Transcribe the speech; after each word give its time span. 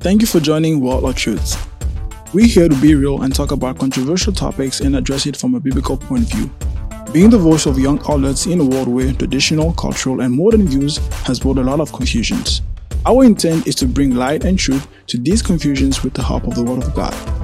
Thank 0.00 0.20
you 0.20 0.26
for 0.26 0.38
joining 0.38 0.80
Well 0.80 1.04
of 1.04 1.16
Truths. 1.16 1.56
We're 2.32 2.46
here 2.46 2.68
to 2.68 2.80
be 2.80 2.94
real 2.94 3.22
and 3.22 3.34
talk 3.34 3.50
about 3.50 3.78
controversial 3.78 4.32
topics 4.32 4.80
and 4.80 4.94
address 4.94 5.26
it 5.26 5.36
from 5.36 5.54
a 5.54 5.60
biblical 5.60 5.96
point 5.96 6.24
of 6.24 6.38
view. 6.38 6.50
Being 7.12 7.30
the 7.30 7.38
voice 7.38 7.66
of 7.66 7.78
young 7.78 7.98
outlets 8.08 8.46
in 8.46 8.60
a 8.60 8.64
world 8.64 8.88
where 8.88 9.12
traditional, 9.12 9.72
cultural, 9.72 10.20
and 10.20 10.32
modern 10.32 10.68
views 10.68 10.98
has 11.24 11.40
brought 11.40 11.58
a 11.58 11.62
lot 11.62 11.80
of 11.80 11.92
confusions. 11.92 12.62
Our 13.04 13.24
intent 13.24 13.66
is 13.66 13.74
to 13.76 13.86
bring 13.86 14.14
light 14.14 14.44
and 14.44 14.58
truth 14.58 14.86
to 15.08 15.18
these 15.18 15.42
confusions 15.42 16.04
with 16.04 16.14
the 16.14 16.22
help 16.22 16.44
of 16.46 16.54
the 16.54 16.62
Word 16.62 16.84
of 16.84 16.94
God. 16.94 17.35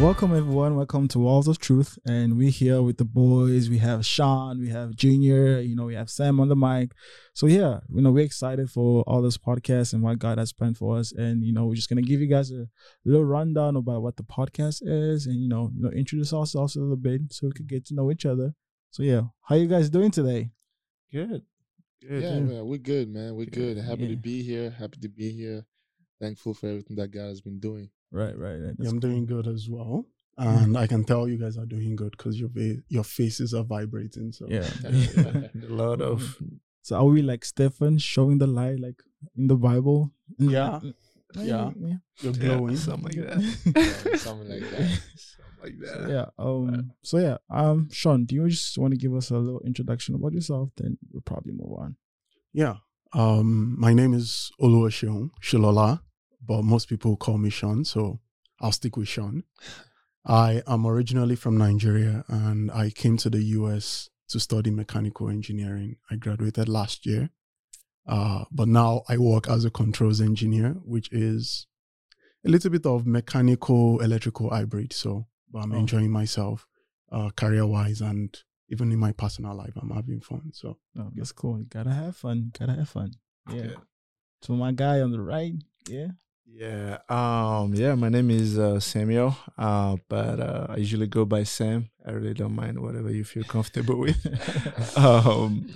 Welcome 0.00 0.36
everyone. 0.36 0.76
Welcome 0.76 1.08
to 1.08 1.18
Well 1.20 1.38
of 1.38 1.58
Truth, 1.58 1.98
and 2.04 2.36
we're 2.36 2.50
here 2.50 2.82
with 2.82 2.98
the 2.98 3.04
boys. 3.04 3.70
We 3.70 3.78
have 3.78 4.04
Sean, 4.04 4.60
we 4.60 4.68
have 4.68 4.94
Junior, 4.94 5.58
you 5.58 5.74
know, 5.74 5.86
we 5.86 5.94
have 5.94 6.10
Sam 6.10 6.38
on 6.38 6.48
the 6.48 6.54
mic. 6.54 6.92
So 7.32 7.46
yeah, 7.46 7.80
you 7.88 8.02
know, 8.02 8.12
we're 8.12 8.26
excited 8.26 8.70
for 8.70 9.02
all 9.04 9.22
this 9.22 9.38
podcast 9.38 9.94
and 9.94 10.02
what 10.02 10.18
God 10.18 10.36
has 10.36 10.52
planned 10.52 10.76
for 10.76 10.98
us. 10.98 11.12
And 11.12 11.42
you 11.42 11.52
know, 11.52 11.64
we're 11.64 11.76
just 11.76 11.88
gonna 11.88 12.02
give 12.02 12.20
you 12.20 12.26
guys 12.26 12.50
a 12.50 12.68
little 13.06 13.24
rundown 13.24 13.74
about 13.74 14.02
what 14.02 14.16
the 14.16 14.22
podcast 14.22 14.82
is, 14.82 15.24
and 15.24 15.40
you 15.40 15.48
know, 15.48 15.70
you 15.74 15.82
know, 15.82 15.90
introduce 15.90 16.32
ourselves 16.32 16.76
a 16.76 16.80
little 16.80 16.96
bit 16.96 17.22
so 17.30 17.46
we 17.46 17.52
could 17.52 17.66
get 17.66 17.86
to 17.86 17.94
know 17.94 18.12
each 18.12 18.26
other. 18.26 18.54
So 18.90 19.02
yeah, 19.02 19.22
how 19.44 19.54
you 19.54 19.66
guys 19.66 19.88
doing 19.88 20.10
today? 20.10 20.50
Good. 21.10 21.42
Good. 22.02 22.22
Yeah, 22.22 22.40
man, 22.40 22.66
we're 22.66 22.78
good, 22.78 23.08
man. 23.08 23.34
We're 23.34 23.46
good. 23.46 23.76
good. 23.76 23.78
Happy 23.78 24.02
yeah. 24.02 24.10
to 24.10 24.16
be 24.16 24.42
here. 24.42 24.70
Happy 24.70 24.98
to 25.00 25.08
be 25.08 25.30
here. 25.30 25.64
Thankful 26.20 26.52
for 26.52 26.68
everything 26.68 26.96
that 26.96 27.10
God 27.10 27.28
has 27.28 27.40
been 27.40 27.58
doing. 27.58 27.88
Right, 28.10 28.36
right. 28.38 28.56
right. 28.56 28.74
Yeah, 28.78 28.88
I'm 28.88 29.00
cool. 29.00 29.10
doing 29.10 29.26
good 29.26 29.46
as 29.46 29.68
well. 29.68 30.06
Mm-hmm. 30.38 30.64
And 30.64 30.78
I 30.78 30.86
can 30.86 31.04
tell 31.04 31.26
you 31.28 31.38
guys 31.38 31.56
are 31.56 31.64
doing 31.64 31.96
good 31.96 32.10
because 32.10 32.38
your 32.38 32.50
va- 32.52 32.82
your 32.88 33.04
faces 33.04 33.54
are 33.54 33.64
vibrating. 33.64 34.32
So 34.32 34.46
yeah, 34.48 34.68
a 34.84 35.50
lot 35.68 36.02
of. 36.02 36.36
So 36.82 36.96
are 36.96 37.04
we 37.04 37.22
like 37.22 37.44
Stephen 37.44 37.98
showing 37.98 38.38
the 38.38 38.46
light 38.46 38.78
like 38.78 39.02
in 39.36 39.46
the 39.46 39.56
Bible? 39.56 40.12
Yeah, 40.38 40.80
yeah, 41.36 41.70
yeah. 41.80 41.94
You're 42.20 42.32
glowing, 42.34 42.74
yeah, 42.74 42.78
something 42.78 43.22
like 43.22 43.28
that. 43.28 44.02
yeah, 44.12 44.16
something 44.16 44.48
like 44.48 44.70
that. 44.70 45.00
Something 45.16 45.62
like 45.62 45.78
that. 45.80 46.04
So, 46.04 46.08
yeah. 46.08 46.26
Um. 46.38 46.92
So 47.02 47.18
yeah. 47.18 47.38
Um. 47.48 47.88
Sean, 47.90 48.26
do 48.26 48.34
you 48.34 48.48
just 48.50 48.76
want 48.76 48.92
to 48.92 48.98
give 48.98 49.14
us 49.14 49.30
a 49.30 49.38
little 49.38 49.62
introduction 49.64 50.14
about 50.14 50.32
yourself? 50.32 50.68
Then 50.76 50.98
we'll 51.10 51.22
probably 51.22 51.54
move 51.54 51.72
on. 51.78 51.96
Yeah. 52.52 52.76
Um. 53.14 53.74
My 53.80 53.94
name 53.94 54.12
is 54.12 54.52
Oluwaseun 54.60 55.30
Shilola 55.42 56.00
but 56.46 56.62
most 56.62 56.88
people 56.88 57.16
call 57.16 57.38
me 57.38 57.50
Sean, 57.50 57.84
so 57.84 58.20
I'll 58.60 58.72
stick 58.72 58.96
with 58.96 59.08
Sean. 59.08 59.44
I 60.24 60.62
am 60.66 60.86
originally 60.86 61.36
from 61.36 61.56
Nigeria 61.56 62.24
and 62.28 62.70
I 62.72 62.90
came 62.90 63.16
to 63.18 63.30
the 63.30 63.42
US 63.42 64.10
to 64.28 64.40
study 64.40 64.70
mechanical 64.70 65.28
engineering. 65.28 65.96
I 66.10 66.16
graduated 66.16 66.68
last 66.68 67.06
year. 67.06 67.30
Uh, 68.08 68.44
but 68.50 68.68
now 68.68 69.02
I 69.08 69.18
work 69.18 69.48
as 69.48 69.64
a 69.64 69.70
controls 69.70 70.20
engineer, 70.20 70.76
which 70.84 71.12
is 71.12 71.66
a 72.44 72.48
little 72.48 72.70
bit 72.70 72.86
of 72.86 73.06
mechanical 73.06 74.00
electrical 74.00 74.50
hybrid. 74.50 74.92
So, 74.92 75.26
I'm 75.54 75.72
oh. 75.72 75.78
enjoying 75.78 76.10
myself 76.10 76.66
uh, 77.10 77.30
career 77.30 77.66
wise 77.66 78.00
and 78.00 78.36
even 78.68 78.92
in 78.92 78.98
my 78.98 79.12
personal 79.12 79.54
life, 79.54 79.72
I'm 79.80 79.90
having 79.90 80.20
fun. 80.20 80.50
So, 80.52 80.78
oh, 80.98 81.10
that's 81.14 81.32
cool. 81.32 81.58
You 81.58 81.66
gotta 81.66 81.92
have 81.92 82.16
fun. 82.16 82.36
You 82.38 82.66
Gotta 82.66 82.78
have 82.78 82.88
fun. 82.88 83.12
Yeah. 83.50 83.74
So, 84.42 84.54
my 84.54 84.72
guy 84.72 85.00
on 85.00 85.12
the 85.12 85.20
right, 85.20 85.54
yeah, 85.88 86.08
yeah. 86.46 86.98
Um. 87.08 87.74
Yeah. 87.74 87.94
My 87.94 88.08
name 88.08 88.30
is 88.30 88.58
uh, 88.58 88.80
Samuel. 88.80 89.36
Uh. 89.58 89.96
But 90.08 90.40
uh, 90.40 90.66
I 90.70 90.76
usually 90.76 91.06
go 91.06 91.24
by 91.24 91.42
Sam. 91.42 91.90
I 92.06 92.12
really 92.12 92.34
don't 92.34 92.54
mind 92.54 92.80
whatever 92.80 93.10
you 93.10 93.24
feel 93.24 93.44
comfortable 93.44 93.98
with. 93.98 94.18
um. 94.96 95.68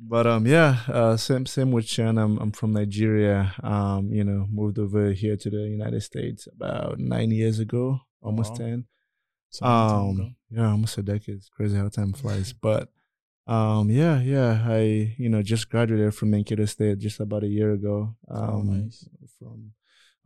But 0.00 0.26
um. 0.26 0.46
Yeah. 0.46 0.80
Uh. 0.88 1.16
Same. 1.16 1.46
Same 1.46 1.70
with 1.70 1.86
Sean. 1.86 2.18
I'm. 2.18 2.38
I'm 2.38 2.52
from 2.52 2.72
Nigeria. 2.72 3.54
Um. 3.62 4.12
You 4.12 4.24
know, 4.24 4.46
moved 4.50 4.78
over 4.78 5.12
here 5.12 5.36
to 5.36 5.50
the 5.50 5.68
United 5.68 6.02
States 6.02 6.46
about 6.54 6.98
nine 6.98 7.30
years 7.30 7.58
ago, 7.58 8.00
almost 8.20 8.56
ten. 8.56 8.86
Um. 9.62 10.36
Yeah. 10.50 10.70
Almost 10.70 10.98
a 10.98 11.02
decade. 11.02 11.36
It's 11.36 11.48
crazy 11.48 11.76
how 11.76 11.88
time 11.88 12.12
flies. 12.12 12.52
but. 12.60 12.88
Um, 13.46 13.88
yeah, 13.88 14.20
yeah. 14.20 14.62
I, 14.66 15.14
you 15.16 15.30
know, 15.30 15.40
just 15.40 15.70
graduated 15.70 16.14
from 16.14 16.32
Mankato 16.32 16.66
State 16.66 16.98
just 16.98 17.18
about 17.18 17.44
a 17.44 17.48
year 17.48 17.72
ago. 17.72 18.14
Oh, 18.28 18.36
um, 18.36 18.50
oh, 18.50 18.62
nice. 18.74 19.08
from 19.38 19.72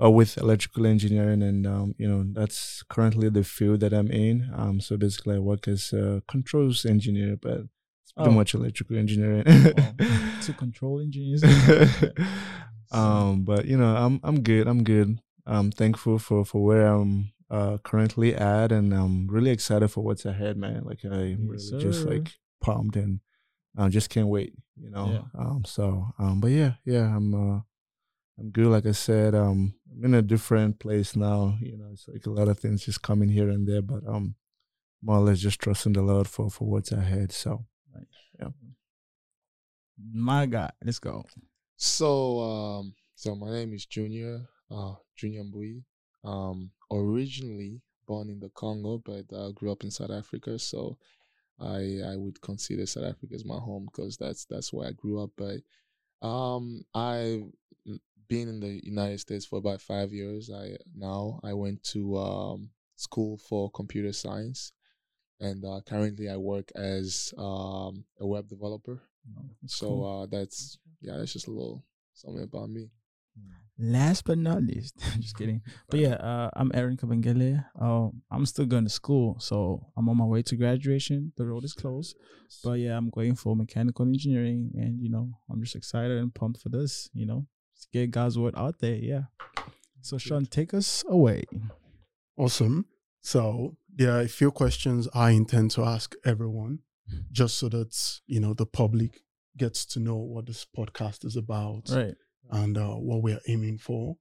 uh, 0.02 0.10
with 0.10 0.38
electrical 0.38 0.86
engineering, 0.86 1.42
and 1.42 1.66
um, 1.66 1.94
you 1.98 2.08
know 2.08 2.24
that's 2.32 2.82
currently 2.88 3.28
the 3.28 3.44
field 3.44 3.80
that 3.80 3.92
I'm 3.92 4.10
in. 4.10 4.50
Um, 4.54 4.80
so 4.80 4.96
basically, 4.96 5.36
I 5.36 5.38
work 5.38 5.68
as 5.68 5.92
a 5.92 6.22
controls 6.28 6.84
engineer, 6.84 7.36
but 7.40 7.62
it's 8.02 8.12
pretty 8.16 8.30
oh. 8.30 8.34
much 8.34 8.54
electrical 8.54 8.96
engineering. 8.96 9.44
to 10.42 10.52
control 10.56 11.00
engineers. 11.00 11.42
um, 12.92 13.44
but 13.44 13.66
you 13.66 13.76
know, 13.76 13.96
I'm 13.96 14.20
I'm 14.22 14.42
good. 14.42 14.66
I'm 14.66 14.84
good. 14.84 15.18
I'm 15.46 15.70
thankful 15.70 16.18
for 16.18 16.44
for 16.44 16.64
where 16.64 16.86
I'm 16.86 17.32
uh, 17.50 17.78
currently 17.78 18.34
at, 18.34 18.72
and 18.72 18.92
I'm 18.92 19.28
really 19.28 19.50
excited 19.50 19.88
for 19.88 20.02
what's 20.02 20.24
ahead, 20.24 20.56
man. 20.56 20.84
Like 20.84 21.04
I 21.04 21.36
yes, 21.38 21.70
really 21.72 21.84
just 21.84 22.06
like 22.06 22.32
pumped 22.60 22.96
and 22.96 23.20
I 23.76 23.86
uh, 23.86 23.88
just 23.88 24.10
can't 24.10 24.28
wait, 24.28 24.54
you 24.76 24.90
know. 24.90 25.06
Yeah. 25.12 25.40
Um, 25.40 25.64
so 25.66 26.08
um, 26.18 26.40
but 26.40 26.50
yeah, 26.50 26.74
yeah, 26.84 27.14
I'm 27.14 27.34
uh, 27.34 27.60
I'm 28.38 28.50
good. 28.50 28.66
Like 28.66 28.86
I 28.86 28.92
said, 28.92 29.34
um, 29.34 29.74
I'm 29.92 30.04
in 30.04 30.14
a 30.14 30.22
different 30.22 30.78
place 30.78 31.14
now. 31.14 31.56
You 31.60 31.76
know, 31.76 31.90
it's 31.92 32.08
like 32.08 32.26
a 32.26 32.30
lot 32.30 32.48
of 32.48 32.58
things 32.58 32.84
just 32.84 33.02
coming 33.02 33.28
here 33.28 33.48
and 33.48 33.66
there, 33.68 33.82
but 33.82 34.06
um, 34.06 34.34
more 35.02 35.16
or 35.16 35.20
less 35.20 35.40
just 35.40 35.60
trusting 35.60 35.92
the 35.92 36.02
Lord 36.02 36.28
for 36.28 36.50
for 36.50 36.68
what's 36.68 36.92
ahead. 36.92 37.32
So, 37.32 37.64
right. 37.94 38.06
yeah. 38.40 38.48
My 40.12 40.46
God, 40.46 40.72
let's 40.84 40.98
go. 40.98 41.24
So, 41.76 42.40
um, 42.40 42.94
so 43.14 43.34
my 43.34 43.50
name 43.50 43.74
is 43.74 43.86
Junior, 43.86 44.40
uh, 44.70 44.94
Junior 45.16 45.44
Mbui. 45.44 45.82
Um, 46.24 46.70
originally 46.90 47.82
born 48.06 48.30
in 48.30 48.38
the 48.38 48.48
Congo, 48.50 49.02
but 49.04 49.24
I 49.32 49.36
uh, 49.36 49.50
grew 49.50 49.72
up 49.72 49.84
in 49.84 49.90
South 49.90 50.10
Africa. 50.10 50.58
So, 50.58 50.96
I 51.60 52.00
I 52.06 52.16
would 52.16 52.40
consider 52.40 52.86
South 52.86 53.04
Africa 53.04 53.34
as 53.34 53.44
my 53.44 53.56
home 53.56 53.86
because 53.86 54.16
that's 54.16 54.44
that's 54.46 54.72
where 54.72 54.88
I 54.88 54.92
grew 54.92 55.22
up. 55.22 55.30
But 55.36 55.60
um, 56.26 56.84
I 56.94 57.42
been 58.28 58.48
in 58.48 58.60
the 58.60 58.80
United 58.84 59.20
States 59.20 59.46
for 59.46 59.58
about 59.58 59.80
five 59.80 60.12
years. 60.12 60.50
I 60.50 60.76
now 60.94 61.40
I 61.42 61.52
went 61.52 61.82
to 61.94 62.16
um, 62.18 62.70
school 62.96 63.38
for 63.38 63.70
computer 63.70 64.12
science, 64.12 64.72
and 65.40 65.64
uh, 65.64 65.80
currently 65.86 66.28
I 66.28 66.36
work 66.36 66.70
as 66.74 67.32
um, 67.38 68.04
a 68.20 68.26
web 68.26 68.48
developer. 68.48 69.02
Oh, 69.38 69.50
so 69.66 69.86
cool. 69.86 70.22
uh, 70.22 70.26
that's 70.26 70.78
yeah, 71.00 71.16
that's 71.16 71.32
just 71.32 71.46
a 71.46 71.50
little 71.50 71.84
something 72.14 72.42
about 72.42 72.70
me. 72.70 72.90
Last 73.78 74.24
but 74.24 74.38
not 74.38 74.62
least, 74.62 74.98
just 75.18 75.36
kidding. 75.36 75.62
But 75.90 76.00
yeah, 76.00 76.14
uh, 76.14 76.50
I'm 76.54 76.70
Aaron 76.74 76.96
Kabengele. 76.96 77.64
Uh, 77.80 78.08
I'm 78.30 78.46
still 78.46 78.66
going 78.66 78.84
to 78.84 78.90
school, 78.90 79.36
so 79.40 79.86
I'm 79.96 80.08
on 80.08 80.18
my 80.18 80.24
way 80.24 80.42
to 80.42 80.56
graduation. 80.56 81.32
The 81.36 81.46
road 81.46 81.64
is 81.64 81.72
closed, 81.72 82.16
but 82.62 82.78
yeah, 82.78 82.96
I'm 82.96 83.10
going 83.10 83.34
for 83.34 83.56
mechanical 83.56 84.06
engineering, 84.06 84.72
and 84.76 85.00
you 85.00 85.08
know, 85.10 85.30
I'm 85.50 85.60
just 85.62 85.74
excited 85.74 86.18
and 86.18 86.34
pumped 86.34 86.60
for 86.60 86.68
this. 86.68 87.08
You 87.14 87.26
know, 87.26 87.46
get 87.92 88.10
God's 88.10 88.38
word 88.38 88.54
out 88.56 88.78
there. 88.80 88.96
Yeah. 88.96 89.24
So 90.00 90.18
Sean, 90.18 90.46
take 90.46 90.74
us 90.74 91.04
away. 91.08 91.44
Awesome. 92.36 92.86
So 93.22 93.76
there 93.94 94.12
are 94.12 94.20
a 94.20 94.28
few 94.28 94.50
questions 94.50 95.08
I 95.14 95.30
intend 95.30 95.70
to 95.72 95.84
ask 95.84 96.14
everyone, 96.24 96.80
just 97.32 97.58
so 97.58 97.68
that 97.68 98.20
you 98.26 98.40
know 98.40 98.54
the 98.54 98.66
public 98.66 99.20
gets 99.56 99.84
to 99.84 100.00
know 100.00 100.16
what 100.16 100.46
this 100.46 100.66
podcast 100.76 101.24
is 101.24 101.36
about, 101.36 101.90
right? 101.90 102.14
And 102.50 102.76
uh, 102.76 102.94
what 102.94 103.22
we're 103.22 103.40
aiming 103.48 103.78
for, 103.78 104.16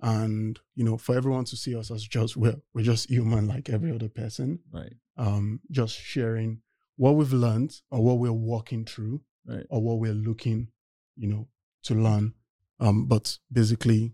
and 0.00 0.58
you 0.74 0.84
know, 0.84 0.96
for 0.96 1.16
everyone 1.16 1.44
to 1.46 1.56
see 1.56 1.74
us 1.74 1.90
as 1.90 2.04
just 2.04 2.36
we're 2.36 2.60
we're 2.74 2.84
just 2.84 3.10
human 3.10 3.48
like 3.48 3.68
every 3.68 3.92
other 3.92 4.08
person, 4.08 4.60
right? 4.72 4.94
Um, 5.16 5.60
just 5.70 5.96
sharing 5.98 6.60
what 6.96 7.16
we've 7.16 7.32
learned 7.32 7.74
or 7.90 8.02
what 8.02 8.18
we're 8.18 8.32
walking 8.32 8.84
through, 8.84 9.22
right? 9.46 9.66
Or 9.70 9.82
what 9.82 9.98
we're 9.98 10.12
looking, 10.12 10.68
you 11.16 11.28
know, 11.28 11.48
to 11.84 11.94
learn 11.94 12.34
um, 12.80 13.06
but 13.06 13.38
basically, 13.52 14.12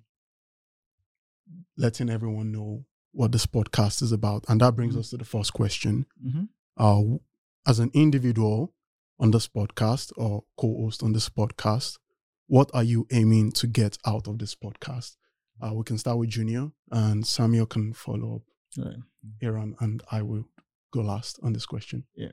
letting 1.76 2.10
everyone 2.10 2.52
know 2.52 2.84
what 3.12 3.32
this 3.32 3.46
podcast 3.46 4.02
is 4.02 4.12
about. 4.12 4.44
And 4.48 4.60
that 4.60 4.74
brings 4.74 4.94
mm-hmm. 4.94 5.00
us 5.00 5.10
to 5.10 5.16
the 5.16 5.24
first 5.24 5.52
question. 5.52 6.06
Mm-hmm. 6.24 6.44
Uh, 6.76 7.18
as 7.66 7.78
an 7.78 7.90
individual 7.94 8.74
on 9.18 9.30
this 9.30 9.48
podcast 9.48 10.12
or 10.16 10.44
co 10.58 10.82
host 10.82 11.02
on 11.02 11.12
this 11.12 11.28
podcast, 11.28 11.98
what 12.46 12.70
are 12.74 12.82
you 12.82 13.06
aiming 13.12 13.52
to 13.52 13.66
get 13.66 13.96
out 14.04 14.26
of 14.26 14.38
this 14.38 14.54
podcast? 14.54 15.16
Uh, 15.62 15.72
we 15.72 15.84
can 15.84 15.96
start 15.98 16.18
with 16.18 16.30
Junior 16.30 16.70
and 16.90 17.26
Samuel 17.26 17.66
can 17.66 17.92
follow 17.92 18.36
up. 18.36 18.42
Right. 18.84 18.96
Aaron 19.40 19.76
and 19.80 20.02
I 20.10 20.22
will 20.22 20.44
go 20.92 21.00
last 21.00 21.38
on 21.42 21.52
this 21.52 21.64
question. 21.64 22.04
Yeah. 22.16 22.32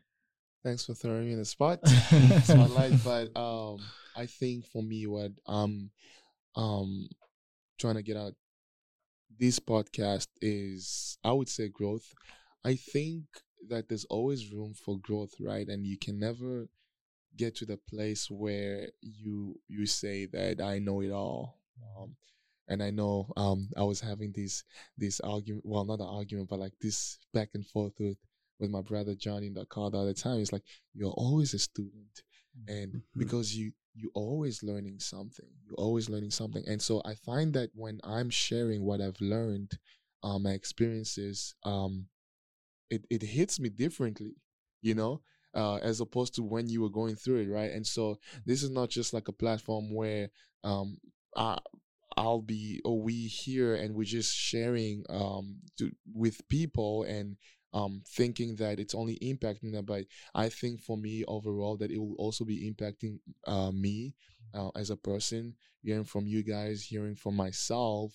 Thanks 0.63 0.86
for 0.86 0.94
throwing 0.94 1.25
me 1.25 1.33
in 1.33 1.39
the 1.39 1.45
spot. 1.45 1.88
spotlight. 2.44 3.04
But 3.04 3.36
um, 3.39 3.80
I 4.16 4.25
think 4.25 4.68
for 4.68 4.83
me, 4.83 5.07
what 5.07 5.31
um 5.48 5.92
um 6.56 7.07
trying 7.80 7.95
to 7.95 8.03
get 8.03 8.18
out 8.18 8.33
this 9.39 9.59
podcast 9.59 10.27
is 10.42 11.18
I 11.24 11.31
would 11.31 11.50
say 11.50 11.69
growth. 11.69 12.13
I 12.63 12.75
think 12.75 13.24
that 13.69 13.89
there's 13.89 14.06
always 14.06 14.51
room 14.53 14.74
for 14.74 15.00
growth, 15.00 15.33
right? 15.39 15.68
And 15.68 15.86
you 15.86 15.98
can 15.98 16.19
never 16.19 16.68
get 17.38 17.56
to 17.57 17.65
the 17.65 17.77
place 17.77 18.30
where 18.30 18.89
you 19.01 19.59
you 19.68 19.86
say 19.86 20.25
that 20.27 20.62
I 20.62 20.80
know 20.80 21.01
it 21.01 21.12
all. 21.12 21.59
Um, 21.98 22.15
and 22.68 22.83
I 22.83 22.92
know 22.92 23.31
um 23.38 23.69
I 23.77 23.83
was 23.83 24.01
having 24.01 24.31
this 24.33 24.63
this 24.97 25.19
argument 25.21 25.65
well 25.65 25.86
not 25.86 26.00
an 26.00 26.07
argument 26.07 26.50
but 26.50 26.59
like 26.59 26.74
this 26.81 27.18
back 27.33 27.50
and 27.56 27.65
forth 27.65 27.94
with 28.00 28.18
with 28.59 28.69
my 28.69 28.81
brother 28.81 29.15
Johnny 29.15 29.47
in 29.47 29.54
the 29.56 29.65
car 29.65 29.89
the 29.92 29.97
other 30.00 30.13
time. 30.13 30.39
It's 30.39 30.54
like 30.54 30.63
you're 30.94 31.12
always 31.12 31.54
a 31.54 31.59
student 31.59 32.24
and 32.68 32.94
Mhm. 32.94 33.04
because 33.18 33.56
you 33.56 33.74
you're 33.93 34.11
always 34.13 34.63
learning 34.63 34.99
something. 34.99 35.47
You're 35.65 35.77
always 35.77 36.09
learning 36.09 36.31
something. 36.31 36.63
And 36.67 36.81
so 36.81 37.01
I 37.05 37.15
find 37.15 37.53
that 37.53 37.69
when 37.73 37.99
I'm 38.03 38.29
sharing 38.29 38.83
what 38.83 39.01
I've 39.01 39.19
learned, 39.19 39.71
um, 40.23 40.43
my 40.43 40.51
experiences, 40.51 41.55
um, 41.63 42.07
it, 42.89 43.05
it 43.09 43.21
hits 43.21 43.59
me 43.59 43.69
differently, 43.69 44.35
you 44.81 44.95
know, 44.95 45.21
uh, 45.53 45.77
as 45.77 45.99
opposed 45.99 46.35
to 46.35 46.43
when 46.43 46.69
you 46.69 46.81
were 46.81 46.89
going 46.89 47.15
through 47.15 47.38
it, 47.38 47.49
right? 47.49 47.71
And 47.71 47.85
so 47.85 48.17
this 48.45 48.63
is 48.63 48.69
not 48.69 48.89
just 48.89 49.13
like 49.13 49.27
a 49.27 49.33
platform 49.33 49.94
where 49.94 50.29
um, 50.63 50.97
I, 51.35 51.57
I'll 52.17 52.41
be 52.41 52.81
or 52.83 53.01
we 53.01 53.13
here 53.27 53.75
and 53.75 53.95
we're 53.95 54.03
just 54.03 54.35
sharing 54.35 55.03
um, 55.09 55.57
to, 55.77 55.91
with 56.13 56.47
people 56.49 57.03
and 57.03 57.37
um, 57.73 58.01
thinking 58.06 58.56
that 58.57 58.79
it's 58.79 58.95
only 58.95 59.18
impacting 59.19 59.71
them. 59.71 59.85
But 59.85 60.06
I 60.35 60.50
think 60.50 60.81
for 60.81 60.97
me 60.97 61.23
overall 61.27 61.77
that 61.77 61.91
it 61.91 61.97
will 61.97 62.15
also 62.18 62.45
be 62.45 62.69
impacting 62.69 63.19
uh, 63.47 63.71
me 63.71 64.15
uh, 64.53 64.69
as 64.75 64.89
a 64.89 64.97
person, 64.97 65.56
hearing 65.81 66.03
from 66.03 66.27
you 66.27 66.44
guys, 66.44 66.83
hearing 66.83 67.15
from 67.15 67.35
myself. 67.35 68.12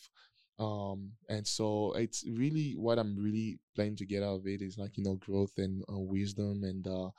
Um, 0.59 1.13
and 1.29 1.47
so 1.47 1.93
it's 1.95 2.25
really 2.27 2.73
what 2.73 2.99
I'm 2.99 3.17
really 3.17 3.59
planning 3.75 3.97
to 3.97 4.07
get 4.07 4.23
out 4.23 4.37
of 4.37 4.47
it 4.47 4.63
is 4.63 4.79
like, 4.79 4.97
you 4.97 5.05
know, 5.05 5.17
growth 5.17 5.53
and 5.59 5.83
uh, 5.93 5.99
wisdom 5.99 6.65
and, 6.65 6.87
uh, 6.87 7.11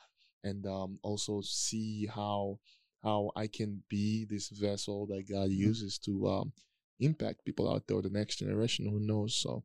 and, 0.43 0.65
um, 0.65 0.99
also 1.03 1.41
see 1.41 2.07
how, 2.07 2.57
how 3.03 3.31
I 3.35 3.47
can 3.47 3.83
be 3.89 4.25
this 4.25 4.49
vessel 4.49 5.05
that 5.07 5.29
God 5.29 5.49
uses 5.49 5.99
to, 5.99 6.27
um, 6.27 6.51
impact 6.99 7.45
people 7.45 7.71
out 7.71 7.83
there, 7.87 8.01
the 8.01 8.09
next 8.09 8.37
generation, 8.37 8.87
who 8.89 8.99
knows? 8.99 9.35
So, 9.35 9.63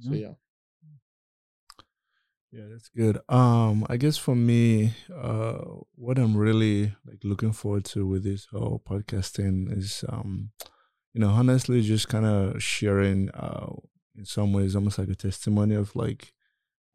so 0.00 0.12
yeah. 0.12 0.34
Yeah, 2.56 2.68
that's 2.70 2.88
good. 2.88 3.18
Um, 3.28 3.84
I 3.90 3.98
guess 3.98 4.16
for 4.16 4.34
me, 4.34 4.94
uh, 5.14 5.58
what 5.94 6.18
I'm 6.18 6.34
really 6.34 6.94
like 7.06 7.18
looking 7.22 7.52
forward 7.52 7.84
to 7.86 8.06
with 8.06 8.24
this 8.24 8.46
whole 8.46 8.80
podcasting 8.88 9.76
is, 9.76 10.06
um, 10.08 10.52
you 11.12 11.20
know, 11.20 11.28
honestly, 11.28 11.82
just 11.82 12.08
kind 12.08 12.24
of 12.24 12.62
sharing, 12.62 13.28
uh, 13.32 13.74
in 14.16 14.24
some 14.24 14.54
ways, 14.54 14.74
almost 14.74 14.98
like 14.98 15.10
a 15.10 15.14
testimony 15.14 15.74
of 15.74 15.94
like, 15.94 16.32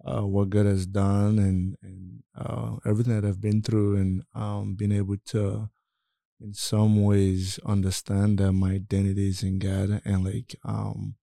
uh, 0.04 0.26
what 0.26 0.50
God 0.50 0.66
has 0.66 0.88
done 0.88 1.38
and 1.38 1.78
and 1.84 2.24
uh, 2.36 2.78
everything 2.84 3.14
that 3.22 3.28
I've 3.28 3.40
been 3.42 3.62
through, 3.62 3.98
and 3.98 4.24
um, 4.34 4.74
being 4.74 4.92
able 4.92 5.18
to, 5.28 5.70
in 6.40 6.56
some 6.56 7.04
ways, 7.04 7.60
understand 7.64 8.40
that 8.40 8.52
my 8.54 8.72
identity 8.72 9.30
is 9.30 9.44
in 9.44 9.60
God, 9.60 10.02
and 10.06 10.26
like, 10.26 10.56
um, 10.66 11.18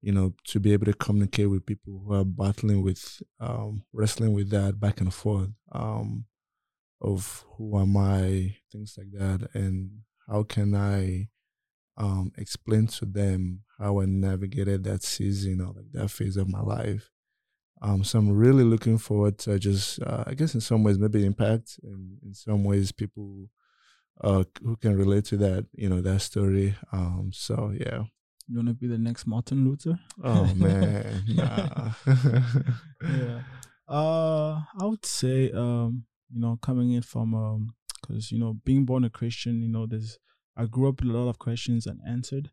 you 0.00 0.12
know, 0.12 0.34
to 0.44 0.60
be 0.60 0.72
able 0.72 0.86
to 0.86 0.94
communicate 0.94 1.50
with 1.50 1.66
people 1.66 2.02
who 2.04 2.14
are 2.14 2.24
battling 2.24 2.82
with, 2.82 3.22
um, 3.40 3.84
wrestling 3.92 4.32
with 4.32 4.50
that 4.50 4.78
back 4.78 5.00
and 5.00 5.12
forth, 5.12 5.50
um, 5.72 6.24
of 7.00 7.44
who 7.56 7.78
am 7.78 7.96
I, 7.96 8.56
things 8.70 8.96
like 8.98 9.10
that, 9.12 9.48
and 9.54 9.90
how 10.28 10.42
can 10.44 10.74
I, 10.74 11.28
um, 11.96 12.32
explain 12.38 12.86
to 12.86 13.06
them 13.06 13.64
how 13.78 14.00
I 14.00 14.06
navigated 14.06 14.84
that 14.84 15.02
season 15.02 15.60
or 15.60 15.72
like 15.72 15.90
that 15.92 16.10
phase 16.10 16.36
of 16.36 16.48
my 16.48 16.60
life. 16.60 17.10
Um, 17.80 18.04
so 18.04 18.18
I'm 18.18 18.30
really 18.32 18.64
looking 18.64 18.98
forward 18.98 19.38
to 19.38 19.58
just, 19.58 20.00
uh, 20.02 20.24
I 20.26 20.34
guess, 20.34 20.54
in 20.54 20.60
some 20.60 20.82
ways, 20.82 20.98
maybe 20.98 21.24
impact, 21.24 21.78
and 21.82 22.18
in 22.24 22.34
some 22.34 22.64
ways, 22.64 22.92
people 22.92 23.50
uh, 24.20 24.44
who 24.62 24.76
can 24.76 24.96
relate 24.96 25.24
to 25.26 25.36
that, 25.38 25.66
you 25.74 25.88
know, 25.88 26.00
that 26.00 26.20
story. 26.20 26.74
Um, 26.92 27.30
so 27.32 27.72
yeah. 27.78 28.04
You 28.48 28.56
want 28.56 28.68
to 28.68 28.74
be 28.74 28.86
the 28.86 28.98
next 28.98 29.26
Martin 29.26 29.64
Luther? 29.64 29.98
Oh 30.22 30.52
man, 30.56 31.22
nah. 31.28 31.92
yeah. 33.02 33.42
Uh, 33.86 34.62
I 34.80 34.84
would 34.84 35.04
say, 35.04 35.50
um, 35.52 36.04
you 36.32 36.40
know, 36.40 36.58
coming 36.60 36.92
in 36.92 37.02
from, 37.02 37.34
um, 37.34 37.74
because 38.00 38.32
you 38.32 38.38
know, 38.38 38.54
being 38.64 38.84
born 38.84 39.04
a 39.04 39.10
Christian, 39.10 39.62
you 39.62 39.68
know, 39.68 39.86
there's, 39.86 40.18
I 40.56 40.66
grew 40.66 40.88
up 40.88 41.00
with 41.00 41.10
a 41.10 41.18
lot 41.18 41.28
of 41.28 41.38
questions 41.38 41.86
unanswered, 41.86 42.50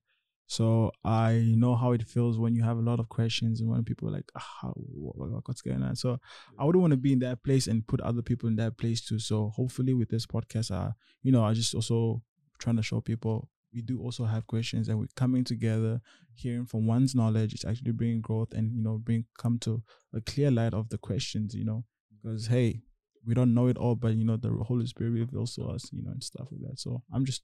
so 0.48 0.92
I 1.04 1.54
know 1.58 1.76
how 1.76 1.94
it 1.94 2.04
feels 2.04 2.38
when 2.38 2.56
you 2.56 2.64
have 2.64 2.78
a 2.78 2.82
lot 2.82 3.00
of 3.00 3.10
questions 3.10 3.62
and 3.62 3.70
when 3.70 3.84
people 3.84 4.08
are 4.10 4.12
like, 4.12 4.32
ah, 4.36 4.72
what's 4.76 5.62
going 5.62 5.82
on. 5.82 5.96
So 5.96 6.20
I 6.60 6.66
wouldn't 6.66 6.82
want 6.82 6.92
to 6.92 6.98
be 6.98 7.14
in 7.14 7.20
that 7.20 7.44
place 7.44 7.68
and 7.68 7.88
put 7.88 8.02
other 8.02 8.22
people 8.22 8.48
in 8.48 8.56
that 8.58 8.78
place 8.78 9.02
too. 9.02 9.18
So 9.20 9.50
hopefully, 9.56 9.94
with 9.94 10.10
this 10.10 10.26
podcast, 10.26 10.72
uh, 10.72 10.92
you 11.24 11.32
know, 11.32 11.44
I 11.44 11.54
just 11.54 11.74
also 11.74 12.22
trying 12.60 12.76
to 12.76 12.84
show 12.84 13.02
people 13.02 13.50
we 13.76 13.82
do 13.82 14.00
also 14.00 14.24
have 14.24 14.48
questions 14.48 14.88
and 14.88 14.98
we're 14.98 15.08
coming 15.16 15.44
together 15.44 16.02
hearing 16.34 16.66
from 16.66 16.88
one's 16.88 17.14
knowledge 17.14 17.54
it's 17.54 17.66
actually 17.66 17.92
bringing 17.92 18.22
growth 18.22 18.54
and 18.54 18.74
you 18.74 18.82
know 18.82 18.98
bring 18.98 19.26
come 19.38 19.60
to 19.60 19.84
a 20.14 20.22
clear 20.22 20.50
light 20.50 20.74
of 20.74 20.90
the 20.90 20.98
questions 20.98 21.54
you 21.54 21.66
know? 21.66 21.84
Because 22.24 22.48
hey 22.48 22.82
we 23.28 23.34
don't 23.34 23.54
know 23.54 23.68
it 23.68 23.78
all 23.78 23.96
but 23.96 24.16
you 24.16 24.24
know 24.24 24.38
the 24.38 24.50
holy 24.50 24.86
spirit 24.88 25.12
reveals 25.12 25.56
to 25.56 25.66
us 25.66 25.90
you 25.92 26.02
know 26.04 26.12
and 26.12 26.24
stuff 26.24 26.48
like 26.52 26.62
that. 26.70 26.80
So 26.80 27.04
i'm 27.14 27.26
just 27.26 27.44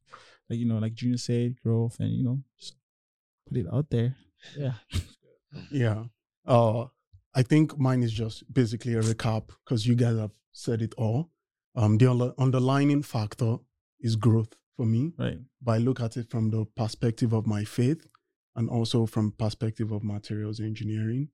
like 0.49 0.57
you 0.57 0.65
know 0.65 0.77
like 0.77 0.93
junior 0.93 1.17
said 1.17 1.55
growth 1.61 1.97
and 1.99 2.11
you 2.11 2.23
know 2.23 2.39
just 2.57 2.75
put 3.47 3.57
it 3.57 3.67
out 3.71 3.89
there. 3.89 4.15
Yeah. 4.57 4.73
Yeah. 5.69 6.05
Uh, 6.45 6.85
I 7.35 7.43
think 7.43 7.77
mine 7.77 8.03
is 8.03 8.11
just 8.11 8.51
basically 8.53 8.93
a 8.95 9.01
recap 9.01 9.49
because 9.65 9.85
you 9.85 9.95
guys 9.95 10.17
have 10.17 10.31
said 10.53 10.81
it 10.81 10.93
all. 10.97 11.29
Um, 11.75 11.97
the 11.97 12.07
under- 12.07 12.33
underlining 12.37 13.03
factor 13.03 13.57
is 13.99 14.15
growth 14.15 14.55
for 14.81 14.87
me. 14.87 15.13
right 15.19 15.39
But 15.61 15.71
I 15.73 15.77
look 15.77 15.99
at 15.99 16.17
it 16.17 16.29
from 16.31 16.49
the 16.49 16.65
perspective 16.75 17.33
of 17.33 17.45
my 17.45 17.63
faith 17.63 18.07
and 18.55 18.67
also 18.69 19.05
from 19.05 19.31
perspective 19.37 19.91
of 19.91 20.03
materials 20.03 20.59
engineering. 20.59 21.29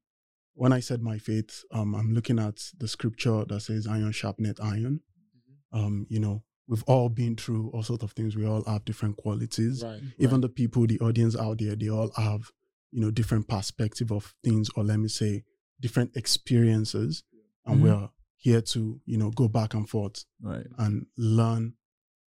When 0.54 0.74
I 0.74 0.82
said 0.82 1.02
my 1.02 1.18
faith, 1.18 1.64
um, 1.72 1.96
I'm 1.96 2.14
looking 2.14 2.40
at 2.40 2.58
the 2.78 2.88
scripture 2.88 3.46
that 3.46 3.62
says 3.62 3.88
iron 3.88 4.12
sharpeneth 4.12 4.60
iron. 4.62 5.00
Um, 5.72 6.08
you 6.10 6.20
know, 6.20 6.44
we've 6.68 6.84
all 6.88 7.10
been 7.10 7.36
through 7.36 7.70
all 7.74 7.84
sorts 7.84 8.04
of 8.04 8.12
things. 8.12 8.36
We 8.36 8.46
all 8.46 8.64
have 8.66 8.84
different 8.86 9.16
qualities 9.18 9.84
Right. 9.84 10.02
even 10.20 10.42
the 10.42 10.50
people, 10.50 10.86
the 10.88 11.00
audience 11.00 11.36
out 11.38 11.60
there, 11.60 11.76
they 11.76 11.90
all 11.90 12.12
have, 12.18 12.52
you 12.92 13.00
know, 13.02 13.12
different 13.12 13.48
perspective 13.48 14.12
of 14.12 14.36
things, 14.44 14.70
or 14.76 14.84
let 14.84 15.00
me 15.00 15.08
say, 15.08 15.44
different 15.80 16.18
experiences. 16.18 17.24
And 17.66 17.78
Mhm. 17.78 17.82
we're 17.84 18.10
here 18.36 18.62
to, 18.62 19.00
you 19.06 19.18
know, 19.18 19.32
go 19.32 19.48
back 19.48 19.74
and 19.74 19.88
forth 19.90 20.26
right 20.42 20.68
and 20.78 21.06
learn, 21.18 21.76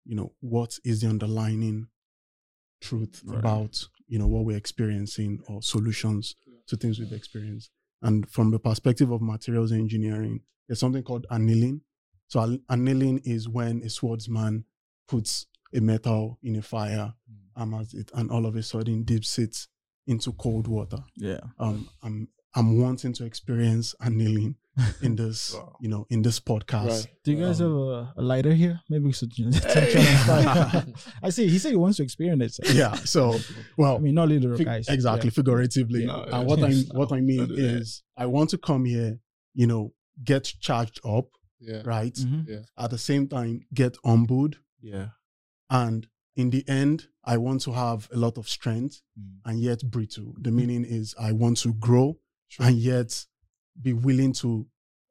you 0.07 0.15
know, 0.15 0.33
what 0.39 0.79
is 0.83 1.01
the 1.01 1.09
underlining 1.09 1.87
truth 2.81 3.21
Right. 3.25 3.39
about, 3.39 3.87
you 4.07 4.17
know, 4.19 4.27
what 4.27 4.45
we're 4.45 4.57
experiencing 4.57 5.41
or 5.47 5.61
solutions 5.61 6.35
to 6.67 6.75
things 6.77 6.99
we've 6.99 7.11
experienced. 7.13 7.71
And 8.01 8.29
from 8.29 8.51
the 8.51 8.59
perspective 8.59 9.11
of 9.11 9.21
materials 9.21 9.71
engineering, 9.71 10.41
there's 10.67 10.79
something 10.79 11.03
called 11.03 11.25
annealing. 11.29 11.81
So 12.27 12.57
annealing 12.69 13.19
is 13.25 13.47
when 13.49 13.81
a 13.83 13.89
swordsman 13.89 14.65
puts 15.07 15.47
a 15.73 15.79
metal 15.81 16.37
in 16.43 16.55
a 16.57 16.61
fire, 16.61 17.13
um, 17.55 17.71
hammers 17.71 17.93
it, 17.93 18.11
and 18.13 18.29
all 18.31 18.45
of 18.45 18.55
a 18.55 18.63
sudden 18.63 19.03
dips 19.03 19.39
it 19.39 19.67
into 20.05 20.31
cold 20.33 20.67
water. 20.67 20.99
yeah 21.15 21.39
Um, 21.59 21.89
I'm 22.03 22.27
I'm 22.57 22.69
wanting 22.81 23.13
to 23.13 23.23
experience 23.25 23.93
annealing 23.99 24.55
in 25.01 25.15
this, 25.21 25.53
Wow. 25.53 25.75
you 25.83 25.89
know, 25.89 26.05
in 26.09 26.21
this 26.21 26.39
podcast. 26.39 26.87
Right. 26.89 27.07
do 27.23 27.31
you 27.33 27.39
guys 27.45 27.61
Um, 27.61 27.67
have 27.71 27.77
a, 27.77 28.13
a 28.21 28.23
lighter 28.31 28.53
here 28.53 28.75
maybe 28.89 29.05
we 29.05 29.13
should 29.13 29.31
Hey. 29.35 29.93
i 31.27 31.29
see 31.35 31.47
he 31.53 31.57
said 31.59 31.71
he 31.71 31.75
wants 31.85 31.97
to 31.97 32.03
experience 32.03 32.43
it 32.59 32.65
so- 32.67 32.73
Yeah. 32.73 32.93
So, 33.15 33.21
well, 33.77 33.95
i 33.97 33.99
mean 33.99 34.15
not 34.15 34.29
literal 34.29 34.57
fig- 34.57 34.65
guys 34.73 34.87
exactly, 34.89 35.29
figuratively. 35.29 36.05
No, 36.05 36.23
and 36.33 36.47
what 36.49 36.59
I 36.63 36.71
what 36.99 37.11
I 37.11 37.21
mean 37.29 37.39
Don't 37.39 37.55
do 37.55 37.55
that. 37.55 37.81
is, 37.81 38.03
I 38.17 38.25
want 38.35 38.49
to 38.51 38.57
come 38.69 38.85
here, 38.85 39.11
you 39.61 39.67
know, 39.71 39.93
get 40.31 40.43
charged 40.67 40.99
up, 41.05 41.27
Yeah. 41.69 41.81
right? 41.85 42.13
Mhm. 42.15 42.65
At 42.83 42.89
the 42.91 42.97
same 43.09 43.27
time, 43.27 43.53
get 43.81 43.93
humbled, 44.03 44.53
yeah. 44.81 45.09
and 45.69 46.07
in 46.35 46.49
the 46.51 46.63
end, 46.81 47.07
I 47.33 47.37
want 47.37 47.61
to 47.61 47.71
have 47.83 47.99
a 48.13 48.17
lot 48.25 48.37
of 48.37 48.47
strength 48.47 49.01
and 49.47 49.59
yet 49.59 49.79
brittle. 49.95 50.29
The 50.45 50.51
meaning 50.51 50.85
is 50.85 51.15
I 51.19 51.31
want 51.31 51.57
to 51.65 51.73
grow 51.87 52.17
and 52.59 52.77
yet 52.77 53.25
be 53.81 53.93
willing 53.93 54.33
to, 54.33 54.67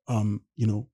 um, 0.09 0.43
you 0.57 0.67
know, 0.67 0.89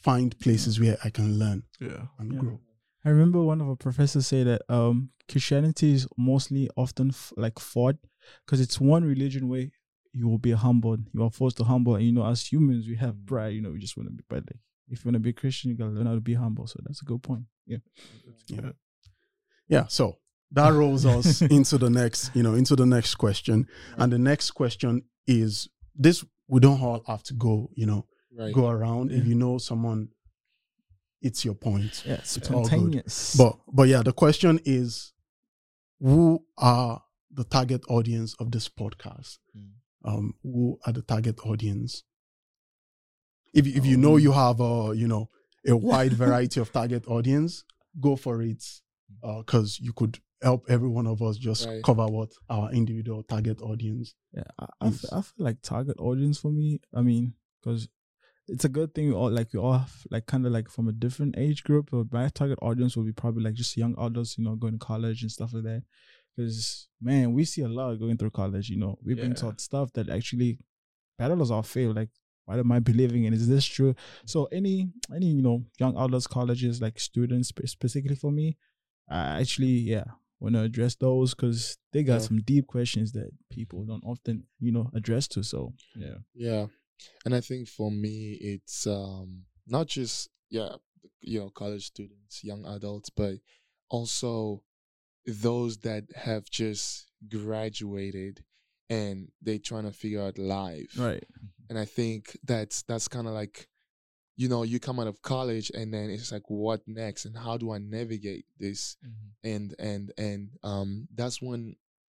find 0.00 0.38
places 0.38 0.78
where 0.80 0.96
I 1.04 1.10
can 1.10 1.38
learn 1.38 1.64
Yeah. 1.80 2.06
and 2.18 2.32
Yeah. 2.32 2.38
grow. 2.38 2.60
I 3.04 3.10
remember 3.10 3.42
one 3.42 3.60
of 3.60 3.68
our 3.68 3.76
professors 3.76 4.26
say 4.26 4.42
that 4.44 4.62
um, 4.68 5.10
Christianity 5.30 5.92
is 5.92 6.08
mostly 6.16 6.68
often 6.76 7.10
f- 7.10 7.32
like 7.36 7.58
fought 7.58 7.96
because 8.44 8.60
it's 8.60 8.80
one 8.80 9.04
religion 9.04 9.48
where 9.48 9.68
you 10.12 10.28
will 10.28 10.38
be 10.38 10.52
humbled. 10.52 11.00
You 11.12 11.22
are 11.22 11.30
forced 11.30 11.56
to 11.58 11.64
humble. 11.64 11.94
And, 11.94 12.04
you 12.04 12.12
know, 12.12 12.26
as 12.26 12.50
humans, 12.50 12.88
we 12.88 12.96
have 12.96 13.14
pride. 13.26 13.54
You 13.54 13.60
know, 13.62 13.70
we 13.70 13.78
just 13.78 13.96
want 13.96 14.08
to 14.08 14.12
be, 14.14 14.24
but 14.28 14.44
like, 14.46 14.58
if 14.88 15.04
you 15.04 15.08
want 15.08 15.14
to 15.14 15.20
be 15.20 15.30
a 15.30 15.32
Christian, 15.34 15.70
you 15.70 15.76
gotta 15.76 15.90
learn 15.90 16.06
how 16.06 16.14
to 16.14 16.20
be 16.20 16.34
humble. 16.34 16.66
So 16.66 16.80
that's 16.84 17.02
a 17.02 17.04
good 17.04 17.22
point. 17.22 17.44
Yeah. 17.66 17.78
Yeah. 18.48 18.70
Yeah. 19.68 19.86
So 19.88 20.18
that 20.52 20.72
rolls 20.72 21.04
us 21.04 21.42
into 21.58 21.78
the 21.78 21.90
next, 21.90 22.34
you 22.34 22.42
know, 22.42 22.54
into 22.54 22.76
the 22.76 22.86
next 22.86 23.16
question. 23.16 23.66
And 23.98 24.12
the 24.12 24.18
next 24.18 24.52
question 24.52 25.02
is 25.26 25.68
this 25.94 26.24
we 26.48 26.60
don't 26.60 26.80
all 26.80 27.02
have 27.06 27.22
to 27.24 27.34
go, 27.34 27.70
you 27.74 27.86
know, 27.86 28.06
Right. 28.38 28.52
go 28.54 28.68
around. 28.68 29.12
If 29.12 29.26
you 29.26 29.34
know 29.34 29.56
someone, 29.56 30.08
it's 31.22 31.42
your 31.42 31.54
point. 31.54 32.02
Yeah, 32.04 32.16
It's 32.16 32.50
all 32.50 32.68
good. 32.68 33.02
But 33.38 33.56
but 33.72 33.88
yeah, 33.88 34.02
the 34.02 34.12
question 34.12 34.60
is 34.66 35.14
who 36.00 36.44
are 36.58 37.02
the 37.30 37.44
target 37.44 37.82
audience 37.88 38.34
of 38.38 38.50
this 38.50 38.68
podcast. 38.68 39.38
Mm. 39.56 39.70
Um, 40.04 40.34
who 40.42 40.78
are 40.86 40.92
the 40.92 41.00
target 41.02 41.40
audience? 41.46 42.04
If 43.54 43.66
if 43.66 43.86
you 43.86 43.96
know 43.96 44.14
Um, 44.16 44.20
you 44.20 44.32
have 44.32 44.60
a 44.60 44.92
you 44.94 45.08
know 45.08 45.30
a 45.66 45.74
wide 45.74 46.12
variety 46.24 46.60
of 46.60 46.70
target 46.72 47.06
audience, 47.08 47.64
go 48.00 48.16
for 48.16 48.42
it, 48.42 48.62
because 49.38 49.80
you 49.80 49.92
could 49.94 50.18
help 50.42 50.66
every 50.68 50.88
one 50.88 51.06
of 51.06 51.22
us 51.22 51.36
just 51.38 51.66
Right. 51.66 51.82
cover 51.82 52.06
what 52.06 52.30
our 52.48 52.70
individual 52.72 53.22
target 53.22 53.60
audience. 53.62 54.14
Yeah, 54.32 54.42
uh, 54.58 54.66
I, 54.80 54.88
I, 54.88 54.90
feel, 54.90 55.10
I 55.12 55.22
feel 55.22 55.44
like 55.44 55.62
target 55.62 55.96
audience 55.98 56.38
for 56.38 56.52
me. 56.52 56.80
I 56.94 57.02
mean, 57.02 57.34
because 57.60 57.88
it's 58.48 58.64
a 58.64 58.68
good 58.68 58.94
thing. 58.94 59.08
We 59.08 59.14
all 59.14 59.30
like 59.30 59.52
we 59.52 59.58
all 59.58 59.78
have, 59.78 60.06
like 60.10 60.26
kind 60.26 60.46
of 60.46 60.52
like 60.52 60.68
from 60.70 60.88
a 60.88 60.92
different 60.92 61.36
age 61.38 61.64
group. 61.64 61.90
But 61.90 62.12
my 62.12 62.28
target 62.28 62.58
audience 62.62 62.96
will 62.96 63.04
be 63.04 63.12
probably 63.12 63.42
like 63.44 63.54
just 63.54 63.76
young 63.76 63.94
adults, 63.98 64.38
you 64.38 64.44
know, 64.44 64.54
going 64.54 64.78
to 64.78 64.78
college 64.78 65.22
and 65.22 65.30
stuff 65.30 65.52
like 65.52 65.64
that. 65.64 65.82
Because 66.36 66.88
man, 67.00 67.32
we 67.32 67.44
see 67.44 67.62
a 67.62 67.68
lot 67.68 67.98
going 67.98 68.18
through 68.18 68.30
college. 68.30 68.68
You 68.68 68.78
know, 68.78 68.98
we've 69.02 69.16
been 69.16 69.34
taught 69.34 69.60
stuff 69.60 69.92
that 69.94 70.10
actually 70.10 70.58
battles 71.18 71.50
our 71.50 71.62
faith. 71.62 71.96
Like, 71.96 72.10
what 72.44 72.58
am 72.58 72.70
I 72.70 72.78
believing 72.78 73.24
in? 73.24 73.32
Is 73.32 73.48
this 73.48 73.64
true? 73.64 73.94
So 74.26 74.44
any 74.52 74.90
any 75.14 75.26
you 75.26 75.42
know 75.42 75.64
young 75.78 75.96
adults, 75.96 76.26
colleges, 76.26 76.80
like 76.82 77.00
students 77.00 77.52
specifically 77.64 78.16
for 78.16 78.30
me, 78.30 78.58
I 79.08 79.40
actually 79.40 79.78
yeah 79.78 80.04
want 80.40 80.54
to 80.54 80.62
address 80.62 80.94
those 80.96 81.34
because 81.34 81.78
they 81.92 82.02
got 82.02 82.14
Yeah. 82.20 82.26
some 82.28 82.40
deep 82.42 82.66
questions 82.66 83.12
that 83.12 83.30
people 83.50 83.84
don't 83.84 84.04
often 84.04 84.44
you 84.60 84.72
know 84.72 84.90
address 84.94 85.26
to. 85.28 85.42
So 85.42 85.72
yeah, 85.94 86.18
Yeah. 86.34 86.66
And 87.24 87.34
I 87.34 87.40
think 87.40 87.68
for 87.68 87.90
me 87.90 88.32
it's 88.40 88.86
um 88.86 89.44
not 89.66 89.86
just 89.88 90.28
yeah, 90.50 90.76
you 91.20 91.40
know, 91.40 91.50
college 91.50 91.86
students, 91.86 92.44
young 92.44 92.64
adults, 92.66 93.10
but 93.10 93.34
also 93.90 94.62
those 95.26 95.78
that 95.78 96.04
have 96.14 96.44
just 96.50 97.10
graduated 97.28 98.44
and 98.88 99.28
they're 99.42 99.58
trying 99.58 99.84
to 99.84 99.92
figure 99.92 100.22
out 100.22 100.38
life. 100.38 100.94
right, 100.98 101.24
And 101.68 101.78
I 101.78 101.84
think 101.84 102.38
that's 102.44 102.82
that's 102.82 103.08
kind 103.08 103.26
of 103.26 103.32
like 103.34 103.68
you 104.36 104.48
know, 104.48 104.62
you 104.64 104.78
come 104.78 105.00
out 105.00 105.06
of 105.06 105.22
college 105.22 105.70
and 105.74 105.92
then 105.94 106.10
it's 106.10 106.32
like 106.32 106.48
what 106.48 106.80
next? 106.86 107.24
And 107.24 107.36
how 107.36 107.56
do 107.56 107.72
I 107.72 107.78
navigate 107.78 108.44
this? 108.58 108.96
and 109.44 109.74
and 109.78 110.12
and 110.18 110.48
um 110.64 111.06
that's 111.14 111.40
when 111.40 111.76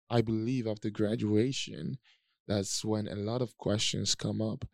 i 0.10 0.22
believe 0.22 0.66
after 0.68 0.90
graduation 0.90 1.98
that's 2.48 2.84
when 2.84 3.08
a 3.08 3.16
lot 3.16 3.42
of 3.44 3.56
questions 3.58 4.16
come 4.16 4.42
up. 4.42 4.66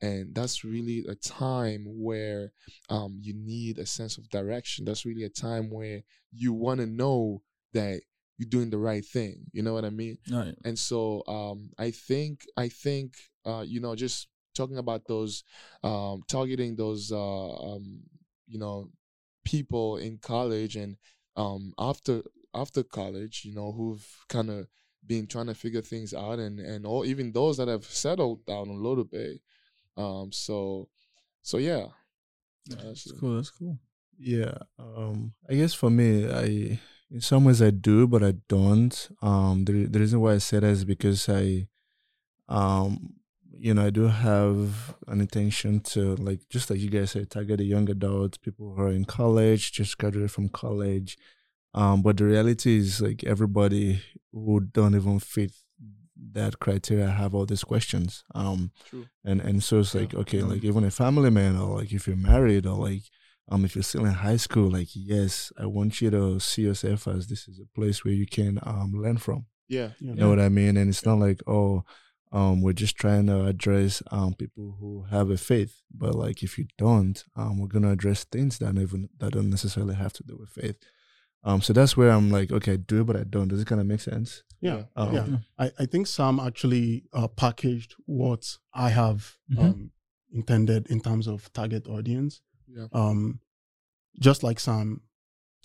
And 0.00 0.34
that's 0.34 0.62
really 0.64 1.04
a 1.08 1.14
time 1.16 1.84
where 1.86 2.52
um 2.90 3.18
you 3.20 3.34
need 3.34 3.78
a 3.78 3.86
sense 3.86 4.18
of 4.18 4.28
direction. 4.28 4.84
That's 4.84 5.04
really 5.04 5.24
a 5.24 5.28
time 5.30 5.70
where 5.70 6.02
you 6.32 6.52
want 6.52 6.80
to 6.80 6.86
know 6.86 7.42
that 7.72 8.02
you're 8.38 8.48
doing 8.48 8.70
the 8.70 8.78
right 8.78 9.04
thing. 9.04 9.46
You 9.52 9.62
know 9.62 9.72
what 9.74 9.84
i 9.84 9.90
mean? 9.90 10.18
Right, 10.30 10.54
and 10.64 10.78
so 10.78 11.22
um 11.26 11.70
i 11.78 11.90
think 11.90 12.44
i 12.56 12.68
think 12.68 13.14
uh 13.46 13.64
you 13.66 13.80
know 13.80 13.94
just 13.94 14.28
talking 14.54 14.78
about 14.78 15.06
those 15.06 15.44
um 15.82 16.22
targeting 16.28 16.76
those 16.76 17.12
uh 17.12 17.50
um 17.50 18.00
you 18.46 18.58
know 18.58 18.88
people 19.44 19.96
in 19.98 20.18
college 20.18 20.76
and 20.76 20.96
um 21.36 21.72
after 21.78 22.22
after 22.54 22.82
college 22.82 23.42
you 23.44 23.54
know 23.54 23.72
who've 23.72 24.06
kind 24.28 24.50
of 24.50 24.66
been 25.06 25.26
trying 25.26 25.46
to 25.46 25.54
figure 25.54 25.82
things 25.82 26.14
out 26.14 26.38
and 26.38 26.58
and 26.60 26.86
all 26.86 27.04
even 27.04 27.32
those 27.32 27.58
that 27.58 27.68
have 27.68 27.84
settled 27.84 28.44
down 28.46 28.68
a 28.68 28.72
little 28.72 29.04
bit 29.04 29.40
um 29.96 30.32
so 30.32 30.88
so 31.42 31.58
yeah 31.58 31.86
that's 32.66 33.10
cool. 33.12 33.36
That's 33.36 33.50
cool. 33.50 33.78
Yeah. 34.18 34.54
Um, 34.78 35.34
I 35.48 35.54
guess 35.54 35.74
for 35.74 35.90
me, 35.90 36.30
I 36.30 36.80
in 37.10 37.20
some 37.20 37.44
ways 37.44 37.60
I 37.60 37.70
do, 37.70 38.06
but 38.06 38.22
I 38.22 38.34
don't. 38.48 39.08
Um, 39.22 39.64
the 39.64 39.86
the 39.86 40.00
reason 40.00 40.20
why 40.20 40.34
I 40.34 40.38
say 40.38 40.60
that 40.60 40.68
is 40.68 40.84
because 40.84 41.28
I, 41.28 41.68
um, 42.48 43.14
you 43.64 43.72
know, 43.74 43.86
I 43.86 43.90
do 43.90 44.04
have 44.08 44.94
an 45.12 45.20
intention 45.26 45.80
to 45.92 46.00
like 46.28 46.40
just 46.54 46.66
like 46.70 46.80
you 46.84 46.90
guys 46.90 47.12
said, 47.12 47.30
target 47.30 47.58
the 47.58 47.64
young 47.64 47.88
adults, 47.96 48.36
people 48.46 48.74
who 48.74 48.82
are 48.82 48.90
in 49.00 49.04
college, 49.06 49.62
just 49.72 49.96
graduated 50.00 50.30
from 50.36 50.48
college. 50.50 51.16
Um, 51.72 52.02
but 52.02 52.16
the 52.18 52.24
reality 52.34 52.76
is 52.78 53.00
like 53.00 53.24
everybody 53.24 53.86
who 54.32 54.60
don't 54.60 54.94
even 54.94 55.18
fit 55.18 55.52
that 56.32 56.58
criteria 56.60 57.08
have 57.08 57.34
all 57.34 57.46
these 57.46 57.64
questions. 57.64 58.22
Um, 58.34 58.70
true 58.88 59.06
and 59.24 59.40
and 59.40 59.62
so 59.62 59.74
it's 59.80 59.94
Yeah. 59.94 60.00
like 60.02 60.14
okay 60.22 60.38
Yeah. 60.38 60.44
like 60.52 60.64
even 60.70 60.84
a 60.84 60.90
family 60.90 61.30
man 61.30 61.56
or 61.56 61.78
like 61.80 61.92
if 61.92 62.06
you're 62.06 62.16
married 62.32 62.66
or 62.66 62.76
like 62.90 63.04
um 63.50 63.64
if 63.64 63.74
you're 63.74 63.82
still 63.92 64.04
in 64.04 64.12
high 64.28 64.36
school 64.46 64.68
like 64.78 64.88
yes 64.94 65.52
i 65.58 65.66
want 65.66 65.92
you 66.00 66.08
to 66.10 66.24
see 66.48 66.62
yourself 66.68 67.00
as 67.14 67.26
this 67.26 67.42
is 67.50 67.58
a 67.60 67.68
place 67.78 67.98
where 68.04 68.14
you 68.22 68.26
can 68.38 68.58
um 68.62 68.90
learn 69.04 69.18
from 69.18 69.40
yeah 69.76 69.90
you 70.00 70.14
know 70.14 70.28
what 70.30 70.40
i 70.40 70.48
mean 70.48 70.76
and 70.78 70.88
it's 70.88 71.04
not 71.04 71.18
like 71.26 71.40
oh 71.46 71.84
um 72.34 72.60
we're 72.62 72.72
just 72.84 72.96
trying 72.96 73.26
to 73.26 73.44
address 73.46 74.02
um 74.10 74.34
people 74.34 74.76
who 74.80 74.90
have 75.14 75.30
a 75.30 75.36
faith 75.36 75.74
but 76.02 76.14
like 76.24 76.42
if 76.42 76.58
you 76.58 76.66
don't 76.76 77.24
um 77.36 77.58
we're 77.58 77.68
gonna 77.74 77.92
address 77.92 78.24
things 78.24 78.58
that 78.58 78.76
even 78.76 79.08
that 79.18 79.32
don't 79.32 79.50
necessarily 79.50 79.94
have 79.94 80.12
to 80.12 80.22
do 80.30 80.36
with 80.40 80.50
faith 80.50 80.76
um 81.44 81.60
so 81.62 81.72
that's 81.72 81.96
where 81.96 82.10
i'm 82.10 82.30
like 82.30 82.50
okay 82.50 82.72
I 82.72 82.76
do 82.76 83.00
it 83.02 83.06
but 83.08 83.16
i 83.16 83.24
don't 83.24 83.48
does 83.48 83.60
it 83.62 83.66
kind 83.68 83.80
of 83.80 83.86
make 83.86 84.00
sense 84.00 84.42
Yeah, 84.60 84.84
Um, 84.96 85.14
yeah. 85.14 85.26
I, 85.64 85.66
I 85.82 85.86
think 85.86 86.06
Sam 86.06 86.40
actually 86.40 87.04
uh, 87.12 87.28
packaged 87.28 87.94
what 88.06 88.42
I 88.72 88.88
have 89.00 89.20
Mhm. 89.50 89.58
um, 89.64 89.90
intended 90.32 90.82
in 90.94 91.00
terms 91.00 91.26
of 91.28 91.38
target 91.52 91.86
audience. 91.86 92.40
yeah 92.76 92.86
Um, 92.92 93.40
just 94.28 94.42
like 94.42 94.58
Sam, 94.60 94.86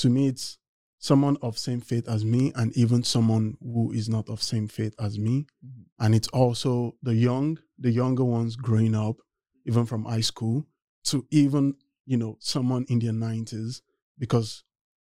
to 0.02 0.10
me, 0.10 0.28
it's 0.28 0.58
someone 1.00 1.38
of 1.42 1.58
same 1.58 1.80
faith 1.82 2.08
as 2.08 2.24
me, 2.24 2.52
and 2.56 2.76
even 2.78 3.04
someone 3.04 3.58
who 3.62 3.92
is 3.92 4.08
not 4.10 4.30
of 4.30 4.44
same 4.44 4.68
faith 4.68 4.94
as 5.00 5.18
me. 5.18 5.46
Mhm. 5.66 5.86
And 6.00 6.14
it's 6.14 6.28
also 6.30 6.96
the 7.02 7.16
young, 7.16 7.58
the 7.78 7.92
younger 7.92 8.26
ones 8.26 8.56
growing 8.56 8.94
up, 8.96 9.18
even 9.66 9.86
from 9.86 10.06
high 10.06 10.22
school, 10.22 10.68
to 11.06 11.26
even 11.32 11.76
you 12.06 12.18
know 12.18 12.38
someone 12.40 12.86
in 12.90 13.00
their 13.00 13.14
nineties, 13.14 13.82
because 14.18 14.64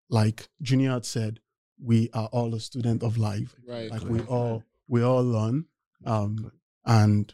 like 0.10 0.50
Junior 0.62 0.92
had 0.92 1.06
said, 1.06 1.40
we 1.82 2.10
are 2.14 2.28
all 2.32 2.54
a 2.56 2.60
student 2.60 3.04
of 3.04 3.18
life 3.18 3.54
right 3.68 3.92
like 3.92 4.02
we 4.04 4.22
all 4.22 4.64
we 4.88 5.02
all 5.04 5.24
learn 5.24 5.66
um 6.06 6.52
and 6.86 7.34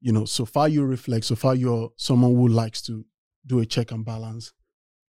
you 0.00 0.10
know 0.12 0.24
so 0.24 0.46
far 0.46 0.66
you 0.66 0.82
reflect 0.82 1.26
so 1.26 1.34
far 1.34 1.54
you're 1.54 1.92
someone 1.96 2.34
who 2.34 2.48
likes 2.48 2.80
to 2.80 3.04
do 3.46 3.58
a 3.60 3.66
check 3.66 3.90
and 3.92 4.04
balance 4.04 4.52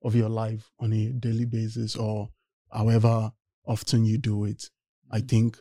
of 0.04 0.16
your 0.16 0.28
life 0.28 0.70
on 0.80 0.92
a 0.92 1.14
daily 1.14 1.46
basis 1.46 1.96
or 1.96 2.30
however 2.74 3.32
often 3.66 4.04
you 4.06 4.18
do 4.18 4.46
it 4.46 4.70
i 5.12 5.20
think 5.20 5.58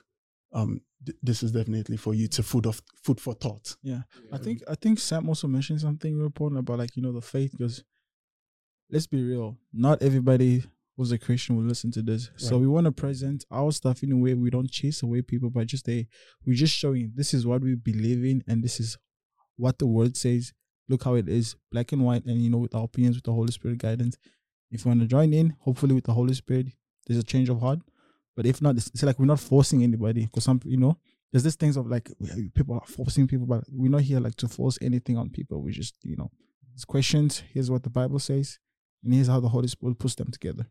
um 0.52 0.80
th- 1.06 1.16
this 1.22 1.42
is 1.42 1.52
definitely 1.52 1.96
for 1.96 2.14
you 2.14 2.26
to 2.28 2.42
food 2.42 2.66
of 2.66 2.80
food 3.02 3.20
for 3.20 3.34
thought 3.34 3.76
I 4.32 4.36
Yeah. 4.36 4.38
think 4.38 4.62
I 4.68 4.74
think 4.74 4.98
Sam 4.98 5.28
also 5.28 5.46
mentioned 5.48 5.80
something 5.80 6.16
real 6.16 6.26
important 6.26 6.58
about 6.60 6.78
like 6.78 6.96
you 6.96 7.02
know 7.02 7.12
the 7.12 7.20
faith 7.20 7.52
because 7.52 7.82
let's 8.90 9.06
be 9.06 9.22
real, 9.22 9.56
not 9.72 10.02
everybody 10.02 10.64
who's 10.96 11.12
a 11.12 11.18
Christian 11.18 11.56
will 11.56 11.64
listen 11.64 11.90
to 11.92 12.02
this. 12.02 12.30
So 12.36 12.58
we 12.58 12.66
want 12.66 12.84
to 12.84 12.92
present 12.92 13.44
our 13.50 13.72
stuff 13.72 14.02
in 14.02 14.12
a 14.12 14.16
way 14.16 14.34
we 14.34 14.50
don't 14.50 14.70
chase 14.70 15.02
away 15.02 15.22
people, 15.22 15.50
but 15.50 15.66
just 15.66 15.88
a 15.88 16.06
we're 16.46 16.54
just 16.54 16.74
showing 16.76 17.12
this 17.14 17.32
is 17.34 17.46
what 17.46 17.62
we 17.62 17.74
believe 17.74 18.24
in 18.24 18.42
and 18.46 18.62
this 18.62 18.78
is 18.80 18.98
what 19.56 19.78
the 19.78 19.86
word 19.86 20.16
says. 20.16 20.52
Look 20.88 21.04
how 21.04 21.14
it 21.14 21.28
is, 21.28 21.56
black 21.70 21.92
and 21.92 22.02
white, 22.04 22.24
and 22.26 22.42
you 22.42 22.50
know 22.50 22.58
with 22.58 22.74
our 22.74 22.84
opinions, 22.84 23.16
with 23.16 23.24
the 23.24 23.32
Holy 23.32 23.52
Spirit 23.52 23.78
guidance. 23.78 24.16
If 24.70 24.84
you 24.84 24.88
want 24.90 25.00
to 25.00 25.06
join 25.06 25.32
in, 25.32 25.54
hopefully 25.60 25.94
with 25.94 26.04
the 26.04 26.12
Holy 26.12 26.34
Spirit, 26.34 26.68
there's 27.06 27.20
a 27.20 27.24
change 27.24 27.48
of 27.48 27.60
heart. 27.60 27.80
But 28.34 28.46
if 28.46 28.62
not, 28.62 28.76
it's, 28.76 28.88
it's 28.88 29.02
like 29.02 29.18
we're 29.18 29.26
not 29.26 29.40
forcing 29.40 29.82
anybody 29.82 30.26
because 30.26 30.44
some 30.44 30.60
you 30.64 30.78
know 30.78 30.96
there's 31.32 31.42
this 31.42 31.56
things 31.56 31.76
of 31.76 31.86
like 31.86 32.10
people 32.54 32.74
are 32.74 32.86
forcing 32.86 33.26
people, 33.26 33.46
but 33.46 33.64
we're 33.70 33.90
not 33.90 34.02
here 34.02 34.20
like 34.20 34.36
to 34.36 34.48
force 34.48 34.78
anything 34.82 35.16
on 35.16 35.30
people. 35.30 35.62
We 35.62 35.72
just, 35.72 35.96
you 36.02 36.16
know, 36.16 36.30
it's 36.74 36.84
questions. 36.84 37.42
Here's 37.52 37.70
what 37.70 37.82
the 37.82 37.90
Bible 37.90 38.18
says, 38.18 38.58
and 39.02 39.14
here's 39.14 39.28
how 39.28 39.40
the 39.40 39.48
Holy 39.48 39.68
Spirit 39.68 39.98
puts 39.98 40.14
them 40.14 40.30
together. 40.30 40.66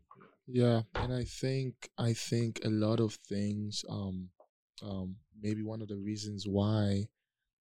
Yeah, 0.48 0.82
and 0.96 1.14
I 1.14 1.24
think 1.24 1.90
I 1.98 2.14
think 2.14 2.62
a 2.64 2.70
lot 2.70 3.00
of 3.00 3.14
things 3.28 3.84
um 3.90 4.30
um 4.84 5.16
maybe 5.42 5.64
one 5.64 5.82
of 5.82 5.88
the 5.88 5.98
reasons 5.98 6.46
why 6.48 7.06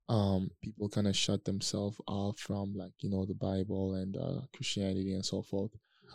um 0.09 0.51
people 0.63 0.89
kind 0.89 1.07
of 1.07 1.17
shut 1.17 1.45
themselves 1.45 2.01
off 2.07 2.39
from 2.39 2.75
like 2.75 2.93
you 3.01 3.11
know 3.11 3.25
the 3.25 3.35
Bible 3.35 3.95
and 3.95 4.17
uh 4.17 4.41
Christianity 4.55 5.15
and 5.15 5.25
so 5.25 5.43
forth. 5.43 5.71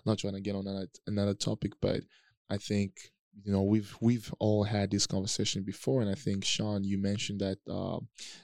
Not 0.06 0.20
trying 0.20 0.34
to 0.34 0.42
get 0.42 0.56
on 0.56 0.68
another 0.68 0.88
another 1.08 1.34
topic, 1.34 1.72
but 1.82 2.02
I 2.50 2.58
think 2.58 3.12
you 3.44 3.52
know 3.52 3.64
we've 3.64 3.96
we've 4.00 4.34
all 4.40 4.64
had 4.64 4.92
this 4.92 5.08
conversation 5.08 5.64
before, 5.64 6.02
and 6.02 6.10
I 6.10 6.16
think 6.16 6.46
Sean, 6.46 6.84
you 6.84 6.98
mentioned 6.98 7.42
that 7.42 7.58
uh, 7.70 8.00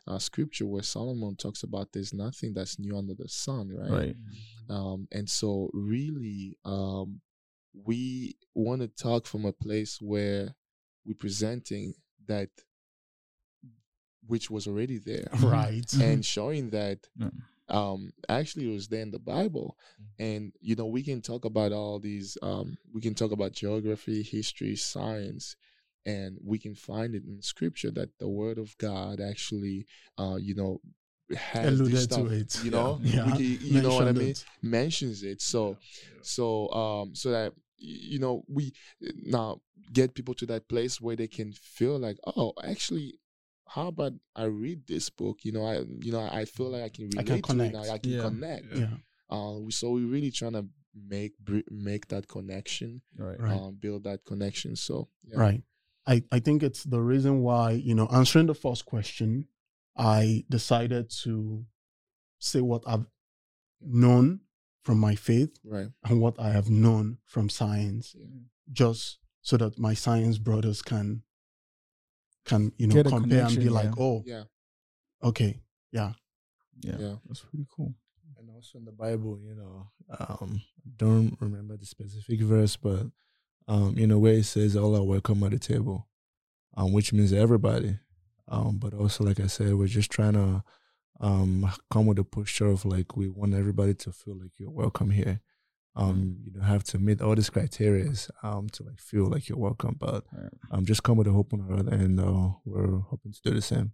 uh 0.07 0.19
scripture 0.19 0.65
where 0.65 0.83
Solomon 0.83 1.35
talks 1.35 1.63
about 1.63 1.89
there's 1.93 2.13
nothing 2.13 2.53
that's 2.53 2.79
new 2.79 2.97
under 2.97 3.13
the 3.13 3.27
sun, 3.27 3.69
right? 3.69 4.15
um, 4.69 5.07
and 5.11 5.29
so 5.29 5.69
really 5.73 6.57
um, 6.65 7.21
we 7.73 8.35
want 8.53 8.81
to 8.81 8.87
talk 8.87 9.25
from 9.25 9.45
a 9.45 9.53
place 9.53 9.99
where 10.01 10.55
we're 11.05 11.15
presenting 11.15 11.93
that 12.27 12.49
which 14.27 14.51
was 14.51 14.67
already 14.67 14.99
there 14.99 15.27
right 15.41 15.91
and 15.93 16.25
showing 16.35 16.69
that 16.69 16.99
Yeah. 17.17 17.29
Um, 17.71 18.11
actually 18.29 18.69
it 18.69 18.73
was 18.73 18.87
there 18.89 19.01
in 19.01 19.11
the 19.11 19.19
bible 19.19 19.77
and 20.19 20.51
you 20.61 20.75
know 20.75 20.85
we 20.85 21.01
can 21.01 21.21
talk 21.21 21.45
about 21.45 21.71
all 21.71 21.99
these 21.99 22.37
um, 22.43 22.77
we 22.93 23.01
can 23.01 23.15
talk 23.15 23.31
about 23.31 23.53
geography 23.53 24.21
history 24.23 24.75
science 24.75 25.55
and 26.05 26.37
we 26.43 26.57
can 26.57 26.75
find 26.75 27.15
it 27.15 27.23
in 27.25 27.41
scripture 27.41 27.91
that 27.91 28.09
the 28.19 28.27
word 28.27 28.57
of 28.57 28.75
God 28.79 29.21
actually, 29.21 29.85
uh, 30.17 30.37
you 30.41 30.55
know, 30.55 30.81
has 31.35 31.77
this 31.79 32.03
stuff, 32.05 32.27
to 32.27 32.33
it. 32.33 32.57
You 32.63 32.71
know, 32.71 32.99
Yeah. 33.03 33.25
We 33.25 33.31
can- 33.33 33.67
you 33.67 33.81
know 33.81 33.93
what 33.93 34.07
I 34.07 34.11
mean? 34.11 34.29
it. 34.29 34.45
Mentions 34.63 35.21
it. 35.23 35.41
So, 35.41 35.77
so, 36.23 36.69
um, 36.71 37.15
so 37.15 37.29
that 37.31 37.53
you 37.77 38.19
know, 38.19 38.43
we 38.47 38.73
now 39.23 39.61
get 39.93 40.13
people 40.13 40.33
to 40.35 40.45
that 40.47 40.67
place 40.67 40.99
where 41.01 41.15
they 41.15 41.27
can 41.27 41.51
feel 41.53 41.97
like, 41.99 42.17
oh, 42.25 42.53
actually. 42.63 43.19
How 43.73 43.87
about 43.87 44.13
I 44.35 44.43
read 44.45 44.85
this 44.87 45.09
book? 45.09 45.39
You 45.45 45.53
know, 45.53 45.65
I 45.65 45.79
you 46.01 46.11
know 46.11 46.19
I 46.41 46.45
feel 46.45 46.69
like 46.71 46.83
I 46.83 46.89
can 46.89 47.05
I 47.17 47.21
relate 47.21 47.43
can 47.43 47.57
to 47.57 47.63
it 47.63 47.73
now. 47.73 47.81
connect. 47.83 47.89
I 47.89 47.97
can 47.99 48.11
Yeah. 48.11 48.21
connect. 48.21 48.65
Yeah. 48.75 48.97
Uh, 49.29 49.59
we- 49.59 49.71
so 49.71 49.91
we're 49.91 50.07
really 50.15 50.31
trying 50.31 50.53
to 50.53 50.65
make 50.93 51.33
make 51.69 52.07
that 52.09 52.27
connection, 52.27 53.01
Right. 53.15 53.39
Right. 53.39 53.57
um, 53.59 53.75
build 53.75 54.03
that 54.03 54.25
connection. 54.25 54.75
So 54.75 55.07
yeah. 55.23 55.39
Right. 55.39 55.63
I, 56.05 56.23
I 56.31 56.39
think 56.39 56.63
it's 56.63 56.83
the 56.83 56.99
reason 56.99 57.41
why, 57.43 57.71
you 57.71 57.93
know, 57.95 58.07
answering 58.07 58.47
the 58.47 58.55
first 58.55 58.85
question, 58.85 59.47
I 59.95 60.43
decided 60.49 61.11
to 61.23 61.65
say 62.39 62.59
what 62.59 62.83
I've 62.87 63.05
known 63.79 64.41
from 64.83 64.97
my 64.99 65.15
faith 65.15 65.51
right, 65.63 65.89
and 66.03 66.19
what 66.19 66.39
I 66.39 66.49
have 66.49 66.69
known 66.69 67.19
from 67.25 67.49
science, 67.49 68.15
Yeah. 68.17 68.25
just 68.71 69.19
so 69.41 69.57
that 69.57 69.77
my 69.79 69.93
science 69.93 70.37
brothers 70.39 70.81
can 70.81 71.21
can, 72.45 72.71
you 72.77 72.87
know, 72.87 72.95
Get 72.95 73.07
compare 73.07 73.39
and 73.45 73.49
be 73.49 73.55
connection, 73.65 73.73
like, 73.73 73.85
yeah. 73.97 74.03
oh, 74.03 74.23
yeah, 74.25 74.43
okay, 75.23 75.59
Yeah. 75.91 76.13
yeah, 76.81 77.15
That's 77.27 77.41
pretty 77.41 77.67
cool. 77.75 77.93
And 78.37 78.49
also 78.49 78.79
in 78.79 78.85
the 78.85 78.91
Bible, 78.91 79.39
you 79.39 79.53
know, 79.55 79.87
um, 80.19 80.61
don't 80.97 81.37
remember 81.39 81.77
the 81.77 81.85
specific 81.85 82.41
verse, 82.41 82.75
but 82.75 83.05
um, 83.67 83.93
you 83.97 84.07
know, 84.07 84.17
where 84.17 84.33
it 84.33 84.45
says 84.45 84.75
all 84.75 84.95
are 84.95 85.03
welcome 85.03 85.43
at 85.43 85.51
the 85.51 85.59
table, 85.59 86.07
um, 86.75 86.91
which 86.91 87.13
means 87.13 87.31
everybody. 87.33 87.97
Um, 88.47 88.79
but 88.79 88.93
also, 88.93 89.23
like 89.23 89.39
I 89.39 89.47
said, 89.47 89.75
we're 89.75 89.87
just 89.87 90.09
trying 90.11 90.33
to 90.33 90.63
um 91.19 91.71
come 91.91 92.07
with 92.07 92.17
a 92.17 92.23
posture 92.23 92.65
of 92.65 92.83
like 92.83 93.15
we 93.15 93.29
want 93.29 93.53
everybody 93.53 93.93
to 93.93 94.11
feel 94.11 94.35
like 94.39 94.51
you're 94.57 94.71
welcome 94.71 95.11
here. 95.11 95.39
Um, 95.95 96.37
you 96.45 96.51
don't 96.51 96.63
have 96.63 96.85
to 96.85 96.97
meet 96.99 97.21
all 97.21 97.35
these 97.35 97.49
criteria 97.49 98.11
um 98.43 98.69
to 98.69 98.83
like 98.83 98.99
feel 98.99 99.25
like 99.25 99.49
you're 99.49 99.57
welcome, 99.57 99.95
but 99.99 100.23
Right. 100.31 100.49
um 100.71 100.85
just 100.85 101.03
come 101.03 101.17
with 101.17 101.27
a 101.27 101.31
open 101.31 101.59
heart, 101.67 101.87
and 101.87 102.19
uh, 102.19 102.49
we're 102.65 102.99
hoping 102.99 103.33
to 103.33 103.41
do 103.43 103.51
the 103.53 103.61
same. 103.61 103.91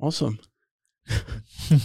awesome. 0.00 0.38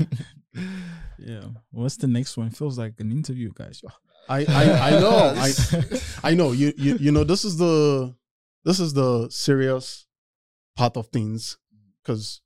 Yeah. 1.18 1.44
What's 1.72 1.98
the 1.98 2.08
next 2.08 2.38
one? 2.38 2.50
Feels 2.50 2.78
like 2.78 2.94
an 3.00 3.12
interview, 3.12 3.52
guys. 3.54 3.82
I, 4.30 4.46
I, 4.46 4.72
I 4.88 4.90
know. 5.00 5.34
I, 5.38 5.52
I 6.24 6.34
know. 6.34 6.52
You, 6.54 6.74
you 6.78 6.98
you 6.98 7.12
know 7.12 7.24
this 7.24 7.46
is 7.46 7.58
the 7.58 8.16
this 8.64 8.80
is 8.80 8.94
the 8.94 9.30
serious 9.30 10.08
part 10.76 10.98
of 10.98 11.08
things 11.08 11.58
because 12.02 12.42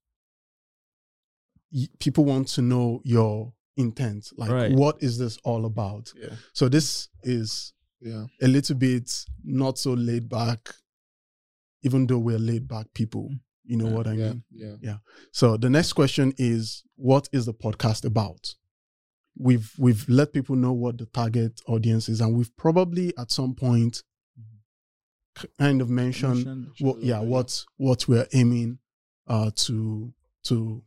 people 2.00 2.26
want 2.26 2.48
to 2.50 2.62
know 2.62 3.02
your 3.04 3.54
intent. 3.80 4.30
Like, 4.38 4.52
Right. 4.52 4.72
what 4.72 5.02
is 5.02 5.18
this 5.18 5.38
all 5.44 5.66
about? 5.66 6.14
yeah, 6.16 6.36
So 6.54 6.70
this 6.70 7.10
is 7.24 7.74
yeah, 8.02 8.26
a 8.42 8.48
little 8.48 8.76
bit 8.76 9.12
not 9.44 9.78
so 9.78 9.94
laid 9.94 10.30
back, 10.30 10.70
even 11.84 12.08
though 12.08 12.20
we're 12.20 12.40
laid 12.40 12.68
back 12.68 12.88
people. 12.94 13.30
You 13.64 13.78
know 13.78 13.88
Yeah. 13.90 13.94
what 13.96 14.08
I 14.08 14.14
yeah, 14.14 14.28
mean? 14.30 14.44
yeah. 14.52 14.76
Yeah. 14.82 14.98
So 15.32 15.58
the 15.58 15.70
next 15.70 15.94
question 15.94 16.34
is, 16.38 16.84
what 16.96 17.30
is 17.32 17.46
the 17.46 17.54
podcast 17.54 18.06
about? 18.06 18.56
We've 19.38 19.72
we've 19.78 20.08
let 20.10 20.34
people 20.34 20.56
know 20.56 20.74
what 20.74 20.98
the 20.98 21.06
target 21.06 21.62
audience 21.68 22.10
is, 22.10 22.20
and 22.22 22.36
we've 22.36 22.56
probably 22.58 23.16
at 23.18 23.32
some 23.32 23.54
point 23.56 24.04
kind 25.60 25.82
of 25.82 25.90
mentioned, 25.90 26.46
Mention- 26.46 26.72
what, 26.80 27.02
yeah, 27.02 27.20
what 27.22 27.64
what 27.78 28.08
we're 28.08 28.28
aiming 28.34 28.80
uh, 29.28 29.52
to 29.56 30.14
to 30.44 30.84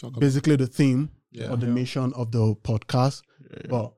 Talk 0.00 0.10
about, 0.10 0.20
basically 0.20 0.56
the 0.56 0.66
theme 0.66 1.10
yeah, 1.32 1.50
or 1.50 1.56
the 1.56 1.66
Yeah. 1.66 1.72
mission 1.72 2.12
of 2.14 2.30
the 2.30 2.54
podcast. 2.62 3.22
But 3.68 3.94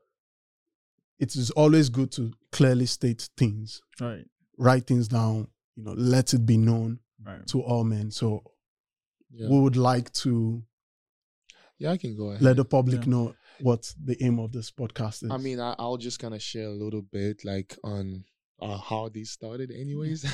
it 1.19 1.37
is 1.37 1.51
always 1.53 1.89
good 1.91 2.11
to 2.13 2.33
clearly 2.53 2.87
state 2.87 3.29
things, 3.37 3.81
Right. 4.01 4.27
write 4.59 4.87
things 4.87 5.09
down, 5.09 5.49
you 5.77 5.85
know, 5.85 5.93
let 5.93 6.35
it 6.35 6.45
be 6.47 6.57
known 6.57 7.01
Right. 7.25 7.47
to 7.49 7.63
all 7.63 7.85
men. 7.85 8.11
So 8.11 8.43
yeah. 9.31 9.49
we 9.49 9.61
would 9.61 9.77
like 9.77 10.13
to 10.25 10.65
yeah, 11.79 11.91
I 11.93 11.97
can 11.99 12.17
go 12.17 12.31
ahead. 12.31 12.43
let 12.43 12.57
the 12.57 12.65
public 12.65 13.05
Yeah. 13.05 13.11
know 13.11 13.35
what 13.61 13.95
the 14.03 14.17
aim 14.23 14.39
of 14.39 14.53
this 14.53 14.71
podcast 14.71 15.23
is. 15.25 15.31
I 15.31 15.37
mean, 15.39 15.61
I, 15.61 15.75
I'll 15.79 15.97
just 15.97 16.19
kind 16.19 16.35
of 16.35 16.43
share 16.43 16.67
a 16.69 16.73
little 16.73 17.03
bit, 17.03 17.45
like 17.45 17.79
on 17.85 18.25
uh, 18.61 18.79
how 18.79 19.09
this 19.09 19.31
started, 19.31 19.71
anyways. 19.71 20.25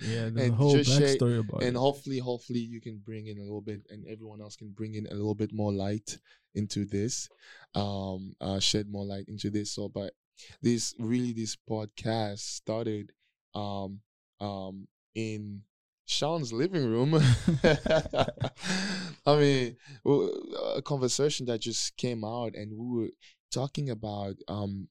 Yeah. 0.00 0.26
And 0.26 0.54
whole 0.54 0.76
just 0.76 0.90
share- 0.90 1.16
backstory 1.16 1.38
about 1.40 1.62
and 1.62 1.76
it. 1.76 1.78
hopefully 1.78 2.18
hopefully 2.18 2.60
you 2.60 2.80
can 2.80 2.98
bring 3.04 3.26
in 3.26 3.38
a 3.38 3.42
little 3.42 3.60
bit 3.60 3.82
and 3.90 4.04
everyone 4.08 4.40
else 4.40 4.56
can 4.56 4.70
bring 4.70 4.94
in 4.94 5.06
a 5.06 5.14
little 5.14 5.34
bit 5.34 5.52
more 5.52 5.72
light 5.72 6.18
into 6.54 6.84
this 6.84 7.28
um 7.74 8.34
uh 8.40 8.58
shed 8.58 8.88
more 8.90 9.04
light 9.04 9.26
into 9.28 9.50
this 9.50 9.70
so 9.72 9.88
but 9.88 10.12
this 10.62 10.94
really 10.98 11.32
this 11.32 11.56
podcast 11.68 12.38
started 12.40 13.12
um 13.54 14.00
um 14.40 14.88
in 15.14 15.62
Sean's 16.06 16.52
living 16.54 16.86
room. 16.90 17.14
I 19.26 19.36
mean, 19.36 19.76
a 20.74 20.80
conversation 20.82 21.46
that 21.46 21.60
just 21.60 21.96
came 21.98 22.24
out, 22.24 22.54
and 22.54 22.72
we 22.72 23.00
were 23.02 23.10
talking 23.52 23.90
about 23.90 24.36
um, 24.48 24.88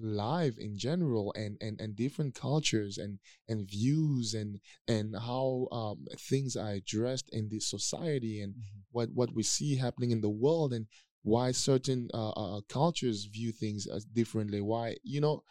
life 0.00 0.58
in 0.58 0.78
general, 0.78 1.32
and, 1.36 1.56
and, 1.60 1.80
and 1.80 1.96
different 1.96 2.34
cultures, 2.34 2.98
and 2.98 3.18
and 3.48 3.68
views, 3.68 4.34
and 4.34 4.60
and 4.86 5.16
how 5.16 5.68
um, 5.72 6.06
things 6.18 6.56
are 6.56 6.72
addressed 6.72 7.28
in 7.32 7.48
this 7.48 7.68
society, 7.68 8.40
and 8.40 8.54
what 8.92 9.10
what 9.12 9.34
we 9.34 9.42
see 9.42 9.76
happening 9.76 10.10
in 10.10 10.20
the 10.20 10.28
world, 10.28 10.72
and 10.72 10.86
why 11.22 11.52
certain 11.52 12.08
uh, 12.14 12.30
uh, 12.30 12.60
cultures 12.68 13.24
view 13.24 13.52
things 13.52 13.86
as 13.86 14.04
differently. 14.04 14.60
Why 14.60 14.96
you 15.02 15.20
know, 15.20 15.42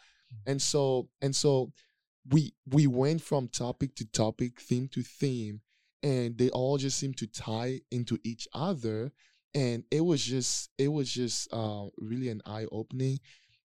and 0.46 0.60
so 0.60 1.08
and 1.20 1.34
so 1.34 1.72
we 2.30 2.52
we 2.66 2.86
went 2.86 3.22
from 3.22 3.48
topic 3.48 3.94
to 3.96 4.06
topic, 4.06 4.60
theme 4.60 4.88
to 4.92 5.02
theme, 5.02 5.60
and 6.02 6.36
they 6.36 6.50
all 6.50 6.78
just 6.78 6.98
seemed 6.98 7.16
to 7.18 7.26
tie 7.26 7.80
into 7.90 8.18
each 8.24 8.46
other. 8.52 9.12
And 9.54 9.84
it 9.90 10.02
was 10.02 10.22
just 10.22 10.70
it 10.78 10.88
was 10.88 11.10
just 11.10 11.48
uh, 11.52 11.86
really 11.96 12.28
an 12.28 12.42
eye 12.46 12.66
opening. 12.70 13.18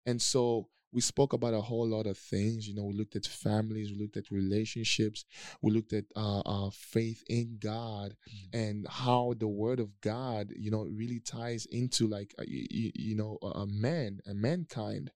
And 0.06 0.22
so 0.22 0.68
we 0.92 1.02
spoke 1.02 1.34
about 1.34 1.56
a 1.56 1.62
whole 1.62 1.88
lot 1.88 2.06
of 2.06 2.18
things. 2.18 2.68
You 2.68 2.76
know, 2.76 2.84
we 2.84 2.94
looked 2.94 3.16
at 3.16 3.26
families, 3.26 3.92
we 3.92 4.00
looked 4.00 4.18
at 4.18 4.30
relationships, 4.30 5.26
we 5.62 5.72
looked 5.72 5.94
at 5.94 6.06
uh, 6.16 6.42
uh, 6.42 6.70
faith 6.72 7.24
in 7.28 7.58
God, 7.60 8.16
and 8.54 8.86
how 8.88 9.34
the 9.38 9.48
Word 9.48 9.80
of 9.80 9.90
God, 10.02 10.54
you 10.56 10.70
know, 10.70 10.84
really 10.84 11.20
ties 11.20 11.66
into 11.66 12.08
like 12.08 12.36
uh, 12.40 12.44
you, 12.48 12.92
you 12.94 13.16
know 13.16 13.38
a 13.42 13.62
a 13.62 13.68
man, 13.68 14.20
a 14.28 14.34
mankind 14.34 15.12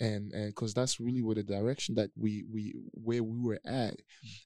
and 0.00 0.32
and 0.32 0.48
because 0.48 0.74
that's 0.74 0.98
really 1.00 1.22
where 1.22 1.34
the 1.34 1.42
direction 1.42 1.94
that 1.94 2.10
we 2.16 2.44
we 2.52 2.74
where 2.92 3.22
we 3.22 3.38
were 3.38 3.60
at 3.64 3.94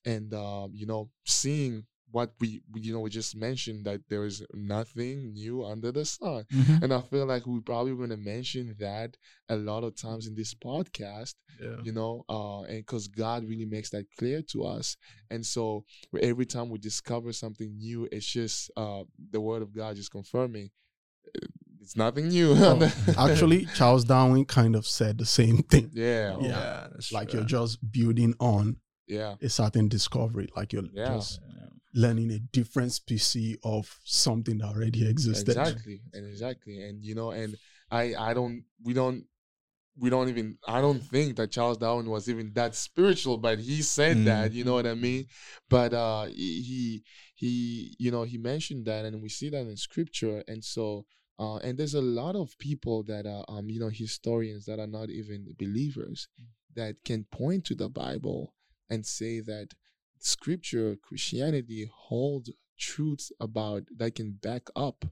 and 0.05 0.35
um 0.35 0.73
you 0.75 0.87
know 0.87 1.09
seeing 1.25 1.85
what 2.13 2.31
we 2.41 2.61
we, 2.73 2.81
you 2.83 2.93
know 2.93 3.01
we 3.01 3.11
just 3.11 3.35
mentioned 3.37 3.85
that 3.85 4.01
there 4.09 4.25
is 4.25 4.43
nothing 4.55 5.33
new 5.33 5.65
under 5.65 5.91
the 5.93 6.05
sun 6.05 6.45
Mhm. 6.53 6.83
and 6.83 6.93
i 6.95 7.01
feel 7.01 7.27
like 7.27 7.47
we're 7.47 7.61
probably 7.61 7.95
going 7.95 8.11
to 8.11 8.17
mention 8.17 8.75
that 8.79 9.17
a 9.49 9.57
lot 9.57 9.83
of 9.85 9.97
times 9.97 10.27
in 10.27 10.35
this 10.35 10.55
podcast 10.55 11.35
Yeah. 11.61 11.77
you 11.83 11.93
know 11.93 12.25
uh 12.29 12.63
and 12.63 12.79
because 12.79 13.09
god 13.09 13.45
really 13.45 13.65
makes 13.67 13.91
that 13.91 14.07
clear 14.19 14.41
to 14.53 14.65
us 14.65 14.97
and 15.31 15.45
so 15.45 15.85
every 16.21 16.47
time 16.47 16.69
we 16.71 16.79
discover 16.79 17.33
something 17.33 17.77
new 17.77 18.09
it's 18.13 18.27
just 18.27 18.71
uh 18.77 19.03
the 19.31 19.41
word 19.41 19.63
of 19.63 19.75
god 19.75 19.97
just 19.97 20.11
confirming 20.13 20.71
uh, 21.37 21.47
it's 21.81 21.97
nothing 21.97 22.29
new 22.29 22.53
Oh, 22.57 22.81
Actually, 23.19 23.67
Charles 23.75 24.05
Darwin 24.05 24.45
kind 24.45 24.75
of 24.77 24.87
said 24.87 25.19
the 25.19 25.27
same 25.27 25.59
thing. 25.63 25.91
yeah 26.07 26.37
Yeah. 26.41 26.89
that's 26.93 27.13
Like 27.13 27.31
true. 27.31 27.41
you're 27.41 27.47
just 27.49 27.79
building 27.93 28.35
on 28.41 28.77
yeah 29.07 29.35
a 29.41 29.49
certain 29.49 29.87
discovery, 29.89 30.49
like 30.57 30.73
you're 30.73 30.89
Yeah. 30.93 31.15
just 31.17 31.41
learning 31.97 32.31
a 32.31 32.39
different 32.39 32.93
species 32.93 33.57
of 33.65 33.99
something 34.05 34.59
that 34.59 34.67
already 34.69 35.09
existed. 35.09 35.49
exactly 35.57 36.01
and 36.15 36.27
exactly 36.27 36.83
and 36.87 37.03
you 37.03 37.15
know 37.15 37.31
and 37.31 37.57
i 37.91 38.15
i 38.19 38.35
don't 38.35 38.63
we 38.85 38.93
don't 38.93 39.25
we 39.99 40.11
don't 40.11 40.29
even 40.29 40.59
i 40.69 40.79
don't 40.81 41.01
think 41.01 41.37
that 41.37 41.51
charles 41.51 41.79
darwin 41.79 42.11
was 42.11 42.29
even 42.29 42.53
that 42.53 42.75
spiritual 42.75 43.39
but 43.39 43.59
he 43.59 43.81
said 43.81 44.17
Mm. 44.19 44.25
that 44.27 44.53
you 44.53 44.63
know 44.63 44.75
what 44.75 44.87
i 44.87 44.95
mean 44.95 45.25
but 45.71 45.95
uh 45.95 46.27
he 46.27 46.63
he- 46.71 47.03
he 47.35 47.53
you 47.99 48.11
know 48.11 48.25
he 48.25 48.37
mentioned 48.39 48.85
that 48.87 49.05
and 49.07 49.23
we 49.23 49.29
see 49.31 49.49
that 49.49 49.61
in 49.73 49.77
scripture 49.77 50.45
and 50.49 50.63
so 50.63 51.07
uh 51.39 51.57
and 51.65 51.79
there's 51.79 51.95
a 51.95 52.01
lot 52.23 52.37
of 52.37 52.57
people 52.59 53.03
that 53.05 53.25
are 53.27 53.45
um 53.49 53.71
you 53.71 53.81
know 53.81 53.89
historians 53.89 54.67
that 54.67 54.79
are 54.79 54.87
not 54.99 55.09
even 55.11 55.47
believers 55.59 56.29
that 56.75 56.95
can 57.05 57.25
point 57.25 57.65
to 57.65 57.75
the 57.75 57.89
bible 57.89 58.55
and 58.91 59.05
say 59.07 59.41
that 59.41 59.69
scripture 60.19 60.97
christianity 61.03 61.89
hold 61.93 62.49
truths 62.79 63.33
about 63.41 63.83
that 63.97 64.15
can 64.15 64.33
back 64.33 64.69
up 64.77 65.05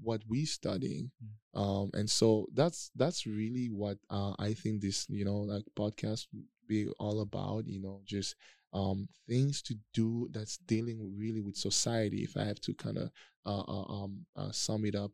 what 0.00 0.22
we're 0.28 0.46
studying 0.46 1.10
um 1.54 1.90
and 1.94 2.10
so 2.10 2.46
that's 2.54 2.90
that's 2.96 3.26
really 3.26 3.68
what 3.68 3.98
uh 4.10 4.32
i 4.38 4.52
think 4.52 4.80
this 4.80 5.06
you 5.08 5.24
know 5.24 5.36
like 5.36 5.64
podcast 5.78 6.26
be 6.72 6.88
all 6.98 7.20
about, 7.20 7.66
you 7.66 7.80
know, 7.80 8.00
just 8.04 8.34
um, 8.72 9.08
things 9.28 9.62
to 9.62 9.74
do 9.92 10.28
that's 10.32 10.56
dealing 10.58 11.14
really 11.18 11.40
with 11.40 11.56
society. 11.56 12.22
If 12.22 12.36
I 12.36 12.44
have 12.44 12.60
to 12.62 12.74
kind 12.74 12.98
of 12.98 13.10
uh, 13.44 13.60
uh, 13.60 13.92
um, 13.92 14.26
uh, 14.36 14.52
sum 14.52 14.84
it 14.84 14.94
up, 14.94 15.12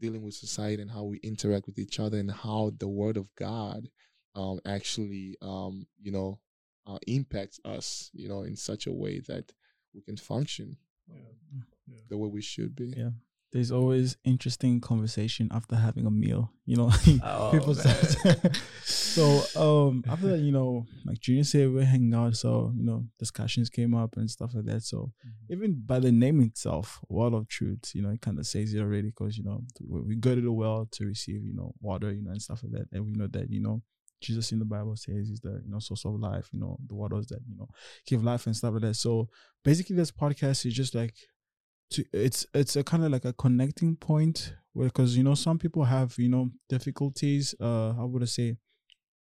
dealing 0.00 0.22
with 0.22 0.34
society 0.34 0.82
and 0.82 0.90
how 0.90 1.04
we 1.04 1.18
interact 1.18 1.66
with 1.66 1.78
each 1.78 2.00
other 2.00 2.18
and 2.18 2.30
how 2.30 2.72
the 2.78 2.88
Word 2.88 3.16
of 3.16 3.28
God 3.36 3.88
um, 4.34 4.58
actually, 4.66 5.36
um, 5.40 5.86
you 6.02 6.10
know, 6.10 6.40
uh, 6.86 6.98
impacts 7.06 7.60
us, 7.64 8.10
you 8.12 8.28
know, 8.28 8.42
in 8.42 8.56
such 8.56 8.86
a 8.86 8.92
way 8.92 9.20
that 9.20 9.52
we 9.94 10.00
can 10.02 10.16
function 10.16 10.76
um, 11.10 11.64
Yeah. 11.86 12.00
the 12.08 12.16
way 12.18 12.28
we 12.28 12.42
should 12.42 12.74
be. 12.74 12.94
Yeah. 12.96 13.10
There's 13.52 13.70
always 13.70 14.16
interesting 14.24 14.80
conversation 14.80 15.48
after 15.52 15.76
having 15.76 16.06
a 16.06 16.10
meal. 16.10 16.50
You 16.66 16.76
know, 16.76 16.90
Oh, 17.22 17.50
people 17.52 17.74
man. 17.74 17.84
start. 17.84 18.56
so 18.84 19.22
um 19.54 20.02
after 20.08 20.28
that, 20.28 20.38
you 20.40 20.50
know, 20.50 20.86
like 21.04 21.20
Junior 21.20 21.44
said, 21.44 21.70
we're 21.72 21.84
hanging 21.84 22.14
out. 22.14 22.36
So 22.36 22.72
you 22.74 22.82
know, 22.84 23.04
discussions 23.18 23.68
came 23.68 23.94
up 23.94 24.16
and 24.16 24.30
stuff 24.30 24.54
like 24.54 24.64
that. 24.64 24.82
So 24.82 25.12
even 25.50 25.82
by 25.86 25.98
the 26.00 26.10
name 26.10 26.40
itself, 26.40 27.00
Well 27.08 27.34
of 27.34 27.48
Truth, 27.48 27.92
you 27.94 28.00
know, 28.02 28.10
it 28.10 28.22
kind 28.22 28.38
of 28.38 28.46
says 28.46 28.72
it 28.72 28.80
already 28.80 29.08
because 29.10 29.36
you 29.38 29.44
know 29.44 29.60
we 29.86 30.00
we 30.00 30.16
go 30.16 30.34
to 30.34 30.40
the 30.40 30.50
well 30.52 30.88
to 30.92 31.04
receive, 31.04 31.44
you 31.44 31.54
know, 31.54 31.74
water, 31.80 32.10
you 32.12 32.22
know, 32.22 32.30
and 32.30 32.40
stuff 32.42 32.62
like 32.62 32.72
that, 32.72 32.88
and 32.92 33.04
we 33.06 33.12
know 33.12 33.26
that 33.28 33.50
you 33.50 33.60
know. 33.60 33.82
Jesus 34.24 34.52
in 34.52 34.58
the 34.58 34.64
Bible 34.64 34.96
says 34.96 35.30
is 35.30 35.40
the 35.40 35.60
you 35.64 35.70
know 35.70 35.78
source 35.78 36.04
of 36.04 36.18
life, 36.18 36.48
you 36.52 36.60
know, 36.60 36.76
the 36.86 36.94
waters 36.94 37.26
that, 37.28 37.40
you 37.48 37.56
know, 37.56 37.68
give 38.06 38.24
life 38.24 38.46
and 38.46 38.56
stuff 38.56 38.72
like 38.72 38.82
that. 38.82 38.94
So 38.94 39.28
basically 39.64 39.96
this 39.96 40.10
podcast 40.10 40.66
is 40.66 40.74
just 40.74 40.94
like 40.94 41.14
to 41.90 42.04
it's 42.12 42.46
it's 42.54 42.76
a 42.76 42.84
kind 42.84 43.04
of 43.04 43.12
like 43.12 43.24
a 43.24 43.32
connecting 43.32 43.96
point 43.96 44.54
where 44.72 44.88
because 44.88 45.16
you 45.16 45.22
know 45.22 45.34
some 45.34 45.58
people 45.58 45.84
have 45.84 46.14
you 46.18 46.28
know 46.28 46.50
difficulties 46.68 47.54
uh 47.60 47.92
how 47.92 48.06
would 48.06 48.22
i 48.22 48.26
say 48.26 48.56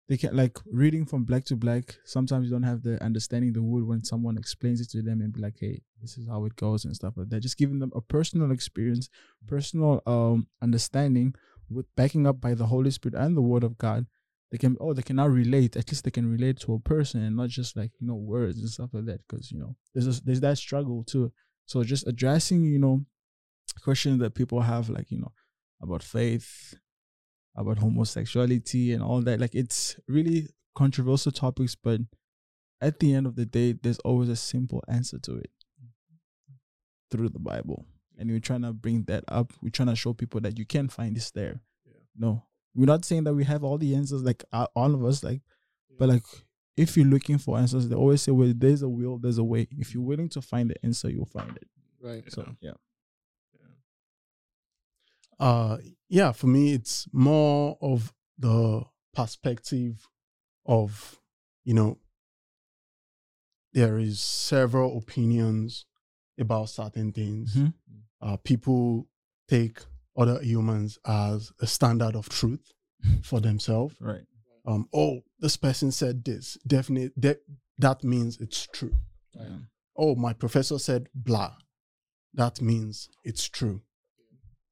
they 0.08 0.16
can 0.16 0.34
like 0.36 0.58
reading 0.72 1.04
from 1.06 1.24
black 1.24 1.44
to 1.44 1.56
black 1.56 1.96
sometimes 2.04 2.46
you 2.46 2.50
don't 2.50 2.62
have 2.62 2.82
the 2.82 3.02
understanding 3.02 3.52
the 3.52 3.62
word 3.62 3.86
when 3.86 4.02
someone 4.02 4.36
explains 4.36 4.80
it 4.80 4.90
to 4.90 5.02
them 5.02 5.20
and 5.20 5.32
be 5.32 5.40
like 5.40 5.56
hey 5.58 5.80
this 6.00 6.18
is 6.18 6.26
how 6.28 6.44
it 6.44 6.54
goes 6.56 6.84
and 6.84 6.94
stuff 6.94 7.14
like 7.16 7.28
that 7.28 7.40
just 7.40 7.58
giving 7.58 7.78
them 7.78 7.92
a 7.94 8.00
personal 8.00 8.50
experience 8.50 9.08
personal 9.46 10.02
um 10.06 10.46
understanding 10.62 11.34
with 11.70 11.86
backing 11.96 12.26
up 12.26 12.40
by 12.40 12.54
the 12.54 12.66
holy 12.66 12.90
spirit 12.90 13.14
and 13.14 13.36
the 13.36 13.42
word 13.42 13.64
of 13.64 13.78
god 13.78 14.06
they 14.50 14.58
can 14.58 14.76
oh 14.80 14.92
they 14.92 15.02
can 15.02 15.16
now 15.16 15.26
relate 15.26 15.76
at 15.76 15.90
least 15.90 16.04
they 16.04 16.10
can 16.10 16.30
relate 16.30 16.58
to 16.58 16.74
a 16.74 16.80
person 16.80 17.22
and 17.22 17.36
not 17.36 17.48
just 17.48 17.76
like 17.76 17.92
you 18.00 18.06
know 18.06 18.14
words 18.14 18.58
and 18.58 18.68
stuff 18.68 18.90
like 18.92 19.04
that 19.06 19.20
because 19.26 19.50
you 19.52 19.58
know 19.58 19.76
there's 19.94 20.18
a, 20.18 20.24
there's 20.24 20.40
that 20.40 20.58
struggle 20.58 21.04
too 21.04 21.32
so 21.70 21.84
just 21.84 22.04
addressing, 22.08 22.64
you 22.64 22.80
know, 22.80 23.04
questions 23.84 24.18
that 24.18 24.34
people 24.34 24.60
have, 24.60 24.90
like, 24.90 25.08
you 25.12 25.18
know, 25.18 25.30
about 25.80 26.02
faith, 26.02 26.74
about 27.56 27.78
homosexuality 27.78 28.92
and 28.92 29.04
all 29.04 29.20
that. 29.22 29.38
Like 29.38 29.54
it's 29.54 29.94
really 30.08 30.48
controversial 30.74 31.30
topics, 31.30 31.76
but 31.76 32.00
at 32.80 32.98
the 32.98 33.14
end 33.14 33.24
of 33.28 33.36
the 33.36 33.46
day, 33.46 33.74
there's 33.80 34.00
always 34.00 34.28
a 34.28 34.34
simple 34.34 34.82
answer 34.88 35.20
to 35.20 35.36
it 35.36 35.52
through 37.08 37.28
the 37.28 37.38
Bible. 37.38 37.86
And 38.18 38.28
we're 38.28 38.40
trying 38.40 38.62
to 38.62 38.72
bring 38.72 39.04
that 39.04 39.22
up. 39.28 39.52
We're 39.62 39.70
trying 39.70 39.90
to 39.90 39.96
show 39.96 40.12
people 40.12 40.40
that 40.40 40.58
you 40.58 40.66
can 40.66 40.88
find 40.88 41.14
this 41.14 41.30
there. 41.30 41.60
No, 42.18 42.46
we're 42.74 42.86
not 42.86 43.04
saying 43.04 43.24
that 43.24 43.34
we 43.34 43.44
have 43.44 43.64
all 43.64 43.78
the 43.78 43.94
answers, 43.94 44.22
like 44.22 44.44
uh, 44.52 44.66
all 44.74 44.94
of 44.94 45.04
us, 45.04 45.22
like, 45.24 45.42
but 45.98 46.08
like 46.08 46.22
if 46.76 46.96
you're 46.96 47.06
looking 47.06 47.38
for 47.38 47.58
answers, 47.58 47.88
they 47.88 47.96
always 47.96 48.22
say, 48.22 48.32
well, 48.32 48.52
there's 48.54 48.82
a 48.82 48.88
will, 48.88 49.18
there's 49.18 49.38
a 49.38 49.44
way. 49.44 49.66
If 49.72 49.92
you're 49.94 50.02
willing 50.02 50.28
to 50.30 50.40
find 50.42 50.70
the 50.70 50.84
answer, 50.84 51.10
you'll 51.10 51.26
find 51.26 51.56
it. 51.56 51.68
Right. 52.00 52.24
So 52.32 52.46
yeah. 52.60 52.72
Uh, 55.38 55.78
yeah, 56.08 56.32
for 56.32 56.46
me, 56.48 56.74
it's 56.74 57.08
more 57.12 57.78
of 57.80 58.12
the 58.38 58.82
perspective 59.14 60.06
of, 60.66 61.18
you 61.64 61.72
know, 61.74 61.98
there 63.72 63.98
is 63.98 64.20
several 64.20 64.98
opinions 64.98 65.86
about 66.38 66.68
certain 66.68 67.12
things. 67.12 67.54
Mhm. 67.54 67.74
Uh, 68.20 68.36
people 68.38 69.08
take 69.48 69.78
other 70.16 70.42
humans 70.42 70.98
as 71.06 71.52
a 71.60 71.66
standard 71.66 72.16
of 72.16 72.28
truth 72.28 72.72
for 73.22 73.40
themselves. 73.48 73.94
Right. 74.00 74.22
Um, 74.66 74.88
oh, 74.94 75.20
this 75.38 75.56
person 75.56 75.90
said 75.90 76.24
this. 76.24 76.58
Definitely, 76.66 77.10
that 77.16 77.38
that 77.78 78.04
means 78.04 78.38
it's 78.40 78.66
true. 78.72 78.92
Yeah. 79.34 79.58
oh, 79.96 80.14
my 80.16 80.32
professor 80.32 80.78
said 80.78 81.08
blah. 81.14 81.54
That 82.34 82.60
means 82.60 83.08
it's 83.24 83.48
true. 83.48 83.80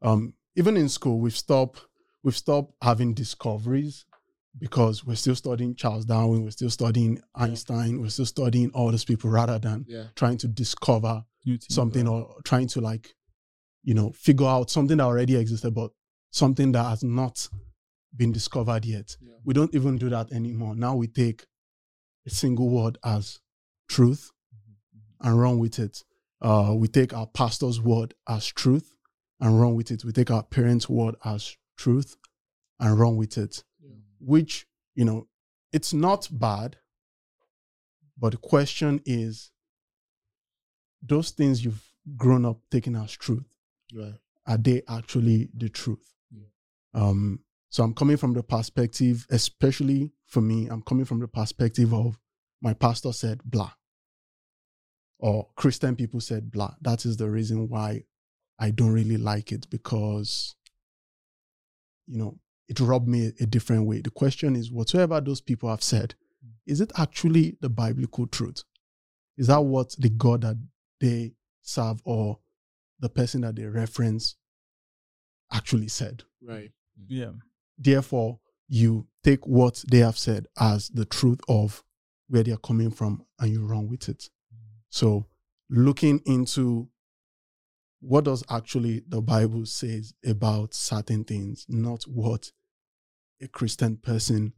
Um, 0.02 0.34
even 0.56 0.76
in 0.76 0.88
school, 0.88 1.18
we've 1.18 1.36
stopped 1.36 1.80
we've 2.22 2.36
stopped 2.36 2.74
having 2.82 3.14
discoveries 3.14 4.04
because 4.58 5.04
we're 5.04 5.14
still 5.14 5.36
studying 5.36 5.74
Charles 5.74 6.04
Darwin, 6.04 6.42
we're 6.42 6.50
still 6.50 6.70
studying 6.70 7.20
Einstein, 7.34 8.00
we're 8.00 8.08
still 8.10 8.26
studying 8.26 8.70
all 8.74 8.90
these 8.90 9.04
people 9.04 9.30
rather 9.30 9.58
than 9.58 9.84
Yeah. 9.88 10.04
trying 10.16 10.36
to 10.38 10.48
discover 10.48 11.24
something 11.68 12.06
or 12.08 12.34
trying 12.44 12.66
to 12.68 12.80
like, 12.80 13.14
you 13.88 13.94
know, 13.94 14.12
figure 14.12 14.44
out 14.44 14.68
something 14.68 14.98
that 14.98 15.04
already 15.04 15.34
existed, 15.34 15.72
but 15.72 15.90
something 16.30 16.72
that 16.72 16.84
has 16.84 17.02
not 17.02 17.48
been 18.14 18.30
discovered 18.32 18.84
yet. 18.84 19.16
Yeah. 19.18 19.32
We 19.46 19.54
don't 19.54 19.74
even 19.74 19.96
do 19.96 20.10
that 20.10 20.30
anymore. 20.30 20.74
Now 20.74 20.94
we 20.94 21.06
take 21.06 21.46
a 22.26 22.30
single 22.30 22.68
word 22.68 22.98
as 23.02 23.40
truth 23.88 24.30
and 25.22 25.40
run 25.40 25.58
with 25.58 25.78
it. 25.78 26.04
Uh, 26.42 26.74
we 26.76 26.86
take 26.86 27.14
our 27.14 27.28
pastor's 27.28 27.80
word 27.80 28.12
as 28.28 28.46
truth 28.46 28.94
and 29.40 29.58
run 29.58 29.74
with 29.74 29.90
it. 29.90 30.04
We 30.04 30.12
take 30.12 30.30
our 30.30 30.42
parents' 30.42 30.86
word 30.86 31.14
as 31.24 31.56
truth 31.78 32.14
and 32.78 33.00
run 33.00 33.16
with 33.16 33.38
it. 33.38 33.64
Yeah. 33.82 33.94
Which, 34.20 34.66
you 34.96 35.06
know, 35.06 35.28
it's 35.72 35.94
not 35.94 36.28
bad, 36.30 36.76
but 38.18 38.32
the 38.32 38.36
question 38.36 39.00
is 39.06 39.50
those 41.00 41.30
things 41.30 41.64
you've 41.64 41.90
grown 42.18 42.44
up 42.44 42.58
taking 42.70 42.94
as 42.94 43.12
truth, 43.12 43.46
Right. 43.94 44.14
are 44.46 44.58
they 44.58 44.82
actually 44.88 45.48
the 45.56 45.68
truth? 45.68 46.14
Yeah. 46.30 46.46
Um, 46.94 47.40
so 47.70 47.82
I'm 47.82 47.94
coming 47.94 48.16
from 48.16 48.32
the 48.34 48.42
perspective, 48.42 49.26
especially 49.30 50.12
for 50.26 50.40
me, 50.40 50.68
I'm 50.68 50.82
coming 50.82 51.04
from 51.04 51.20
the 51.20 51.28
perspective 51.28 51.92
of 51.92 52.18
my 52.62 52.74
pastor 52.74 53.12
said 53.12 53.40
blah. 53.44 53.72
Or 55.18 55.48
Christian 55.56 55.96
people 55.96 56.20
said 56.20 56.50
blah. 56.50 56.74
That 56.80 57.04
is 57.04 57.16
the 57.16 57.28
reason 57.28 57.68
why 57.68 58.04
I 58.58 58.70
don't 58.70 58.92
really 58.92 59.16
like 59.16 59.52
it 59.52 59.68
because, 59.70 60.54
you 62.06 62.18
know, 62.18 62.38
it 62.68 62.80
rubbed 62.80 63.08
me 63.08 63.32
a 63.40 63.46
different 63.46 63.86
way. 63.86 64.00
The 64.00 64.10
question 64.10 64.56
is 64.56 64.70
whatsoever 64.70 65.20
those 65.20 65.40
people 65.40 65.70
have 65.70 65.82
said, 65.82 66.14
is 66.66 66.80
it 66.80 66.92
actually 66.98 67.56
the 67.60 67.70
biblical 67.70 68.26
truth? 68.26 68.62
Is 69.36 69.46
that 69.46 69.60
what 69.60 69.94
the 69.98 70.10
God 70.10 70.42
that 70.42 70.56
they 71.00 71.32
serve 71.62 72.00
or 72.04 72.38
the 73.00 73.08
person 73.08 73.42
that 73.42 73.56
they 73.56 73.64
reference 73.64 74.36
actually 75.52 75.88
said? 75.88 76.24
Right. 76.42 76.70
Mm. 77.00 77.06
Yeah. 77.08 77.30
Therefore, 77.78 78.40
you 78.68 79.06
take 79.24 79.46
what 79.46 79.84
they 79.90 79.98
have 79.98 80.18
said 80.18 80.46
as 80.58 80.88
the 80.88 81.04
truth 81.04 81.40
of 81.48 81.82
where 82.28 82.42
they 82.42 82.52
are 82.52 82.58
coming 82.58 82.90
from 82.90 83.24
and 83.38 83.50
you 83.50 83.64
run 83.64 83.88
with 83.88 84.08
it. 84.08 84.28
Mm. 84.54 84.58
So, 84.90 85.26
looking 85.70 86.20
into 86.26 86.88
what 88.00 88.24
does 88.24 88.44
actually 88.48 89.02
the 89.08 89.20
Bible 89.20 89.66
says 89.66 90.14
about 90.24 90.74
certain 90.74 91.24
things, 91.24 91.66
not 91.68 92.04
what 92.04 92.52
a 93.42 93.48
Christian 93.48 93.96
person 93.96 94.52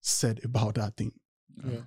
said 0.00 0.40
about 0.44 0.74
that 0.74 0.96
thing. 0.96 1.12
Yeah. 1.64 1.78
Ah, 1.80 1.86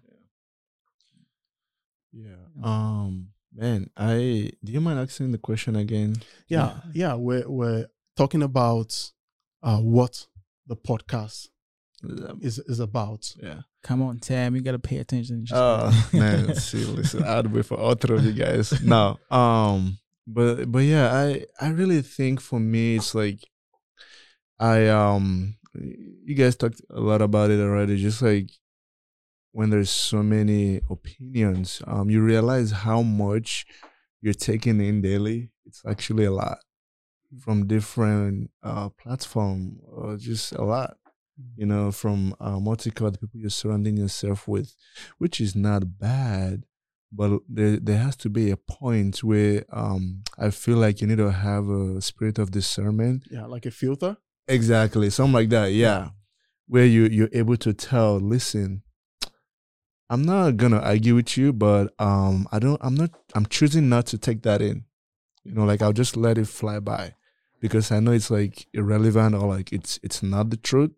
yeah. 2.11 2.35
Um. 2.63 3.29
Man, 3.57 3.89
I 3.97 4.51
do 4.63 4.71
you 4.71 4.79
mind 4.81 4.99
asking 4.99 5.31
the 5.31 5.39
question 5.39 5.75
again? 5.75 6.15
Yeah, 6.47 6.77
yeah, 6.93 7.15
we're 7.15 7.49
we're 7.49 7.87
talking 8.15 8.43
about 8.43 8.93
uh, 9.63 9.79
what 9.79 10.27
the 10.67 10.75
podcast 10.75 11.47
Um, 12.03 12.39
is 12.41 12.59
is 12.59 12.79
about. 12.79 13.33
yeah. 13.41 13.61
Come 13.81 14.01
on, 14.03 14.19
Tam, 14.19 14.55
you 14.55 14.61
gotta 14.61 14.77
pay 14.79 14.97
attention. 14.97 15.43
Just- 15.45 15.57
Oh 15.59 16.09
man, 16.13 16.53
see, 16.55 16.85
listen, 16.85 17.23
I'd 17.23 17.47
wait 17.47 17.65
for 17.65 17.77
all 17.79 17.95
three 17.95 18.17
of 18.17 18.25
you 18.25 18.33
guys. 18.33 18.79
No, 18.83 19.17
um, 19.31 19.97
but 20.27 20.71
but 20.71 20.83
yeah, 20.83 21.11
I 21.11 21.45
I 21.59 21.69
really 21.69 22.01
think 22.03 22.39
for 22.41 22.59
me 22.59 22.97
it's 22.97 23.15
like 23.15 23.39
I 24.59 24.87
um 24.89 25.55
you 25.73 26.35
guys 26.35 26.55
talked 26.55 26.81
a 26.91 26.99
lot 26.99 27.21
about 27.23 27.49
it 27.49 27.59
already. 27.59 27.97
Just 27.97 28.21
like 28.21 28.51
when 29.57 29.71
there's 29.71 29.89
so 29.89 30.21
many 30.21 30.79
opinions, 30.87 31.81
um, 31.87 32.11
you 32.11 32.21
realize 32.21 32.69
how 32.69 33.01
much 33.01 33.65
you're 34.21 34.31
taking 34.31 34.79
in 34.79 35.01
daily. 35.01 35.49
It's 35.65 35.81
actually 35.83 36.25
a 36.25 36.31
lot 36.31 36.59
from 37.41 37.65
different 37.65 38.51
uh 38.61 38.89
platform 38.89 39.79
or 39.91 40.15
just 40.15 40.53
a 40.53 40.63
lot 40.63 40.97
you 41.55 41.65
know, 41.65 41.91
from 41.91 42.35
uh, 42.39 42.57
multicultural 42.57 43.13
the 43.13 43.17
people 43.17 43.39
you're 43.39 43.49
surrounding 43.49 43.97
yourself 43.97 44.47
with, 44.47 44.75
which 45.17 45.41
is 45.41 45.55
not 45.55 45.97
bad, 45.99 46.63
but 47.11 47.39
there 47.49 47.77
there 47.77 47.97
has 47.97 48.15
to 48.17 48.29
be 48.29 48.51
a 48.51 48.57
point 48.57 49.23
where 49.23 49.65
um 49.71 50.21
I 50.37 50.51
feel 50.51 50.77
like 50.77 51.01
you 51.01 51.07
need 51.07 51.17
to 51.17 51.31
have 51.31 51.67
a 51.67 51.99
spirit 52.01 52.37
of 52.37 52.51
discernment. 52.51 53.23
Yeah, 53.31 53.45
like 53.45 53.65
a 53.65 53.71
filter. 53.71 54.17
Exactly, 54.47 55.09
something 55.09 55.33
like 55.33 55.49
that. 55.49 55.73
Yeah, 55.73 56.09
where 56.67 56.85
you 56.85 57.05
you're 57.05 57.33
able 57.33 57.57
to 57.57 57.73
tell, 57.73 58.17
listen, 58.17 58.83
I'm 60.09 60.23
not 60.23 60.57
gonna 60.57 60.79
argue 60.79 61.15
with 61.15 61.37
you, 61.37 61.51
but 61.51 61.93
um, 61.99 62.47
I 62.51 62.59
don't. 62.59 62.79
I'm 62.81 62.95
not. 62.95 63.11
I'm 63.35 63.45
choosing 63.45 63.89
not 63.89 64.05
to 64.07 64.17
take 64.17 64.43
that 64.43 64.61
in. 64.61 64.85
You 65.43 65.53
know, 65.53 65.65
like 65.65 65.81
I'll 65.81 65.93
just 65.93 66.15
let 66.15 66.37
it 66.37 66.47
fly 66.47 66.79
by, 66.79 67.15
because 67.59 67.91
I 67.91 67.99
know 67.99 68.11
it's 68.11 68.31
like 68.31 68.67
irrelevant 68.73 69.35
or 69.35 69.47
like 69.47 69.73
it's 69.73 69.99
it's 70.03 70.23
not 70.23 70.49
the 70.49 70.57
truth, 70.57 70.91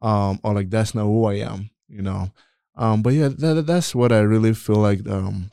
um, 0.00 0.40
or 0.42 0.54
like 0.54 0.70
that's 0.70 0.94
not 0.94 1.04
who 1.04 1.24
I 1.26 1.34
am. 1.34 1.70
You 1.88 2.02
know, 2.02 2.32
um, 2.76 3.02
but 3.02 3.12
yeah, 3.12 3.28
that, 3.28 3.66
that's 3.66 3.94
what 3.94 4.12
I 4.12 4.20
really 4.20 4.54
feel 4.54 4.76
like. 4.76 5.06
Um, 5.08 5.50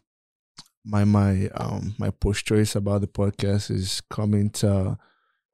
my 0.86 1.04
my 1.04 1.50
um 1.56 1.96
my 1.98 2.10
posture 2.10 2.56
is 2.56 2.76
about 2.76 3.02
the 3.02 3.08
podcast 3.08 3.70
is 3.70 4.02
coming 4.10 4.50
to 4.52 4.98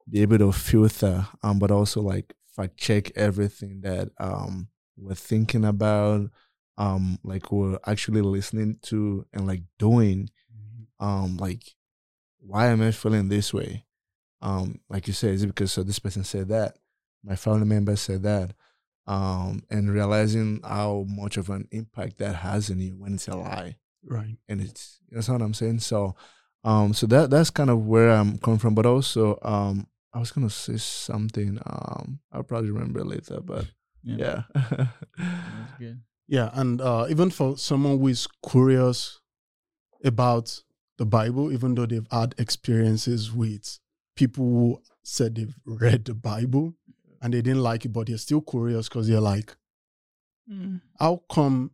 be 0.08 0.22
able 0.22 0.38
to 0.38 0.52
filter, 0.52 1.26
um, 1.42 1.58
but 1.58 1.72
also 1.72 2.00
like 2.00 2.34
fact 2.54 2.76
check 2.76 3.10
everything 3.16 3.80
that 3.80 4.10
um 4.18 4.68
we're 4.96 5.14
thinking 5.14 5.64
about 5.64 6.30
um 6.76 7.18
like 7.22 7.52
we're 7.52 7.78
actually 7.86 8.20
listening 8.22 8.78
to 8.82 9.24
and 9.32 9.46
like 9.46 9.62
doing 9.78 10.28
um 11.00 11.36
like 11.36 11.62
why 12.40 12.66
am 12.66 12.82
i 12.82 12.90
feeling 12.90 13.28
this 13.28 13.52
way? 13.54 13.84
Um 14.42 14.80
like 14.88 15.06
you 15.06 15.12
said 15.12 15.30
is 15.34 15.42
it 15.42 15.48
because 15.48 15.72
so 15.72 15.82
this 15.82 15.98
person 15.98 16.24
said 16.24 16.48
that? 16.48 16.76
My 17.22 17.36
family 17.36 17.64
member 17.66 17.96
said 17.96 18.22
that 18.24 18.54
um 19.06 19.62
and 19.70 19.90
realizing 19.92 20.60
how 20.64 21.04
much 21.08 21.36
of 21.36 21.50
an 21.50 21.68
impact 21.70 22.18
that 22.18 22.36
has 22.36 22.70
in 22.70 22.80
you 22.80 22.96
when 22.96 23.14
it's 23.14 23.28
a 23.28 23.36
lie. 23.36 23.76
Right. 24.06 24.36
and 24.48 24.60
it's 24.60 25.00
you 25.10 25.16
know 25.16 25.32
what 25.32 25.42
i'm 25.42 25.54
saying? 25.54 25.78
So 25.80 26.14
um 26.64 26.92
so 26.94 27.06
that 27.06 27.30
that's 27.30 27.50
kind 27.50 27.70
of 27.70 27.86
where 27.86 28.10
i'm 28.10 28.38
coming 28.38 28.58
from 28.58 28.74
but 28.74 28.86
also 28.86 29.38
um 29.42 29.86
i 30.14 30.18
was 30.18 30.30
gonna 30.32 30.48
say 30.48 30.76
something 30.78 31.58
um 31.66 32.18
i'll 32.32 32.42
probably 32.42 32.70
remember 32.70 33.04
later 33.04 33.40
but 33.40 33.66
yeah, 34.02 34.42
That's 34.54 35.72
good. 35.78 36.00
Yeah, 36.26 36.50
and 36.54 36.80
uh, 36.80 37.06
even 37.10 37.30
for 37.30 37.56
someone 37.58 37.98
who 37.98 38.08
is 38.08 38.26
curious 38.48 39.20
about 40.04 40.62
the 40.98 41.04
Bible, 41.06 41.52
even 41.52 41.74
though 41.74 41.86
they've 41.86 42.06
had 42.10 42.34
experiences 42.38 43.32
with 43.32 43.78
people 44.16 44.44
who 44.44 44.82
said 45.02 45.34
they've 45.34 45.54
read 45.66 46.04
the 46.06 46.14
Bible 46.14 46.74
and 47.20 47.34
they 47.34 47.42
didn't 47.42 47.62
like 47.62 47.84
it, 47.84 47.92
but 47.92 48.06
they're 48.06 48.16
still 48.18 48.40
curious 48.40 48.88
because 48.88 49.08
they're 49.08 49.20
like, 49.20 49.56
Mm. 50.50 50.82
how 51.00 51.22
come, 51.32 51.70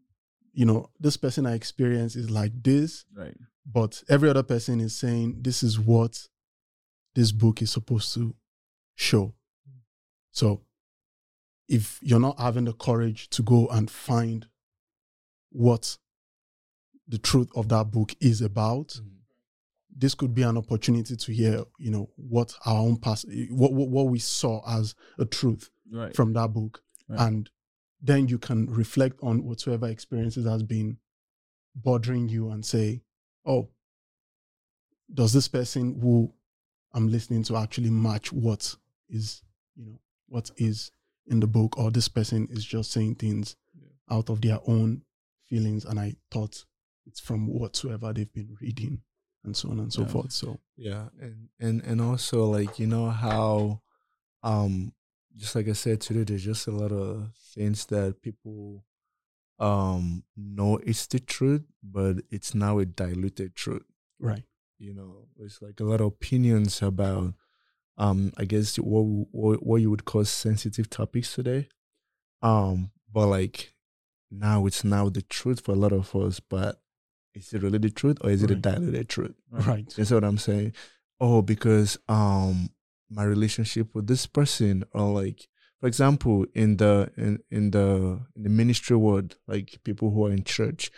you 0.53 0.65
know, 0.65 0.91
this 1.01 1.17
person 1.17 1.45
I 1.45 1.55
experience 1.55 2.15
is 2.15 2.31
like 2.31 2.53
this, 2.63 3.05
Right. 3.13 3.37
but 3.67 4.05
every 4.09 4.31
other 4.31 4.45
person 4.45 4.81
is 4.81 4.95
saying 4.97 5.43
this 5.43 5.65
is 5.65 5.77
what 5.79 6.29
this 7.17 7.33
book 7.33 7.63
is 7.63 7.73
supposed 7.73 8.15
to 8.15 8.37
show. 8.95 9.35
So 10.31 10.63
if 11.71 11.99
you're 12.03 12.21
not 12.21 12.39
having 12.39 12.65
the 12.65 12.73
courage 12.73 13.31
to 13.31 13.43
go 13.43 13.69
and 13.69 13.91
find 13.91 14.49
what 15.51 15.97
the 17.07 17.19
truth 17.19 17.49
of 17.55 17.69
that 17.69 17.91
book 17.91 18.15
is 18.21 18.43
about, 18.43 18.89
mm. 18.89 19.09
this 19.97 20.15
could 20.15 20.35
be 20.35 20.43
an 20.43 20.59
opportunity 20.59 21.17
to 21.17 21.33
hear, 21.33 21.63
you 21.79 21.91
know, 21.91 22.11
what 22.17 22.53
our 22.67 22.79
own 22.79 22.97
past, 22.97 23.25
what, 23.51 23.73
what, 23.73 23.89
what 23.89 24.09
we 24.09 24.19
saw 24.19 24.61
as 24.69 24.95
a 25.19 25.25
truth 25.25 25.71
Right. 25.93 26.15
from 26.15 26.33
that 26.35 26.53
book. 26.53 26.83
Right. 27.09 27.21
And 27.21 27.51
then 28.01 28.29
you 28.29 28.39
can 28.39 28.67
reflect 28.67 29.19
on 29.23 29.45
whatsoever 29.45 29.89
experiences 29.89 30.47
has 30.47 30.63
been 30.63 30.99
bothering 31.75 32.29
you 32.29 32.51
and 32.51 32.65
say, 32.65 33.03
oh, 33.45 33.69
does 35.13 35.33
this 35.33 35.49
person 35.49 35.99
who 36.01 36.33
I'm 36.93 37.09
listening 37.09 37.43
to 37.45 37.57
actually 37.57 37.91
match 37.91 38.33
what 38.33 38.75
is, 39.09 39.43
you 39.77 39.87
know, 39.87 40.01
what 40.29 40.51
is 40.57 40.93
in 41.31 41.41
the 41.41 41.47
book, 41.47 41.79
or 41.79 41.91
this 41.91 42.09
person 42.09 42.49
is 42.51 42.65
just 42.65 42.91
saying 42.93 43.15
things 43.15 43.57
out 44.11 44.29
of 44.29 44.41
their 44.43 44.59
own 44.67 45.03
feelings, 45.47 45.85
and 45.85 45.99
I 45.99 46.17
thought 46.31 46.65
it's 47.07 47.21
from 47.21 47.47
whatsoever 47.47 48.13
they've 48.13 48.33
been 48.33 48.57
reading, 48.61 49.01
and 49.45 49.57
so 49.57 49.71
on 49.71 49.79
and 49.81 49.93
so 49.93 50.03
Yeah. 50.03 50.09
forth. 50.09 50.33
So 50.33 50.61
Yeah, 50.77 51.09
and 51.21 51.49
and 51.59 51.83
and 51.85 52.01
also 52.01 52.45
like 52.47 52.79
you 52.79 52.87
know 52.87 53.11
how, 53.11 53.83
um, 54.43 54.93
just 55.37 55.55
like 55.55 55.69
I 55.69 55.73
said 55.75 56.01
today, 56.01 56.25
there's 56.25 56.45
just 56.45 56.67
a 56.67 56.73
lot 56.73 56.93
of 56.93 57.31
things 57.55 57.87
that 57.87 58.21
people, 58.23 58.85
um, 59.59 60.25
know 60.37 60.79
it's 60.79 61.07
the 61.07 61.21
truth, 61.21 61.63
but 61.83 62.17
it's 62.31 62.55
now 62.55 62.79
a 62.79 62.87
diluted 62.87 63.55
truth. 63.55 63.85
right, 64.19 64.45
You 64.79 64.95
know, 64.95 65.29
it's 65.39 65.61
like 65.63 65.79
a 65.81 65.85
lot 65.85 66.01
of 66.01 66.07
opinions 66.09 66.83
about, 66.83 67.35
um, 68.01 68.33
I 68.39 68.47
guess 68.47 68.77
what 68.77 69.03
what, 69.31 69.65
what 69.65 69.77
you 69.83 69.91
would 69.91 70.07
call 70.07 70.25
sensitive 70.25 70.89
topics 70.89 71.35
today, 71.35 71.69
um, 72.43 72.91
but 73.13 73.27
like 73.27 73.75
now 74.31 74.65
it's 74.67 74.83
now 74.85 75.09
the 75.11 75.23
truth 75.23 75.61
for 75.61 75.73
a 75.73 75.77
lot 75.77 75.93
of 75.93 76.17
us, 76.17 76.41
but 76.41 76.81
is 77.35 77.53
it 77.53 77.63
really 77.63 77.79
the 77.79 77.91
truth 77.91 78.17
or 78.23 78.31
is 78.31 78.43
it 78.43 78.51
a 78.51 78.55
diluted 78.57 79.09
truth? 79.09 79.35
right, 79.51 79.89
That's 79.97 80.11
what 80.11 80.25
I'm 80.25 80.39
saying? 80.39 80.73
Oh, 81.21 81.43
because 81.43 81.99
um 82.09 82.71
my 83.11 83.25
relationship 83.25 83.95
with 83.95 84.07
this 84.07 84.27
person 84.27 84.85
or 84.93 85.13
like 85.13 85.47
for 85.81 85.87
example 85.87 86.47
in 86.55 86.79
the 86.79 87.11
in, 87.17 87.39
in 87.51 87.71
the 87.73 88.21
in 88.35 88.43
the 88.45 88.49
ministry 88.49 88.97
world, 88.97 89.37
like 89.47 89.79
people 89.85 90.11
who 90.11 90.27
are 90.27 90.33
in 90.33 90.45
church, 90.45 90.91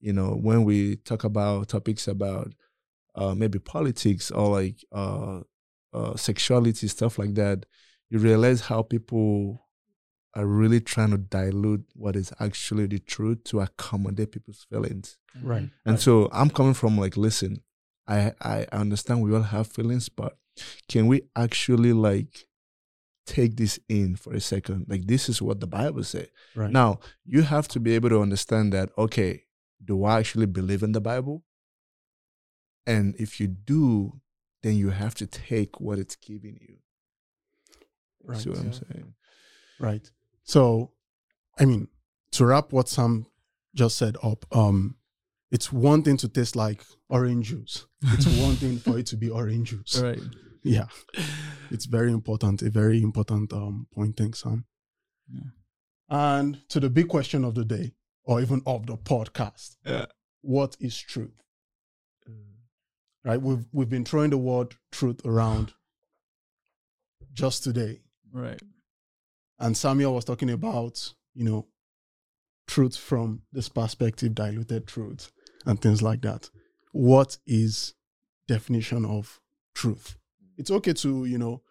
you 0.00 0.12
know, 0.12 0.30
when 0.30 0.64
we 0.64 0.96
talk 0.96 1.22
about 1.22 1.68
topics 1.68 2.08
about 2.08 2.52
uh 3.14 3.34
maybe 3.34 3.58
politics 3.60 4.30
or 4.32 4.48
like 4.48 4.84
uh 4.90 5.40
uh 5.92 6.16
sexuality, 6.16 6.88
stuff 6.88 7.18
like 7.18 7.34
that, 7.34 7.66
you 8.10 8.18
realize 8.18 8.62
how 8.62 8.82
people 8.82 9.66
are 10.34 10.46
really 10.46 10.80
trying 10.80 11.10
to 11.10 11.18
dilute 11.18 11.84
what 11.94 12.14
is 12.14 12.32
actually 12.38 12.86
the 12.86 12.98
truth 13.00 13.42
to 13.44 13.60
accommodate 13.60 14.30
people's 14.30 14.64
feelings. 14.70 15.18
right, 15.42 15.68
And 15.84 15.94
right. 15.94 16.00
so 16.00 16.28
I'm 16.32 16.50
coming 16.50 16.74
from 16.74 16.96
like, 16.96 17.16
listen, 17.16 17.62
I 18.06 18.32
I 18.40 18.66
understand 18.72 19.22
we 19.22 19.34
all 19.34 19.42
have 19.42 19.66
feelings, 19.66 20.08
but 20.08 20.36
can 20.88 21.06
we 21.08 21.22
actually 21.34 21.92
like 21.92 22.46
take 23.26 23.56
this 23.56 23.78
in 23.88 24.14
for 24.16 24.32
a 24.32 24.40
second? 24.40 24.86
Like 24.88 25.06
this 25.06 25.28
is 25.28 25.42
what 25.42 25.58
the 25.60 25.66
Bible 25.66 26.04
says. 26.04 26.28
right. 26.54 26.70
Now 26.70 27.00
you 27.24 27.42
have 27.42 27.66
to 27.68 27.80
be 27.80 27.94
able 27.96 28.08
to 28.10 28.20
understand 28.20 28.72
that. 28.72 28.90
Okay, 28.96 29.44
do 29.84 30.04
I 30.04 30.18
actually 30.20 30.46
believe 30.46 30.82
in 30.84 30.92
the 30.92 31.00
Bible? 31.00 31.42
And 32.86 33.14
if 33.18 33.40
you 33.40 33.46
do, 33.48 34.20
then 34.62 34.74
you 34.76 34.90
have 34.90 35.14
to 35.16 35.26
take 35.26 35.80
what 35.80 35.98
it's 35.98 36.16
giving 36.16 36.58
you. 36.60 36.76
right. 38.24 38.38
See 38.38 38.50
what 38.50 38.58
I'm 38.58 38.72
saying? 38.72 39.14
Right. 39.78 40.10
So, 40.44 40.92
I 41.58 41.64
mean, 41.64 41.88
to 42.32 42.46
wrap 42.46 42.72
what 42.72 42.88
Sam 42.88 43.26
just 43.74 43.96
said 43.96 44.16
up, 44.22 44.44
um, 44.54 44.96
it's 45.50 45.72
one 45.72 46.02
thing 46.02 46.16
to 46.18 46.28
taste 46.28 46.56
like 46.56 46.84
orange 47.08 47.48
juice. 47.48 47.86
It's 48.02 48.26
one 48.40 48.56
thing 48.56 48.78
for 48.78 48.98
it 48.98 49.06
to 49.06 49.16
be 49.16 49.30
orange 49.30 49.70
juice. 49.70 50.00
Right. 50.00 50.20
Yeah. 50.62 50.86
It's 51.70 51.86
very 51.86 52.12
important, 52.12 52.62
a 52.62 52.70
very 52.70 53.02
important 53.02 53.52
um 53.52 53.86
point, 53.94 54.16
thanks, 54.16 54.42
Sam. 54.42 54.64
Yeah. 55.32 55.50
And 56.08 56.68
to 56.68 56.80
the 56.80 56.90
big 56.90 57.08
question 57.08 57.44
of 57.44 57.54
the 57.54 57.64
day, 57.64 57.92
or 58.24 58.40
even 58.40 58.60
of 58.66 58.86
the 58.86 58.96
podcast, 58.96 59.76
Yeah. 59.86 60.06
what 60.42 60.76
is 60.80 60.98
truth? 60.98 61.32
Right? 63.24 63.40
We've 63.40 63.66
we've 63.72 63.88
been 63.88 64.04
throwing 64.04 64.30
the 64.30 64.38
word 64.38 64.76
truth 64.90 65.20
around 65.24 65.72
just 67.32 67.64
today. 67.64 68.00
Right. 68.32 68.60
And 69.58 69.76
Samuel 69.76 70.14
was 70.14 70.24
talking 70.24 70.50
about, 70.50 71.12
you 71.34 71.44
know, 71.44 71.66
truth 72.66 72.96
from 72.96 73.42
this 73.52 73.68
perspective, 73.68 74.34
diluted 74.34 74.86
truth, 74.86 75.30
and 75.66 75.80
things 75.80 76.02
like 76.02 76.22
that. 76.22 76.48
What 76.92 77.36
is 77.46 77.94
definition 78.48 79.04
of 79.04 79.40
truth? 79.74 80.16
It's 80.56 80.70
okay 80.70 80.92
to, 80.94 81.24
you 81.24 81.38
know, 81.38 81.62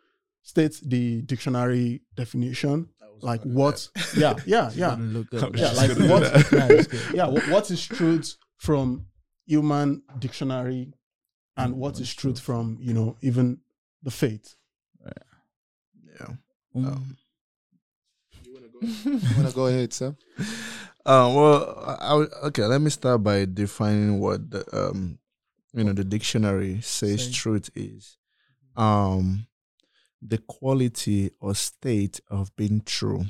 state 0.44 0.80
the 0.84 1.22
dictionary 1.24 2.02
definition, 2.16 2.90
like 3.22 3.42
what, 3.42 3.88
yeah, 4.18 4.36
yeah, 4.46 4.70
yeah, 4.76 4.98
yeah, 5.32 5.72
like 5.72 5.98
what. 5.98 6.52
Yeah, 6.52 6.84
yeah, 7.14 7.28
what 7.28 7.72
is 7.72 7.86
truth 7.86 8.36
from 8.58 9.06
human 9.46 10.04
dictionary, 10.20 10.94
and 11.60 11.76
what 11.78 12.00
is 12.00 12.14
truth 12.14 12.40
from, 12.40 12.78
you 12.82 12.94
know, 12.94 13.18
even 13.22 13.60
the 14.04 14.12
faith? 14.12 14.56
Yeah. 16.20 16.28
Um, 16.76 16.86
Um, 16.86 17.18
You 18.42 18.54
wanna 19.38 19.52
go 19.52 19.66
ahead, 19.72 19.94
Sam? 19.94 20.18
Um, 21.06 21.34
well, 21.34 21.80
I, 21.88 21.94
I 22.12 22.14
okay. 22.48 22.66
Let 22.66 22.82
me 22.82 22.90
start 22.92 23.24
by 23.24 23.46
defining 23.46 24.20
what 24.20 24.52
the 24.52 24.64
um, 24.78 25.18
you 25.74 25.84
know, 25.84 25.94
the 25.94 26.04
dictionary 26.04 26.82
says 26.82 27.26
Say. 27.26 27.32
truth 27.32 27.70
is. 27.74 28.18
Um, 28.76 29.48
the 30.22 30.38
quality 30.40 31.32
or 31.40 31.56
state 31.56 32.20
of 32.30 32.54
being 32.58 32.82
true. 32.86 33.26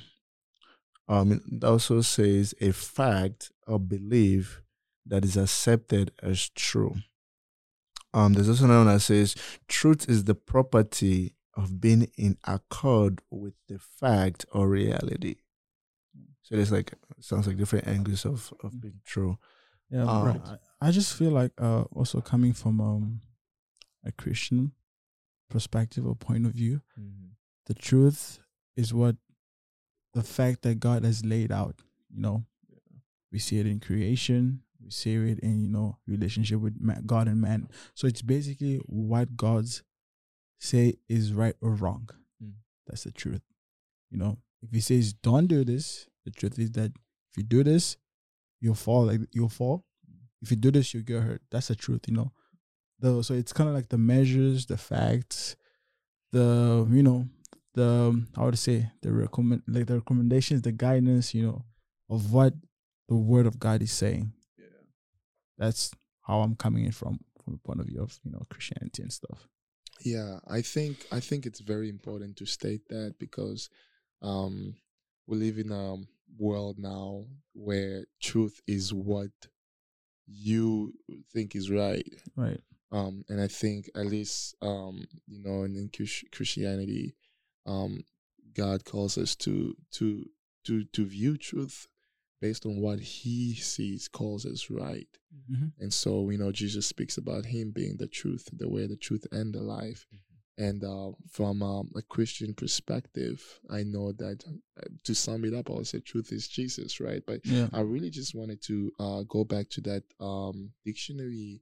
Um, 1.08 1.32
it 1.52 1.64
also 1.64 2.02
says 2.02 2.54
a 2.60 2.72
fact 2.74 3.52
or 3.68 3.80
belief 3.80 4.62
that 5.06 5.24
is 5.24 5.38
accepted 5.38 6.12
as 6.22 6.50
true. 6.50 6.96
Um, 8.14 8.34
there's 8.34 8.50
also 8.50 8.66
another 8.66 8.86
one 8.86 8.94
that 8.96 9.02
says 9.02 9.36
truth 9.68 10.10
is 10.10 10.24
the 10.24 10.36
property 10.36 11.36
of 11.56 11.80
being 11.80 12.10
in 12.18 12.38
accord 12.46 13.22
with 13.30 13.54
the 13.68 13.80
fact 13.80 14.46
or 14.52 14.68
reality. 14.70 15.36
So 16.42 16.56
there's 16.56 16.72
like 16.72 16.94
sounds 17.20 17.46
like 17.48 17.58
different 17.58 17.88
angles 17.88 18.26
of 18.26 18.52
of 18.64 18.80
being 18.82 19.02
true. 19.06 19.38
Yeah, 19.92 20.04
Um, 20.04 20.26
right. 20.26 20.42
I, 20.82 20.88
I 20.88 20.92
just 20.92 21.14
feel 21.16 21.32
like 21.32 21.52
uh 21.62 21.84
also 21.92 22.22
coming 22.22 22.54
from 22.54 22.80
um 22.82 23.22
a 24.04 24.12
Christian 24.12 24.72
perspective 25.50 26.06
or 26.08 26.16
point 26.16 26.46
of 26.46 26.54
view, 26.54 26.82
the 27.68 27.74
truth 27.76 28.40
is 28.76 28.94
what 28.94 29.18
the 30.14 30.24
fact 30.24 30.64
that 30.64 30.80
God 30.80 31.04
has 31.04 31.24
laid 31.26 31.52
out, 31.52 31.82
you 32.10 32.22
know. 32.22 32.46
We 33.32 33.38
see 33.38 33.60
it 33.60 33.68
in 33.68 33.80
creation, 33.80 34.64
we 34.84 34.92
see 34.92 35.16
it 35.16 35.40
in, 35.40 35.62
you 35.62 35.70
know, 35.70 35.98
relationship 36.08 36.60
with 36.60 36.76
God 37.06 37.28
and 37.28 37.42
man. 37.42 37.70
So 37.94 38.08
it's 38.08 38.22
basically 38.22 38.78
what 38.86 39.36
God's 39.36 39.84
say 40.60 40.96
is 41.08 41.34
right 41.34 41.56
or 41.62 41.72
wrong. 41.72 42.10
Mm. 42.44 42.54
That's 42.88 43.04
the 43.04 43.12
truth. 43.12 43.42
You 44.10 44.18
know, 44.18 44.38
if 44.62 44.72
he 44.72 44.82
says 44.82 45.14
don't 45.14 45.48
do 45.48 45.64
this, 45.64 46.08
the 46.26 46.32
truth 46.32 46.60
is 46.60 46.72
that 46.72 46.92
if 47.32 47.38
you 47.38 47.44
do 47.44 47.64
this, 47.64 47.98
you'll 48.60 48.76
fall 48.76 49.06
like 49.06 49.22
you'll 49.32 49.50
fall. 49.50 49.86
If 50.42 50.52
you 50.52 50.58
do 50.58 50.72
this, 50.72 50.94
you'll 50.94 51.04
get 51.04 51.24
hurt. 51.24 51.42
That's 51.52 51.68
the 51.68 51.76
truth, 51.76 52.02
you 52.08 52.16
know. 52.16 52.32
The 53.00 53.24
so 53.24 53.34
it's 53.34 53.54
kind 53.54 53.70
of 53.70 53.76
like 53.76 53.90
the 53.90 53.98
measures, 53.98 54.66
the 54.66 54.78
facts, 54.78 55.56
the 56.32 56.88
you 56.90 57.04
know, 57.04 57.28
the 57.74 58.26
how 58.36 58.46
would 58.46 58.60
say 58.60 58.92
the 59.02 59.12
recommend 59.12 59.64
like 59.68 59.88
the 59.88 59.96
recommendations, 59.96 60.62
the 60.62 60.72
guidance, 60.72 61.34
you 61.34 61.46
know, 61.46 61.66
of 62.10 62.34
what 62.34 62.54
the 63.08 63.16
word 63.16 63.46
of 63.46 63.60
God 63.60 63.82
is 63.82 63.92
saying. 63.92 64.34
That's 65.60 65.92
how 66.22 66.40
I'm 66.42 66.56
coming 66.56 66.86
in 66.86 66.92
from 66.92 67.20
from 67.44 67.54
the 67.54 67.60
point 67.60 67.80
of 67.80 67.86
view 67.88 68.02
of, 68.02 68.18
you 68.24 68.32
know, 68.32 68.46
Christianity 68.50 69.04
and 69.04 69.14
stuff. 69.14 69.48
Yeah, 70.04 70.40
I 70.48 70.62
think 70.62 71.06
I 71.12 71.20
think 71.20 71.46
it's 71.46 71.60
very 71.60 71.90
important 71.90 72.38
to 72.38 72.46
state 72.46 72.88
that 72.90 73.16
because 73.20 73.70
um, 74.22 74.76
we 75.28 75.38
live 75.38 75.58
in 75.58 75.72
a 75.72 75.96
world 76.38 76.78
now 76.80 77.26
where 77.54 78.06
truth 78.22 78.62
is 78.68 78.94
what 78.94 79.32
you 80.28 80.94
think 81.34 81.56
is 81.56 81.70
right, 81.72 82.08
Right. 82.36 82.62
um, 82.92 83.26
and 83.30 83.42
I 83.42 83.48
think 83.48 83.90
at 83.96 84.06
least 84.06 84.56
um, 84.62 85.06
you 85.28 85.42
know 85.44 85.64
in, 85.64 85.76
in 85.76 85.90
Christianity, 86.32 87.16
um, 87.66 88.04
God 88.54 88.86
calls 88.86 89.18
us 89.18 89.36
to 89.38 89.76
to 89.94 90.30
to 90.66 90.86
to 90.86 91.06
view 91.06 91.38
truth 91.38 91.88
based 92.42 92.66
on 92.66 92.80
what 92.80 93.00
He 93.00 93.54
sees 93.56 94.08
calls 94.08 94.46
us 94.46 94.70
right. 94.70 95.08
Mm-hmm. 95.52 95.68
And 95.80 95.94
so, 95.94 96.30
you 96.30 96.38
know, 96.38 96.52
Jesus 96.52 96.88
speaks 96.88 97.18
about 97.18 97.46
him 97.46 97.72
being 97.72 97.98
the 97.98 98.08
truth, 98.08 98.50
the 98.54 98.70
way, 98.70 98.88
the 98.88 98.96
truth, 98.98 99.26
and 99.32 99.54
the 99.54 99.62
life. 99.62 100.06
And 100.58 100.84
uh, 100.84 101.12
from 101.32 101.64
um, 101.64 101.90
a 101.96 102.02
Christian 102.02 102.54
perspective, 102.54 103.42
I 103.70 103.84
know 103.84 104.12
that 104.14 104.44
uh, 104.78 104.88
to 105.06 105.16
sum 105.16 105.46
it 105.46 105.54
up, 105.54 105.70
I 105.70 105.74
would 105.74 105.88
say 105.88 106.00
truth 106.00 106.34
is 106.34 106.50
Jesus, 106.50 107.00
right? 107.00 107.24
But 107.26 107.46
Yeah. 107.46 107.70
I 107.72 107.80
really 107.82 108.10
just 108.10 108.36
wanted 108.36 108.62
to 108.64 108.92
uh, 109.00 109.24
go 109.24 109.46
back 109.46 109.70
to 109.70 109.82
that 109.82 110.04
um, 110.20 110.72
dictionary 110.84 111.62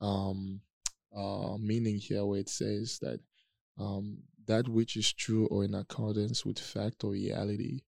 um, 0.00 0.60
uh, 1.14 1.56
meaning 1.58 1.98
here 1.98 2.24
where 2.24 2.40
it 2.40 2.48
says 2.48 2.98
that 3.02 3.20
um, 3.78 4.18
that 4.46 4.66
which 4.66 4.96
is 4.96 5.12
true 5.12 5.46
or 5.48 5.64
in 5.64 5.74
accordance 5.74 6.44
with 6.44 6.58
fact 6.58 7.04
or 7.04 7.10
reality. 7.10 7.82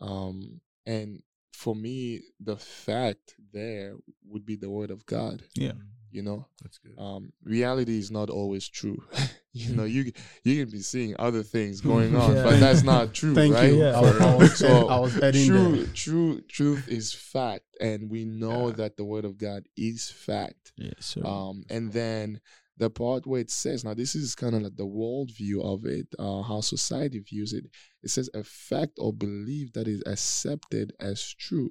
Um, 0.00 0.60
and 0.86 1.22
for 1.54 1.74
me, 1.74 2.20
the 2.40 2.56
fact 2.56 3.34
there 3.52 3.94
would 4.26 4.44
be 4.44 4.56
the 4.56 4.70
word 4.70 4.90
of 4.90 5.06
God. 5.06 5.42
Yeah. 5.54 5.72
You 6.10 6.22
know, 6.22 6.46
That's 6.62 6.78
good. 6.78 6.94
um, 6.96 7.32
reality 7.42 7.98
is 7.98 8.10
not 8.10 8.30
always 8.30 8.68
true. 8.68 9.02
you 9.52 9.74
know, 9.74 9.82
you 9.84 10.12
you 10.44 10.62
can 10.64 10.70
be 10.70 10.78
seeing 10.80 11.16
other 11.18 11.42
things 11.42 11.80
going 11.92 12.14
on, 12.14 12.36
Yeah. 12.36 12.44
but 12.44 12.60
that's 12.60 12.84
not 12.84 13.14
true, 13.14 13.34
Thank 13.34 13.54
right? 13.54 13.72
you. 13.72 13.80
Yeah. 13.80 13.98
I, 13.98 14.00
was- 14.00 14.20
I 14.20 14.34
was, 14.36 14.56
So, 14.58 14.88
I 14.88 14.98
was 15.00 15.12
True, 15.14 15.76
there. 15.76 15.86
true, 15.94 16.40
truth 16.42 16.86
is 16.88 17.12
fact, 17.12 17.64
and 17.80 18.08
we 18.10 18.24
know 18.24 18.68
Yeah. 18.68 18.74
that 18.76 18.96
the 18.96 19.04
word 19.04 19.24
of 19.24 19.38
God 19.38 19.64
is 19.76 20.08
fact. 20.08 20.72
Yeah. 20.76 20.92
So 21.00 21.24
Um, 21.24 21.64
and 21.68 21.92
then 21.92 22.40
the 22.76 22.90
part 22.90 23.26
where 23.26 23.40
it 23.40 23.50
says, 23.50 23.84
now 23.84 23.94
this 23.94 24.14
is 24.14 24.34
kind 24.34 24.54
of 24.54 24.62
like 24.62 24.76
the 24.76 24.86
world 24.86 25.30
view 25.30 25.62
of 25.62 25.84
it, 25.84 26.08
uh, 26.18 26.42
how 26.42 26.60
society 26.60 27.20
views 27.20 27.52
it. 27.52 27.64
It 28.02 28.10
says 28.10 28.28
a 28.34 28.42
fact 28.42 28.98
or 28.98 29.12
belief 29.12 29.72
that 29.74 29.86
is 29.86 30.02
accepted 30.06 30.92
as 31.00 31.22
true. 31.38 31.70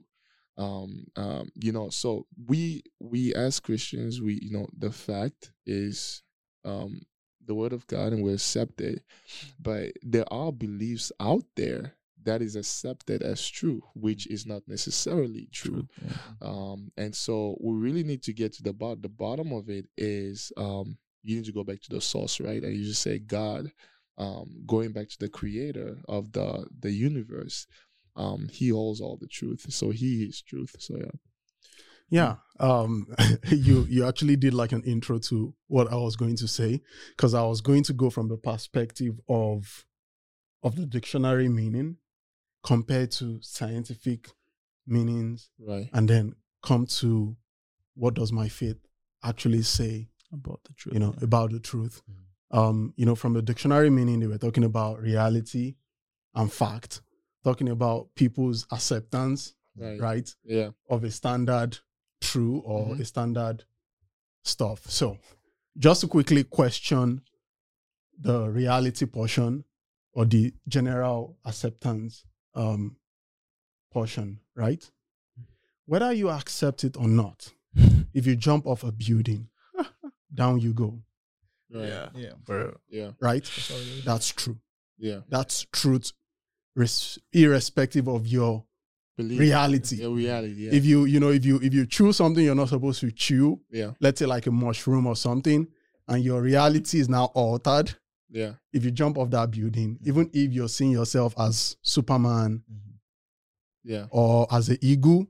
Um, 0.57 1.07
um, 1.15 1.49
you 1.55 1.71
know, 1.71 1.89
so 1.89 2.27
we 2.47 2.83
we 2.99 3.33
as 3.33 3.59
Christians, 3.59 4.21
we 4.21 4.39
you 4.41 4.51
know, 4.51 4.67
the 4.77 4.91
fact 4.91 5.51
is 5.65 6.21
um 6.63 7.01
the 7.45 7.55
word 7.55 7.73
of 7.73 7.87
God 7.87 8.13
and 8.13 8.23
we 8.23 8.33
accept 8.33 8.79
it. 8.79 9.03
But 9.59 9.93
there 10.01 10.31
are 10.31 10.51
beliefs 10.51 11.11
out 11.19 11.43
there 11.55 11.95
that 12.25 12.41
is 12.41 12.55
accepted 12.55 13.21
as 13.21 13.47
true, 13.47 13.81
which 13.95 14.27
is 14.27 14.45
not 14.45 14.63
necessarily 14.67 15.47
true. 15.51 15.87
yeah. 16.01 16.13
Um, 16.41 16.91
and 16.97 17.15
so 17.15 17.57
we 17.61 17.73
really 17.73 18.03
need 18.03 18.23
to 18.23 18.33
get 18.33 18.53
to 18.53 18.63
the 18.63 18.73
bottom. 18.73 19.01
The 19.01 19.09
bottom 19.09 19.51
of 19.51 19.69
it 19.69 19.85
is 19.97 20.51
um, 20.57 20.97
you 21.23 21.35
need 21.35 21.45
to 21.45 21.51
go 21.51 21.63
back 21.63 21.81
to 21.81 21.89
the 21.89 22.01
source, 22.01 22.39
right? 22.39 22.61
And 22.63 22.75
you 22.75 22.83
just 22.85 23.01
say 23.01 23.19
God, 23.19 23.71
um, 24.17 24.63
going 24.67 24.91
back 24.91 25.09
to 25.09 25.19
the 25.19 25.29
creator 25.29 25.97
of 26.07 26.31
the 26.31 26.67
the 26.79 26.91
universe. 26.91 27.67
Um, 28.15 28.47
he 28.51 28.69
holds 28.69 29.01
all 29.01 29.17
the 29.17 29.27
truth, 29.27 29.65
so 29.69 29.89
he 29.89 30.23
is 30.23 30.41
truth. 30.41 30.75
So 30.77 30.97
yeah, 30.97 31.11
Yeah. 32.09 32.35
Um 32.59 33.07
you 33.49 33.85
you 33.89 34.07
actually 34.07 34.35
did 34.35 34.53
like 34.53 34.71
an 34.71 34.83
intro 34.83 35.17
to 35.19 35.55
what 35.67 35.91
I 35.91 35.95
was 35.95 36.15
going 36.15 36.35
to 36.37 36.47
say 36.47 36.81
because 37.17 37.33
I 37.33 37.43
was 37.43 37.61
going 37.61 37.83
to 37.83 37.93
go 37.93 38.11
from 38.11 38.29
the 38.29 38.37
perspective 38.37 39.19
of 39.27 39.85
of 40.61 40.75
the 40.75 40.85
dictionary 40.85 41.49
meaning 41.49 41.97
compared 42.63 43.11
to 43.11 43.39
scientific 43.41 44.29
meanings 44.87 45.49
right. 45.59 45.89
and 45.93 46.07
then 46.09 46.33
come 46.61 46.85
to 46.85 47.35
what 47.95 48.13
does 48.13 48.31
my 48.31 48.47
faith 48.49 48.77
actually 49.23 49.61
say, 49.61 50.09
About 50.31 50.61
the 50.63 50.73
truth. 50.73 50.93
you 50.93 50.99
know, 50.99 51.13
yeah. 51.17 51.23
about 51.23 51.51
the 51.51 51.59
truth. 51.59 52.01
Um, 52.51 52.93
you 52.95 53.05
know, 53.05 53.15
from 53.15 53.33
the 53.33 53.41
dictionary 53.41 53.89
meaning 53.89 54.19
they 54.19 54.27
were 54.27 54.37
talking 54.37 54.63
about 54.63 55.01
reality 55.01 55.75
and 56.35 56.51
fact, 56.51 57.01
talking 57.43 57.69
about 57.69 58.09
people's 58.15 58.65
acceptance, 58.71 59.53
Right. 59.75 59.99
right? 59.99 60.35
Yeah. 60.43 60.69
of 60.89 61.03
a 61.03 61.11
standard 61.11 61.79
true 62.21 62.59
or 62.59 62.95
Mhm. 62.95 62.99
a 63.01 63.05
standard 63.05 63.65
stuff. 64.43 64.89
So, 64.89 65.17
just 65.77 66.01
to 66.01 66.07
quickly 66.07 66.43
question 66.43 67.21
the 68.17 68.47
reality 68.49 69.05
portion 69.07 69.63
or 70.13 70.25
the 70.25 70.53
general 70.67 71.37
acceptance 71.45 72.23
um, 72.55 72.95
portion, 73.91 74.39
right? 74.55 74.89
Whether 75.85 76.13
you 76.13 76.29
accept 76.29 76.83
it 76.83 76.95
or 76.97 77.07
not, 77.07 77.51
if 78.13 78.25
you 78.25 78.35
jump 78.35 78.65
off 78.65 78.83
a 78.83 78.91
building, 78.91 79.49
down 80.33 80.59
you 80.59 80.73
go, 80.73 80.99
Right. 81.73 81.87
Yeah. 81.87 82.09
Yeah. 82.15 82.31
For 82.45 82.77
Yeah. 82.87 83.11
right? 83.19 83.41
That's 83.43 83.71
all 83.71 83.77
it 83.77 83.81
is. 83.87 84.05
That's 84.05 84.27
true. 84.29 84.59
Yeah. 84.99 85.21
That's 85.27 85.65
truth, 85.73 86.11
res- 86.75 87.17
irrespective 87.31 88.07
of 88.07 88.27
your 88.27 88.63
Believe. 89.17 89.39
reality. 89.39 89.95
Yeah. 89.95 90.07
Reality. 90.13 90.53
Yeah. 90.65 90.71
If 90.71 90.85
you, 90.85 91.05
you 91.05 91.19
know, 91.19 91.29
if 91.31 91.43
you 91.45 91.59
if 91.63 91.73
you 91.73 91.87
chew 91.87 92.13
something 92.13 92.43
you're 92.45 92.53
not 92.53 92.69
supposed 92.69 92.99
to 93.01 93.11
chew, 93.11 93.59
yeah. 93.71 93.91
let's 93.99 94.19
say 94.19 94.27
like 94.27 94.45
a 94.45 94.51
mushroom 94.51 95.07
or 95.07 95.15
something, 95.15 95.67
and 96.07 96.23
your 96.23 96.41
reality 96.43 96.99
is 96.99 97.09
now 97.09 97.25
altered, 97.33 97.95
Yeah. 98.33 98.53
if 98.73 98.83
you 98.83 98.91
jump 98.91 99.17
off 99.19 99.29
that 99.29 99.51
building, 99.51 99.99
even 100.03 100.29
if 100.33 100.51
you're 100.51 100.67
seeing 100.67 100.91
yourself 100.91 101.33
as 101.37 101.77
Superman 101.83 102.63
Yeah. 103.83 104.07
or 104.09 104.47
as 104.51 104.69
an 104.69 104.79
eagle, 104.81 105.27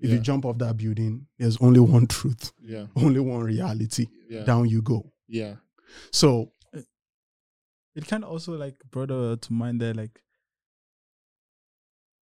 if 0.00 0.10
you 0.10 0.18
jump 0.18 0.44
off 0.46 0.58
that 0.58 0.76
building, 0.76 1.26
there's 1.38 1.56
only 1.58 1.80
one 1.80 2.06
truth, 2.06 2.52
Yeah. 2.60 2.86
only 2.96 3.20
one 3.20 3.40
reality. 3.44 4.06
Yeah. 4.28 4.44
Down 4.44 4.68
you 4.68 4.80
go. 4.82 5.12
Yeah. 5.28 5.56
So 6.12 6.52
it 7.94 8.06
kind 8.06 8.24
of 8.24 8.30
also 8.30 8.52
like 8.56 8.76
brought 8.90 9.10
uh, 9.10 9.36
to 9.40 9.52
mind 9.52 9.80
that 9.82 9.96
like 9.96 10.20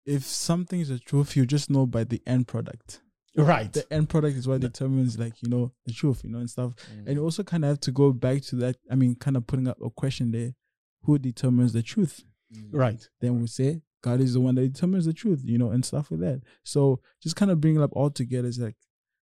if 0.05 0.25
something 0.25 0.81
is 0.81 0.91
a 0.91 0.99
truth, 0.99 1.37
you 1.37 1.47
just 1.47 1.71
know 1.71 1.87
by 1.87 2.05
the 2.05 2.21
end 2.27 2.47
product. 2.49 3.01
Right, 3.37 3.73
The 3.73 3.93
end 3.93 4.09
product 4.09 4.37
is 4.37 4.47
what 4.47 4.61
determines 4.61 5.19
like 5.19 5.43
you 5.43 5.49
know 5.49 5.73
the 5.87 5.93
truth, 5.93 6.23
you 6.25 6.31
know, 6.31 6.39
and 6.39 6.49
stuff. 6.49 6.75
Mm. 6.93 7.07
And 7.07 7.17
you 7.17 7.23
also 7.23 7.43
kind 7.43 7.65
of 7.65 7.69
have 7.71 7.81
to 7.81 7.91
go 7.91 8.13
back 8.13 8.43
to 8.43 8.57
that. 8.57 8.77
I 8.91 8.95
mean, 8.95 9.17
kind 9.17 9.37
of 9.37 9.47
putting 9.47 9.69
up 9.69 9.79
a 9.83 9.91
question 9.91 10.31
there: 10.31 10.55
Who 11.03 11.19
determines 11.19 11.73
the 11.73 11.83
truth? 11.83 12.23
Mm. 12.55 12.69
right, 12.73 13.09
Then 13.21 13.41
we 13.41 13.47
say 13.47 13.83
God 14.03 14.21
is 14.21 14.35
the 14.35 14.41
one 14.41 14.55
that 14.55 14.73
determines 14.73 15.07
the 15.07 15.13
truth, 15.13 15.41
you 15.45 15.59
know, 15.59 15.71
and 15.71 15.85
stuff 15.85 16.11
like 16.11 16.21
that. 16.21 16.43
So 16.63 17.01
just 17.23 17.37
kind 17.37 17.51
of 17.51 17.61
bringing 17.61 17.81
it 17.81 17.85
up 17.85 17.93
all 17.95 18.11
together 18.11 18.47
is 18.47 18.59
like 18.59 18.77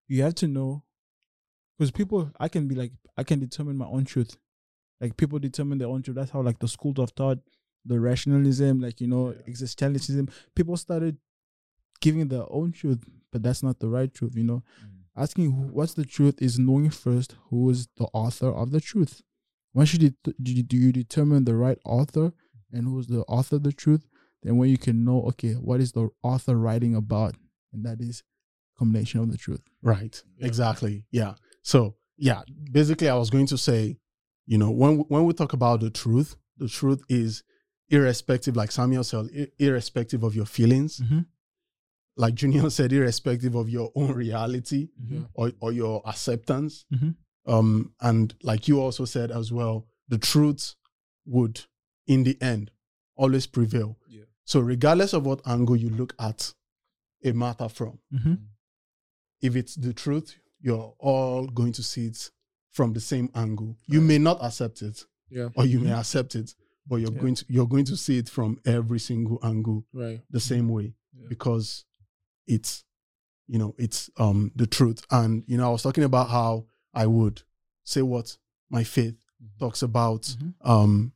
you 0.09 0.23
have 0.23 0.35
to 0.37 0.49
know 0.49 0.85
because 1.79 1.91
people, 1.91 2.31
I 2.39 2.49
can 2.49 2.69
be 2.69 2.75
like, 2.75 2.93
I 3.17 3.25
can 3.25 3.41
determine 3.41 3.77
my 3.77 3.87
own 3.87 4.05
truth. 4.05 4.37
Like 5.01 5.17
people 5.17 5.39
determine 5.39 5.79
their 5.79 5.89
own 5.89 6.03
truth. 6.03 6.17
That's 6.17 6.31
how 6.31 6.41
like 6.41 6.59
the 6.61 6.69
schools 6.69 6.99
of 6.99 7.11
thought, 7.11 7.39
the 7.85 7.99
rationalism, 7.99 8.81
like 8.81 9.01
you 9.01 9.09
know, 9.09 9.35
existentialism. 9.49 10.31
People 10.55 10.77
started 10.77 11.17
giving 12.01 12.29
their 12.29 12.45
own 12.51 12.71
truth, 12.73 13.01
but 13.33 13.43
that's 13.43 13.63
not 13.63 13.81
the 13.81 13.89
right 13.89 14.13
truth. 14.13 14.37
You 14.37 14.45
know, 14.45 14.63
asking 15.17 15.51
who, 15.53 15.63
what's 15.73 15.95
the 15.95 16.05
truth 16.05 16.41
is 16.41 16.59
knowing 16.59 16.91
first 16.91 17.35
who 17.51 17.69
is 17.71 17.89
the 17.97 18.05
author 18.13 18.51
of 18.53 18.71
the 18.71 18.81
truth. 18.81 19.23
Once 19.75 19.93
you 19.95 19.99
det- 19.99 20.37
do 20.43 20.53
you- 20.53 20.63
do 20.63 20.77
you 20.77 20.93
determine 20.93 21.45
the 21.45 21.57
right 21.57 21.79
author 21.85 22.33
and 22.71 22.87
who's 22.87 23.07
the 23.07 23.23
author 23.23 23.57
of 23.57 23.63
the 23.63 23.73
truth, 23.73 24.07
then 24.43 24.57
when 24.59 24.69
you 24.71 24.79
can 24.79 25.05
know, 25.05 25.23
okay, 25.23 25.55
what 25.55 25.81
is 25.81 25.93
the 25.93 26.09
author 26.23 26.57
writing 26.57 26.95
about, 26.95 27.37
and 27.73 27.85
that 27.87 28.01
is 28.01 28.23
combination 28.79 29.21
of 29.21 29.31
the 29.31 29.39
truth. 29.39 29.63
Right. 29.83 30.23
Yeah. 30.39 30.47
Exactly. 30.47 31.07
Yeah. 31.11 31.35
So 31.63 31.97
yeah, 32.19 32.43
basically, 32.71 33.09
I 33.09 33.15
was 33.17 33.31
going 33.31 33.47
to 33.47 33.59
say, 33.59 33.99
you 34.47 34.59
know, 34.59 34.71
when 34.71 34.99
when 35.09 35.25
we 35.25 35.33
talk 35.33 35.53
about 35.55 35.81
the 35.81 35.91
truth, 35.91 36.37
the 36.59 36.69
truth 36.69 37.03
is 37.09 37.43
irrespective, 37.89 38.57
like 38.57 38.73
Samuel 38.73 39.05
said, 39.05 39.27
irrespective 39.59 40.23
of 40.23 40.35
your 40.35 40.47
feelings. 40.47 41.01
Mm-hmm. 41.01 41.21
Like 42.17 42.35
Junior 42.35 42.69
said, 42.71 42.93
irrespective 42.93 43.55
of 43.55 43.69
your 43.69 43.91
own 43.95 44.13
reality 44.13 44.89
Yeah. 45.09 45.21
or 45.35 45.53
or 45.61 45.73
your 45.73 46.03
acceptance. 46.07 46.85
Mhm. 46.93 47.17
Um, 47.47 47.95
and 48.01 48.35
like 48.43 48.69
you 48.69 48.81
also 48.81 49.05
said 49.05 49.31
as 49.31 49.51
well, 49.51 49.87
the 50.09 50.19
truth 50.19 50.75
would, 51.27 51.61
in 52.07 52.23
the 52.25 52.41
end, 52.41 52.71
always 53.17 53.47
prevail. 53.47 53.99
Yeah. 54.09 54.25
So 54.45 54.61
regardless 54.61 55.13
of 55.13 55.25
what 55.27 55.41
angle 55.47 55.77
you 55.77 55.91
look 55.91 56.15
at 56.19 56.53
a 57.25 57.33
matter 57.33 57.69
from, 57.69 57.99
Mm-hmm. 58.13 58.35
if 59.41 59.57
it's 59.57 59.75
the 59.75 59.93
truth, 59.93 60.37
you're 60.61 60.95
all 60.99 61.47
going 61.49 61.73
to 61.73 61.83
see 61.83 62.07
it 62.07 62.31
from 62.71 62.93
the 62.93 63.01
same 63.01 63.29
angle. 63.35 63.77
You 63.87 64.01
may 64.01 64.19
not 64.19 64.43
accept 64.43 64.83
it, 64.83 65.05
Yeah. 65.31 65.49
or 65.57 65.65
you 65.67 65.81
may 65.81 65.93
accept 65.93 66.35
it, 66.37 66.55
but 66.87 66.97
you're 66.97 67.13
Yeah. 67.13 67.21
going 67.21 67.35
to 67.37 67.45
you're 67.49 67.67
going 67.69 67.85
to 67.87 67.97
see 67.97 68.19
it 68.19 68.29
from 68.29 68.61
every 68.65 68.99
single 69.01 69.39
angle 69.43 69.85
Right. 69.93 70.23
the 70.31 70.41
same 70.41 70.69
way 70.69 70.95
Yeah. 71.13 71.27
because 71.29 71.85
it's 72.47 72.85
you 73.49 73.59
know 73.59 73.75
it's 73.79 74.11
um 74.17 74.53
the 74.55 74.67
truth. 74.67 75.05
And 75.11 75.45
you 75.47 75.57
know, 75.57 75.69
I 75.69 75.71
was 75.71 75.83
talking 75.83 76.05
about 76.05 76.29
how 76.31 76.67
I 76.95 77.07
would 77.07 77.43
say 77.85 78.03
what 78.03 78.37
my 78.71 78.85
faith 78.85 79.17
talks 79.59 79.83
about 79.83 80.23
Mhm. 80.23 80.55
um 80.63 81.13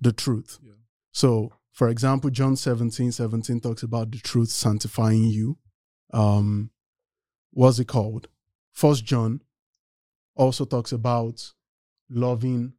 the 0.00 0.12
truth. 0.12 0.58
Yeah. 0.62 0.72
So 1.12 1.52
for 1.72 1.88
example, 1.88 2.30
John 2.30 2.54
17, 2.56 3.10
17 3.10 3.60
talks 3.60 3.82
about 3.82 4.12
the 4.12 4.18
truth 4.18 4.50
sanctifying 4.50 5.24
you. 5.24 5.58
Um 6.12 6.70
what's 7.50 7.78
it 7.78 7.88
called? 7.88 8.28
First 8.72 9.04
John 9.04 9.40
also 10.36 10.64
talks 10.64 10.92
about 10.92 11.52
loving, 12.10 12.74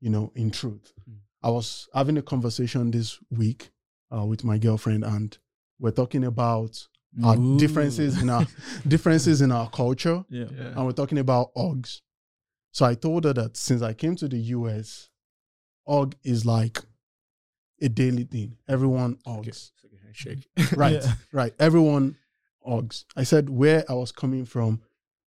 you 0.00 0.10
know, 0.10 0.32
in 0.34 0.50
truth. 0.50 0.92
Mm. 1.08 1.16
I 1.42 1.50
was 1.50 1.88
having 1.94 2.16
a 2.16 2.22
conversation 2.22 2.90
this 2.90 3.18
week 3.30 3.70
uh, 4.14 4.24
with 4.24 4.44
my 4.44 4.58
girlfriend, 4.58 5.04
and 5.04 5.36
we're 5.78 5.90
talking 5.90 6.24
about 6.24 6.86
our 7.24 7.36
Ooh. 7.36 7.58
differences 7.58 8.20
in 8.20 8.28
our 8.30 8.46
differences 8.88 9.40
in 9.40 9.50
our 9.52 9.68
culture, 9.70 10.24
Yeah. 10.28 10.46
Yeah. 10.54 10.68
and 10.76 10.84
we're 10.86 10.92
talking 10.92 11.18
about 11.18 11.50
OGs. 11.56 12.02
So 12.72 12.84
I 12.84 12.94
told 12.94 13.24
her 13.24 13.32
that 13.32 13.56
since 13.56 13.80
I 13.82 13.94
came 13.94 14.16
to 14.16 14.28
the 14.28 14.38
US, 14.38 15.08
OG 15.86 16.14
is 16.24 16.44
like 16.44 16.78
a 17.80 17.88
daily 17.88 18.24
thing. 18.24 18.56
Everyone 18.68 19.18
OGs. 19.26 19.72
Shake. 20.12 20.46
Right, 20.74 20.94
Yeah. 21.02 21.12
right. 21.32 21.52
Everyone 21.58 22.16
OGs. 22.64 23.04
I 23.16 23.22
said 23.24 23.50
where 23.50 23.84
I 23.88 23.92
was 23.94 24.12
coming 24.12 24.44
from, 24.46 24.80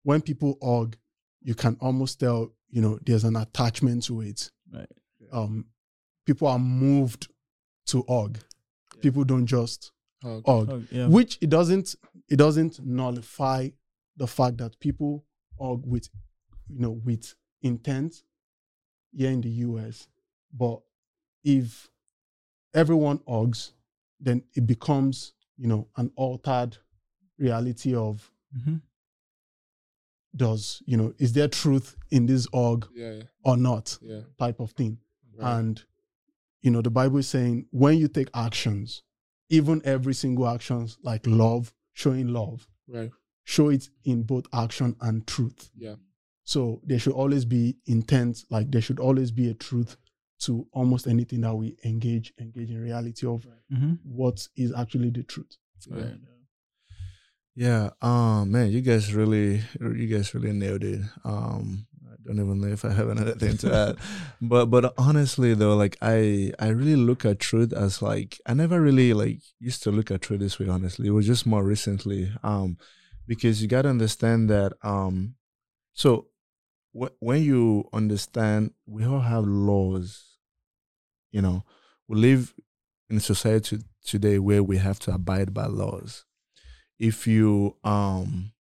when 0.03 0.23
people 0.23 0.57
OG, 0.63 0.97
you 1.43 1.55
can 1.55 1.77
almost 1.81 2.21
tell, 2.21 2.53
you 2.71 2.81
know, 2.81 2.99
there's 3.05 3.25
an 3.25 3.37
attachment 3.37 4.05
to 4.05 4.23
it. 4.23 4.51
Right. 4.73 4.89
Um, 5.31 5.67
people 6.27 6.49
are 6.49 6.59
moved 6.59 7.29
to 7.89 8.05
OG. 8.09 8.39
Yeah. 8.39 9.01
People 9.03 9.25
don't 9.25 9.47
just 9.47 9.93
Oh, 10.25 10.43
OG. 10.47 10.69
Oh, 10.71 10.83
yeah. 10.91 11.07
Which 11.07 11.39
it 11.41 11.51
doesn't 11.51 11.95
it 12.29 12.37
doesn't 12.37 12.85
nullify 12.85 13.69
the 14.17 14.27
fact 14.27 14.59
that 14.59 14.79
people 14.81 15.25
OG 15.61 15.87
with 15.87 16.09
you 16.69 16.81
know 16.81 16.91
with 17.05 17.35
intent 17.63 18.23
here 19.13 19.31
in 19.31 19.41
the 19.41 19.49
US. 19.67 20.09
But 20.53 20.81
if 21.45 21.89
everyone 22.75 23.21
OGs, 23.27 23.73
then 24.21 24.43
it 24.55 24.67
becomes, 24.67 25.33
you 25.57 25.69
know, 25.69 25.89
an 25.97 26.11
altered 26.17 26.77
reality 27.39 27.95
of 27.95 28.31
Mhm. 28.57 28.83
does, 30.37 30.83
you 30.87 30.97
know, 30.97 31.15
is 31.19 31.33
there 31.33 31.49
truth 31.49 31.97
in 32.11 32.27
this 32.27 32.47
org 32.53 32.87
yeah. 32.95 33.13
Yeah. 33.15 33.23
or 33.45 33.57
not 33.57 33.99
Yeah. 34.03 34.23
type 34.39 34.61
of 34.61 34.73
thing. 34.73 34.99
Right. 35.37 35.59
And, 35.59 35.83
you 36.63 36.71
know, 36.71 36.83
the 36.83 36.91
Bible 36.91 37.19
is 37.19 37.29
saying 37.29 37.67
when 37.71 37.99
you 37.99 38.09
take 38.09 38.29
actions, 38.35 39.03
even 39.51 39.81
every 39.85 40.15
single 40.15 40.47
actions 40.49 40.99
like 41.03 41.27
love, 41.27 41.73
showing 41.95 42.29
love, 42.29 42.67
right. 42.89 43.11
show 43.45 43.69
it 43.71 43.89
in 44.05 44.23
both 44.23 44.47
action 44.53 44.95
and 45.01 45.27
truth. 45.27 45.71
Yeah. 45.77 45.95
So 46.45 46.81
there 46.85 46.99
should 46.99 47.13
always 47.15 47.45
be 47.45 47.77
intent, 47.87 48.45
like 48.51 48.71
there 48.71 48.81
should 48.81 48.99
always 49.01 49.31
be 49.31 49.51
a 49.51 49.55
truth 49.55 49.97
to 50.41 50.67
almost 50.73 51.07
anything 51.07 51.41
that 51.43 51.55
we 51.55 51.77
engage, 51.85 52.33
engage 52.39 52.71
in 52.71 52.81
reality 52.81 53.27
of 53.27 53.45
Mhm. 53.73 53.99
what 54.05 54.47
is 54.57 54.73
actually 54.73 55.11
the 55.11 55.23
truth. 55.25 55.57
Yeah. 55.91 56.13
Yeah, 57.55 57.91
um, 58.03 58.53
man, 58.53 58.71
you 58.71 58.81
guys 58.83 59.13
really, 59.13 59.63
you 59.81 60.07
guys 60.07 60.33
really 60.33 60.53
nailed 60.53 60.85
it. 60.85 61.01
Um, 61.25 61.88
I 61.88 61.88
don't 62.29 62.45
even 62.45 62.61
know 62.61 62.69
if 62.69 62.85
I 62.85 62.91
have 62.91 63.09
another 63.09 63.33
thing 63.33 63.57
to 63.59 63.75
add, 63.75 63.97
but 64.41 64.67
but 64.67 64.93
honestly 64.99 65.55
though, 65.55 65.77
like 65.77 65.97
I 66.03 66.53
I 66.59 66.69
really 66.69 66.97
look 66.97 67.25
at 67.25 67.41
truth 67.41 67.73
as 67.73 68.03
like 68.03 68.41
I 68.47 68.55
never 68.55 68.81
really 68.81 69.15
like 69.15 69.41
used 69.59 69.83
to 69.85 69.91
look 69.91 70.11
at 70.11 70.23
truth 70.23 70.41
this 70.41 70.59
way. 70.59 70.69
Honestly, 70.69 71.09
it 71.09 71.13
was 71.13 71.27
just 71.27 71.47
more 71.47 71.65
recently. 71.65 72.31
Um, 72.43 72.79
because 73.27 73.61
you 73.61 73.69
got 73.69 73.83
to 73.83 73.91
understand 73.91 74.49
that. 74.49 74.73
Um, 74.83 75.35
so 75.93 76.29
wh- 76.99 77.13
when 77.21 77.43
you 77.43 77.89
understand, 77.93 78.73
we 78.87 79.05
all 79.05 79.21
have 79.21 79.45
laws. 79.45 80.25
You 81.31 81.43
know, 81.43 81.65
we 82.07 82.19
live 82.19 82.55
in 83.11 83.19
a 83.19 83.21
society 83.21 83.79
today 84.05 84.39
where 84.39 84.63
we 84.63 84.79
have 84.79 84.99
to 85.01 85.13
abide 85.13 85.53
by 85.53 85.67
laws 85.67 86.25
if 86.99 87.27
you 87.27 87.77
um 87.85 88.53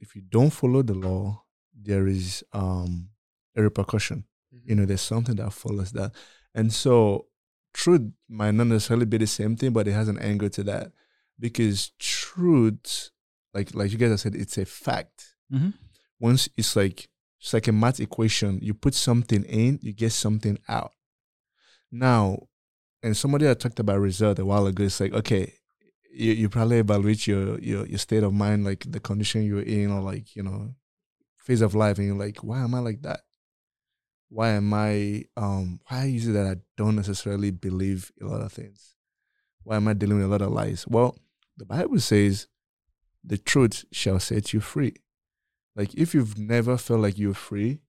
if 0.00 0.16
you 0.16 0.22
don't 0.22 0.50
follow 0.50 0.82
the 0.82 0.94
law 0.94 1.43
there 1.84 2.06
is 2.06 2.42
um 2.52 3.08
a 3.56 3.62
repercussion. 3.62 4.24
You 4.64 4.74
know 4.74 4.84
there's 4.86 5.00
something 5.00 5.36
that 5.36 5.52
follows 5.52 5.92
that. 5.92 6.12
And 6.54 6.72
so 6.72 7.26
truth 7.72 8.02
might 8.28 8.54
not 8.54 8.68
necessarily 8.68 9.06
be 9.06 9.18
the 9.18 9.26
same 9.26 9.56
thing 9.56 9.72
but 9.72 9.86
it 9.88 9.92
has 9.92 10.08
an 10.08 10.18
angle 10.18 10.48
to 10.50 10.62
that. 10.64 10.92
Because 11.38 11.90
truth 11.98 13.10
like 13.52 13.74
like 13.74 13.92
you 13.92 13.98
guys 13.98 14.10
have 14.10 14.20
said 14.20 14.34
it's 14.34 14.58
a 14.58 14.64
fact. 14.64 15.34
Mhm. 15.52 15.74
once 16.20 16.48
it's 16.56 16.74
like 16.76 17.08
it's 17.40 17.52
like 17.52 17.68
a 17.68 17.72
math 17.72 18.00
equation 18.00 18.58
you 18.62 18.72
put 18.72 18.94
something 18.94 19.44
in 19.44 19.78
you 19.82 19.92
get 19.92 20.12
something 20.12 20.58
out. 20.68 20.92
Now 21.90 22.46
and 23.02 23.16
somebody 23.16 23.44
had 23.46 23.60
talked 23.60 23.78
about 23.80 24.00
result 24.00 24.38
a 24.38 24.44
while 24.44 24.66
ago 24.66 24.84
it's 24.84 25.00
like 25.00 25.12
okay 25.12 25.52
you, 26.12 26.32
you 26.32 26.48
probably 26.48 26.78
evaluate 26.78 27.26
your, 27.26 27.58
your 27.60 27.86
your 27.86 27.98
state 27.98 28.22
of 28.22 28.32
mind 28.32 28.64
like 28.64 28.84
the 28.90 29.00
condition 29.00 29.42
you're 29.44 29.60
in 29.62 29.90
or 29.90 30.00
like 30.00 30.34
you 30.36 30.42
know 30.42 30.74
phase 31.44 31.60
of 31.60 31.74
life 31.74 31.98
and 31.98 32.06
you're 32.06 32.16
like 32.26 32.38
why 32.38 32.60
am 32.60 32.74
i 32.74 32.78
like 32.78 33.02
that 33.02 33.20
why 34.30 34.48
am 34.50 34.72
i 34.74 35.22
um 35.36 35.78
why 35.88 36.06
is 36.06 36.26
it 36.28 36.32
that 36.32 36.46
i 36.46 36.56
don't 36.76 36.96
necessarily 36.96 37.50
believe 37.50 38.10
a 38.20 38.24
lot 38.26 38.40
of 38.40 38.52
things 38.52 38.94
why 39.62 39.76
am 39.76 39.86
i 39.88 39.92
dealing 39.92 40.16
with 40.16 40.26
a 40.26 40.28
lot 40.28 40.42
of 40.42 40.50
lies 40.50 40.86
well 40.88 41.16
the 41.56 41.64
bible 41.64 42.00
says 42.00 42.48
the 43.22 43.38
truth 43.38 43.84
shall 43.92 44.18
set 44.18 44.52
you 44.52 44.60
free 44.60 44.94
like 45.76 45.94
if 45.94 46.14
you've 46.14 46.38
never 46.38 46.76
felt 46.76 47.00
like 47.00 47.18
you're 47.18 47.34
free 47.34 47.80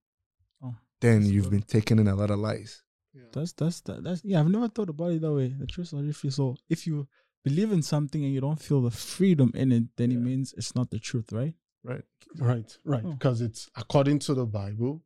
Oh, 0.64 0.76
then 1.02 1.26
you've 1.26 1.46
good. 1.46 1.52
been 1.52 1.62
taken 1.64 2.00
in 2.00 2.08
a 2.08 2.16
lot 2.16 2.32
of 2.32 2.40
lies 2.40 2.84
Yeah. 3.14 3.24
That's 3.34 3.54
that's 3.54 3.80
that, 3.88 4.04
that's 4.04 4.22
yeah. 4.26 4.40
I've 4.42 4.50
never 4.50 4.68
thought 4.70 4.90
about 4.90 5.12
it 5.14 5.22
that 5.22 5.32
way. 5.34 5.48
The 5.58 5.68
truth 5.68 5.94
is 5.94 6.18
free. 6.18 6.30
So 6.32 6.56
if 6.70 6.86
you 6.88 7.08
believe 7.44 7.72
in 7.72 7.82
something 7.82 8.22
and 8.26 8.34
you 8.34 8.42
don't 8.42 8.60
feel 8.68 8.82
the 8.82 8.92
freedom 8.92 9.52
in 9.56 9.72
it, 9.72 9.84
then 9.98 10.12
it 10.12 10.20
means 10.30 10.54
it's 10.58 10.76
not 10.76 10.90
the 10.92 11.00
truth, 11.00 11.32
right? 11.32 11.54
Right 11.86 12.04
Right, 12.38 12.78
right. 12.84 13.04
Oh. 13.06 13.12
Because 13.12 13.42
it's 13.42 13.70
according 13.76 14.20
to 14.20 14.34
the 14.34 14.46
Bible, 14.46 15.04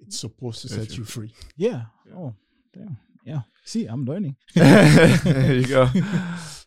it's 0.00 0.18
supposed 0.18 0.62
to 0.62 0.68
Set 0.68 0.80
set 0.80 0.90
you 0.92 0.98
you 0.98 1.04
free. 1.04 1.34
Yeah. 1.56 1.82
Yeah. 2.06 2.14
Oh, 2.14 2.34
damn. 2.72 2.96
Yeah. 3.24 3.40
See, 3.64 3.86
I'm 3.86 4.04
learning. 4.04 4.36
there 4.54 5.54
you 5.54 5.66
go. 5.66 5.88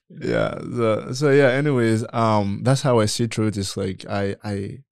Yeah. 0.08 0.60
So, 0.60 1.14
so 1.14 1.32
yeah. 1.32 1.48
Anyways, 1.50 2.06
um, 2.14 2.62
that's 2.64 2.84
how 2.84 3.00
I 3.00 3.08
see 3.08 3.28
truth. 3.28 3.58
It's 3.58 3.76
like 3.76 4.06
I, 4.08 4.36
I, 4.44 4.84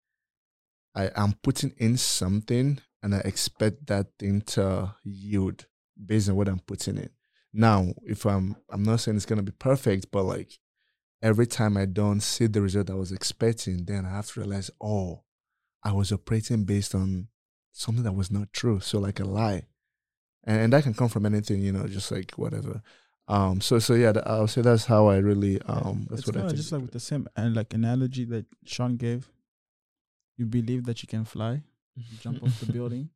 I 0.96 1.12
am 1.16 1.36
putting 1.44 1.72
in 1.78 1.98
something, 1.98 2.80
and 3.04 3.14
I 3.14 3.20
expect 3.20 3.86
that 3.88 4.08
thing 4.18 4.42
to 4.42 4.96
yield 5.04 5.68
based 6.04 6.30
on 6.30 6.36
what 6.36 6.48
I'm 6.48 6.62
putting 6.62 6.98
in. 6.98 7.12
Now, 7.54 7.94
if 8.02 8.26
I'm, 8.26 8.56
I'm 8.72 8.82
not 8.82 9.02
saying 9.02 9.16
it's 9.16 9.28
gonna 9.28 9.44
be 9.44 9.52
perfect, 9.52 10.08
but 10.12 10.24
like 10.24 10.58
every 11.24 11.48
time 11.48 11.76
I 11.78 11.86
don't 11.86 12.22
see 12.22 12.46
the 12.46 12.62
result 12.62 12.92
I 12.92 12.96
was 12.96 13.12
expecting, 13.12 13.86
then 13.86 14.06
I 14.06 14.12
have 14.12 14.28
to 14.28 14.42
realize, 14.42 14.70
oh, 14.80 15.24
I 15.84 15.92
was 15.92 16.12
operating 16.12 16.66
based 16.66 16.94
on 16.94 17.30
something 17.72 18.04
that 18.04 18.14
was 18.14 18.30
not 18.30 18.54
true. 18.54 18.80
So 18.80 19.00
like 19.00 19.20
a 19.20 19.26
lie 19.26 19.64
and, 20.44 20.62
and 20.62 20.74
that 20.74 20.84
can 20.84 20.94
come 20.94 21.10
from 21.10 21.26
anything, 21.26 21.62
you 21.62 21.72
know, 21.72 21.88
just 21.88 22.12
like 22.12 22.32
whatever. 22.32 22.82
Um, 23.28 23.62
so 23.62 23.80
so 23.80 23.94
yeah, 23.94 24.12
th- 24.12 24.26
I'll 24.26 24.48
say 24.48 24.62
that's 24.62 24.86
how 24.86 25.08
I 25.08 25.18
really 25.18 25.62
um 25.62 26.08
that's 26.10 26.22
it's 26.22 26.28
what 26.28 26.38
I 26.38 26.42
think. 26.48 26.58
just 26.58 26.72
like 26.72 26.82
with 26.82 26.92
the 26.92 27.00
same 27.00 27.28
and 27.38 27.56
like 27.56 27.74
analogy 27.74 28.26
that 28.26 28.46
Sean 28.66 28.98
gave. 28.98 29.30
You 30.36 30.46
believe 30.46 30.86
that 30.86 31.02
you 31.04 31.08
can 31.08 31.26
fly, 31.26 31.62
you 31.96 32.18
jump 32.20 32.44
off 32.44 32.60
the 32.60 32.72
building, 32.74 33.10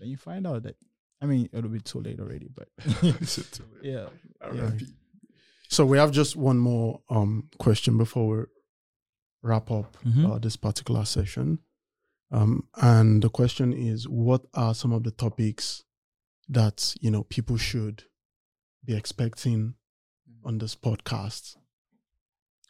and 0.00 0.10
you 0.10 0.16
find 0.16 0.46
out 0.46 0.62
that. 0.64 0.76
I 1.20 1.26
mean, 1.26 1.48
it'll 1.52 1.70
be 1.70 1.80
too 1.80 1.98
late 1.98 2.20
already, 2.20 2.48
but 2.54 2.68
yeah, 3.82 4.06
yeah. 4.54 4.70
So 5.68 5.84
we 5.84 5.98
have 5.98 6.10
just 6.12 6.34
one 6.36 6.58
more 6.58 7.02
um, 7.10 7.48
question 7.58 7.98
before 7.98 8.28
we 8.36 8.44
wrap 9.42 9.70
up 9.70 9.96
Mhm. 10.02 10.30
uh, 10.30 10.38
this 10.38 10.56
particular 10.56 11.04
session. 11.04 11.58
Um, 12.30 12.68
and 12.74 13.22
the 13.22 13.28
question 13.30 13.72
is, 13.72 14.08
what 14.08 14.46
are 14.54 14.74
some 14.74 14.92
of 14.92 15.02
the 15.04 15.10
topics 15.10 15.84
that 16.48 16.94
you 17.00 17.10
know 17.10 17.22
people 17.24 17.56
should 17.56 18.04
be 18.84 18.94
expecting 18.96 19.74
on 20.44 20.58
this 20.58 20.74
podcast? 20.74 21.56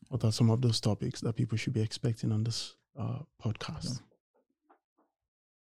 What 0.08 0.24
are 0.24 0.32
some 0.32 0.50
of 0.50 0.60
those 0.62 0.80
topics 0.80 1.20
that 1.20 1.34
people 1.36 1.58
should 1.58 1.72
be 1.74 1.80
expecting 1.82 2.32
on 2.32 2.44
this 2.44 2.74
uh, 2.96 3.20
podcast? 3.42 4.02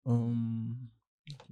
Um, 0.06 0.90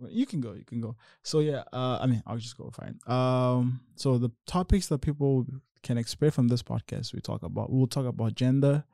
you 0.09 0.27
can 0.27 0.41
go. 0.41 0.53
You 0.53 0.65
can 0.65 0.81
go. 0.81 0.97
So 1.23 1.41
yeah, 1.41 1.63
uh, 1.73 1.99
I 2.01 2.07
mean, 2.07 2.23
I'll 2.27 2.39
just 2.39 2.57
go 2.57 2.71
fine. 2.71 2.99
Um, 3.07 3.81
so 3.97 4.19
the 4.19 4.31
topics 4.47 4.89
that 4.89 5.01
people 5.01 5.47
can 5.83 5.99
expect 5.99 6.35
from 6.35 6.49
this 6.49 6.63
podcast, 6.63 7.15
we 7.15 7.21
talk 7.21 7.43
about. 7.43 7.73
We'll 7.73 7.87
talk 7.87 8.07
about 8.07 8.35
gender, 8.35 8.85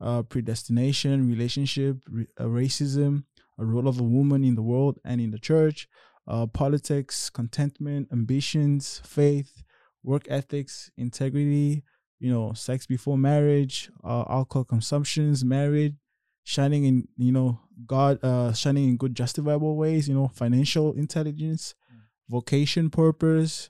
uh, 0.00 0.22
predestination, 0.22 1.28
relationship, 1.28 1.98
re- 2.10 2.26
uh, 2.38 2.44
racism, 2.44 3.24
a 3.58 3.64
role 3.64 3.88
of 3.88 3.98
a 4.00 4.04
woman 4.04 4.44
in 4.44 4.54
the 4.54 4.62
world 4.62 4.98
and 5.04 5.20
in 5.20 5.30
the 5.30 5.38
church, 5.38 5.88
uh, 6.26 6.46
politics, 6.46 7.30
contentment, 7.30 8.08
ambitions, 8.12 9.00
faith, 9.04 9.62
work 10.02 10.24
ethics, 10.28 10.90
integrity. 10.96 11.82
You 12.20 12.32
know, 12.32 12.52
sex 12.52 12.84
before 12.84 13.16
marriage, 13.16 13.92
uh, 14.02 14.24
alcohol 14.28 14.64
consumptions, 14.64 15.44
marriage, 15.44 15.94
shining 16.48 16.84
in 16.84 17.06
you 17.18 17.30
know 17.30 17.60
god 17.86 18.18
uh 18.24 18.50
shining 18.54 18.88
in 18.88 18.96
good 18.96 19.14
justifiable 19.14 19.76
ways 19.76 20.08
you 20.08 20.14
know 20.14 20.28
financial 20.28 20.94
intelligence 20.94 21.74
vocation 22.30 22.88
purpose 22.88 23.68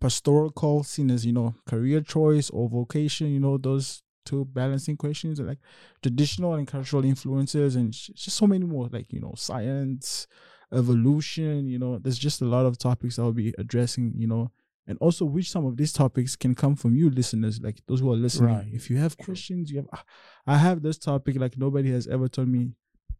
pastoral 0.00 0.50
call 0.50 0.82
seen 0.82 1.10
as 1.10 1.26
you 1.26 1.34
know 1.34 1.54
career 1.66 2.00
choice 2.00 2.48
or 2.48 2.66
vocation 2.66 3.26
you 3.28 3.38
know 3.38 3.58
those 3.58 4.02
two 4.24 4.46
balancing 4.46 4.96
questions 4.96 5.38
like 5.38 5.58
traditional 6.02 6.54
and 6.54 6.66
cultural 6.66 7.04
influences 7.04 7.76
and 7.76 7.94
sh- 7.94 8.10
just 8.14 8.38
so 8.38 8.46
many 8.46 8.64
more 8.64 8.88
like 8.90 9.12
you 9.12 9.20
know 9.20 9.34
science 9.36 10.26
evolution 10.72 11.68
you 11.68 11.78
know 11.78 11.98
there's 11.98 12.18
just 12.18 12.40
a 12.40 12.46
lot 12.46 12.64
of 12.64 12.78
topics 12.78 13.18
i'll 13.18 13.32
be 13.32 13.52
addressing 13.58 14.14
you 14.16 14.26
know 14.26 14.50
and 14.86 14.98
also 14.98 15.24
which 15.24 15.50
some 15.50 15.64
of 15.64 15.76
these 15.76 15.92
topics 15.92 16.36
can 16.36 16.54
come 16.54 16.76
from 16.76 16.94
you 16.94 17.08
listeners 17.10 17.60
like 17.60 17.80
those 17.86 18.00
who 18.00 18.12
are 18.12 18.16
listening 18.16 18.54
Right. 18.54 18.68
if 18.72 18.90
you 18.90 18.96
have 18.98 19.16
questions 19.16 19.70
you 19.70 19.78
have 19.78 19.88
"Ah, 19.92 20.04
I 20.46 20.56
have 20.58 20.82
this 20.82 20.98
topic 20.98 21.36
like 21.36 21.56
nobody 21.58 21.90
has 21.92 22.06
ever 22.06 22.28
told 22.28 22.48
me. 22.48 22.72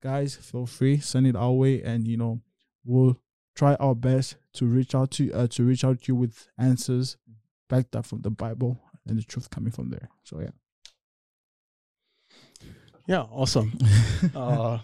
Guys, 0.03 0.35
feel 0.37 0.67
free, 0.67 0.99
send 1.01 1.27
it 1.27 1.35
our 1.35 1.53
way, 1.53 1.83
and 1.83 2.07
you 2.07 2.19
know, 2.19 2.43
we'll 2.85 3.19
try 3.55 3.75
our 3.77 3.95
best 3.95 4.37
to 4.53 4.67
reach 4.67 4.95
out 4.95 5.11
to 5.13 5.33
uh, 5.33 5.47
to 5.47 5.65
reach 5.65 5.83
out 5.85 6.03
to 6.03 6.13
you 6.13 6.15
with 6.17 6.47
answers 6.59 7.17
backed 7.71 7.97
up 7.97 8.05
from 8.05 8.21
the 8.21 8.29
Bible 8.31 8.79
and 9.07 9.17
the 9.19 9.23
truth 9.23 9.49
coming 9.49 9.73
from 9.73 9.89
there. 9.89 10.11
So 10.25 10.41
yeah. 10.41 10.51
Yeah, 13.07 13.23
awesome. 13.31 13.73
Uh, 14.35 14.79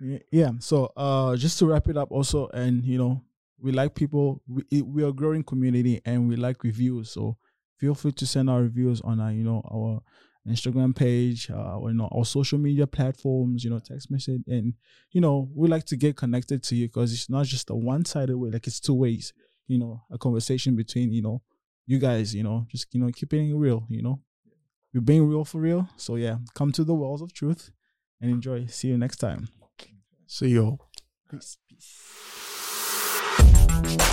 Yeah, 0.00 0.18
yeah. 0.32 0.50
So 0.58 0.90
uh 0.96 1.36
just 1.36 1.58
to 1.60 1.66
wrap 1.66 1.88
it 1.88 1.96
up 1.96 2.10
also 2.10 2.48
and 2.48 2.82
you 2.84 2.98
know, 2.98 3.22
we 3.62 3.70
like 3.72 3.94
people 3.94 4.42
we 4.46 4.82
we 4.82 5.04
are 5.04 5.08
a 5.08 5.12
growing 5.12 5.44
community 5.44 6.00
and 6.04 6.28
we 6.28 6.36
like 6.36 6.64
reviews. 6.64 7.10
So 7.10 7.38
feel 7.78 7.94
free 7.94 8.12
to 8.12 8.26
send 8.26 8.50
our 8.50 8.62
reviews 8.62 9.00
on 9.02 9.20
our, 9.20 9.32
you 9.32 9.44
know, 9.44 9.62
our 9.72 10.02
Instagram 10.48 10.94
page, 10.94 11.48
uh, 11.50 11.78
or, 11.78 11.90
you 11.90 11.96
know, 11.96 12.08
our 12.12 12.24
social 12.24 12.58
media 12.58 12.86
platforms, 12.86 13.62
you 13.62 13.70
know, 13.70 13.78
text 13.78 14.10
message 14.10 14.42
and 14.48 14.74
you 15.12 15.20
know, 15.20 15.48
we 15.54 15.68
like 15.68 15.84
to 15.86 15.96
get 15.96 16.16
connected 16.16 16.62
to 16.64 16.74
you 16.74 16.88
because 16.88 17.12
it's 17.12 17.30
not 17.30 17.46
just 17.46 17.70
a 17.70 17.74
one-sided 17.74 18.36
way, 18.36 18.50
like 18.50 18.66
it's 18.66 18.80
two 18.80 18.94
ways, 18.94 19.32
you 19.68 19.78
know, 19.78 20.02
a 20.10 20.18
conversation 20.18 20.74
between, 20.74 21.12
you 21.12 21.22
know, 21.22 21.40
you 21.86 21.98
guys, 21.98 22.34
you 22.34 22.42
know, 22.42 22.66
just 22.68 22.92
you 22.92 23.00
know, 23.00 23.10
keeping 23.12 23.48
it 23.48 23.54
real, 23.54 23.86
you 23.88 24.02
know. 24.02 24.20
We're 24.92 25.00
being 25.00 25.26
real 25.26 25.44
for 25.44 25.60
real. 25.60 25.88
So 25.96 26.16
yeah, 26.16 26.36
come 26.54 26.72
to 26.72 26.84
the 26.84 26.94
Well 26.94 27.14
of 27.14 27.32
Truths 27.32 27.70
and 28.20 28.30
enjoy. 28.30 28.66
See 28.66 28.88
you 28.88 28.98
next 28.98 29.16
time. 29.16 29.48
see 30.26 30.48
you. 30.48 30.64
all. 30.64 30.88
Peace. 31.30 31.56
Peace. 31.68 32.41
Bye. 33.82 34.11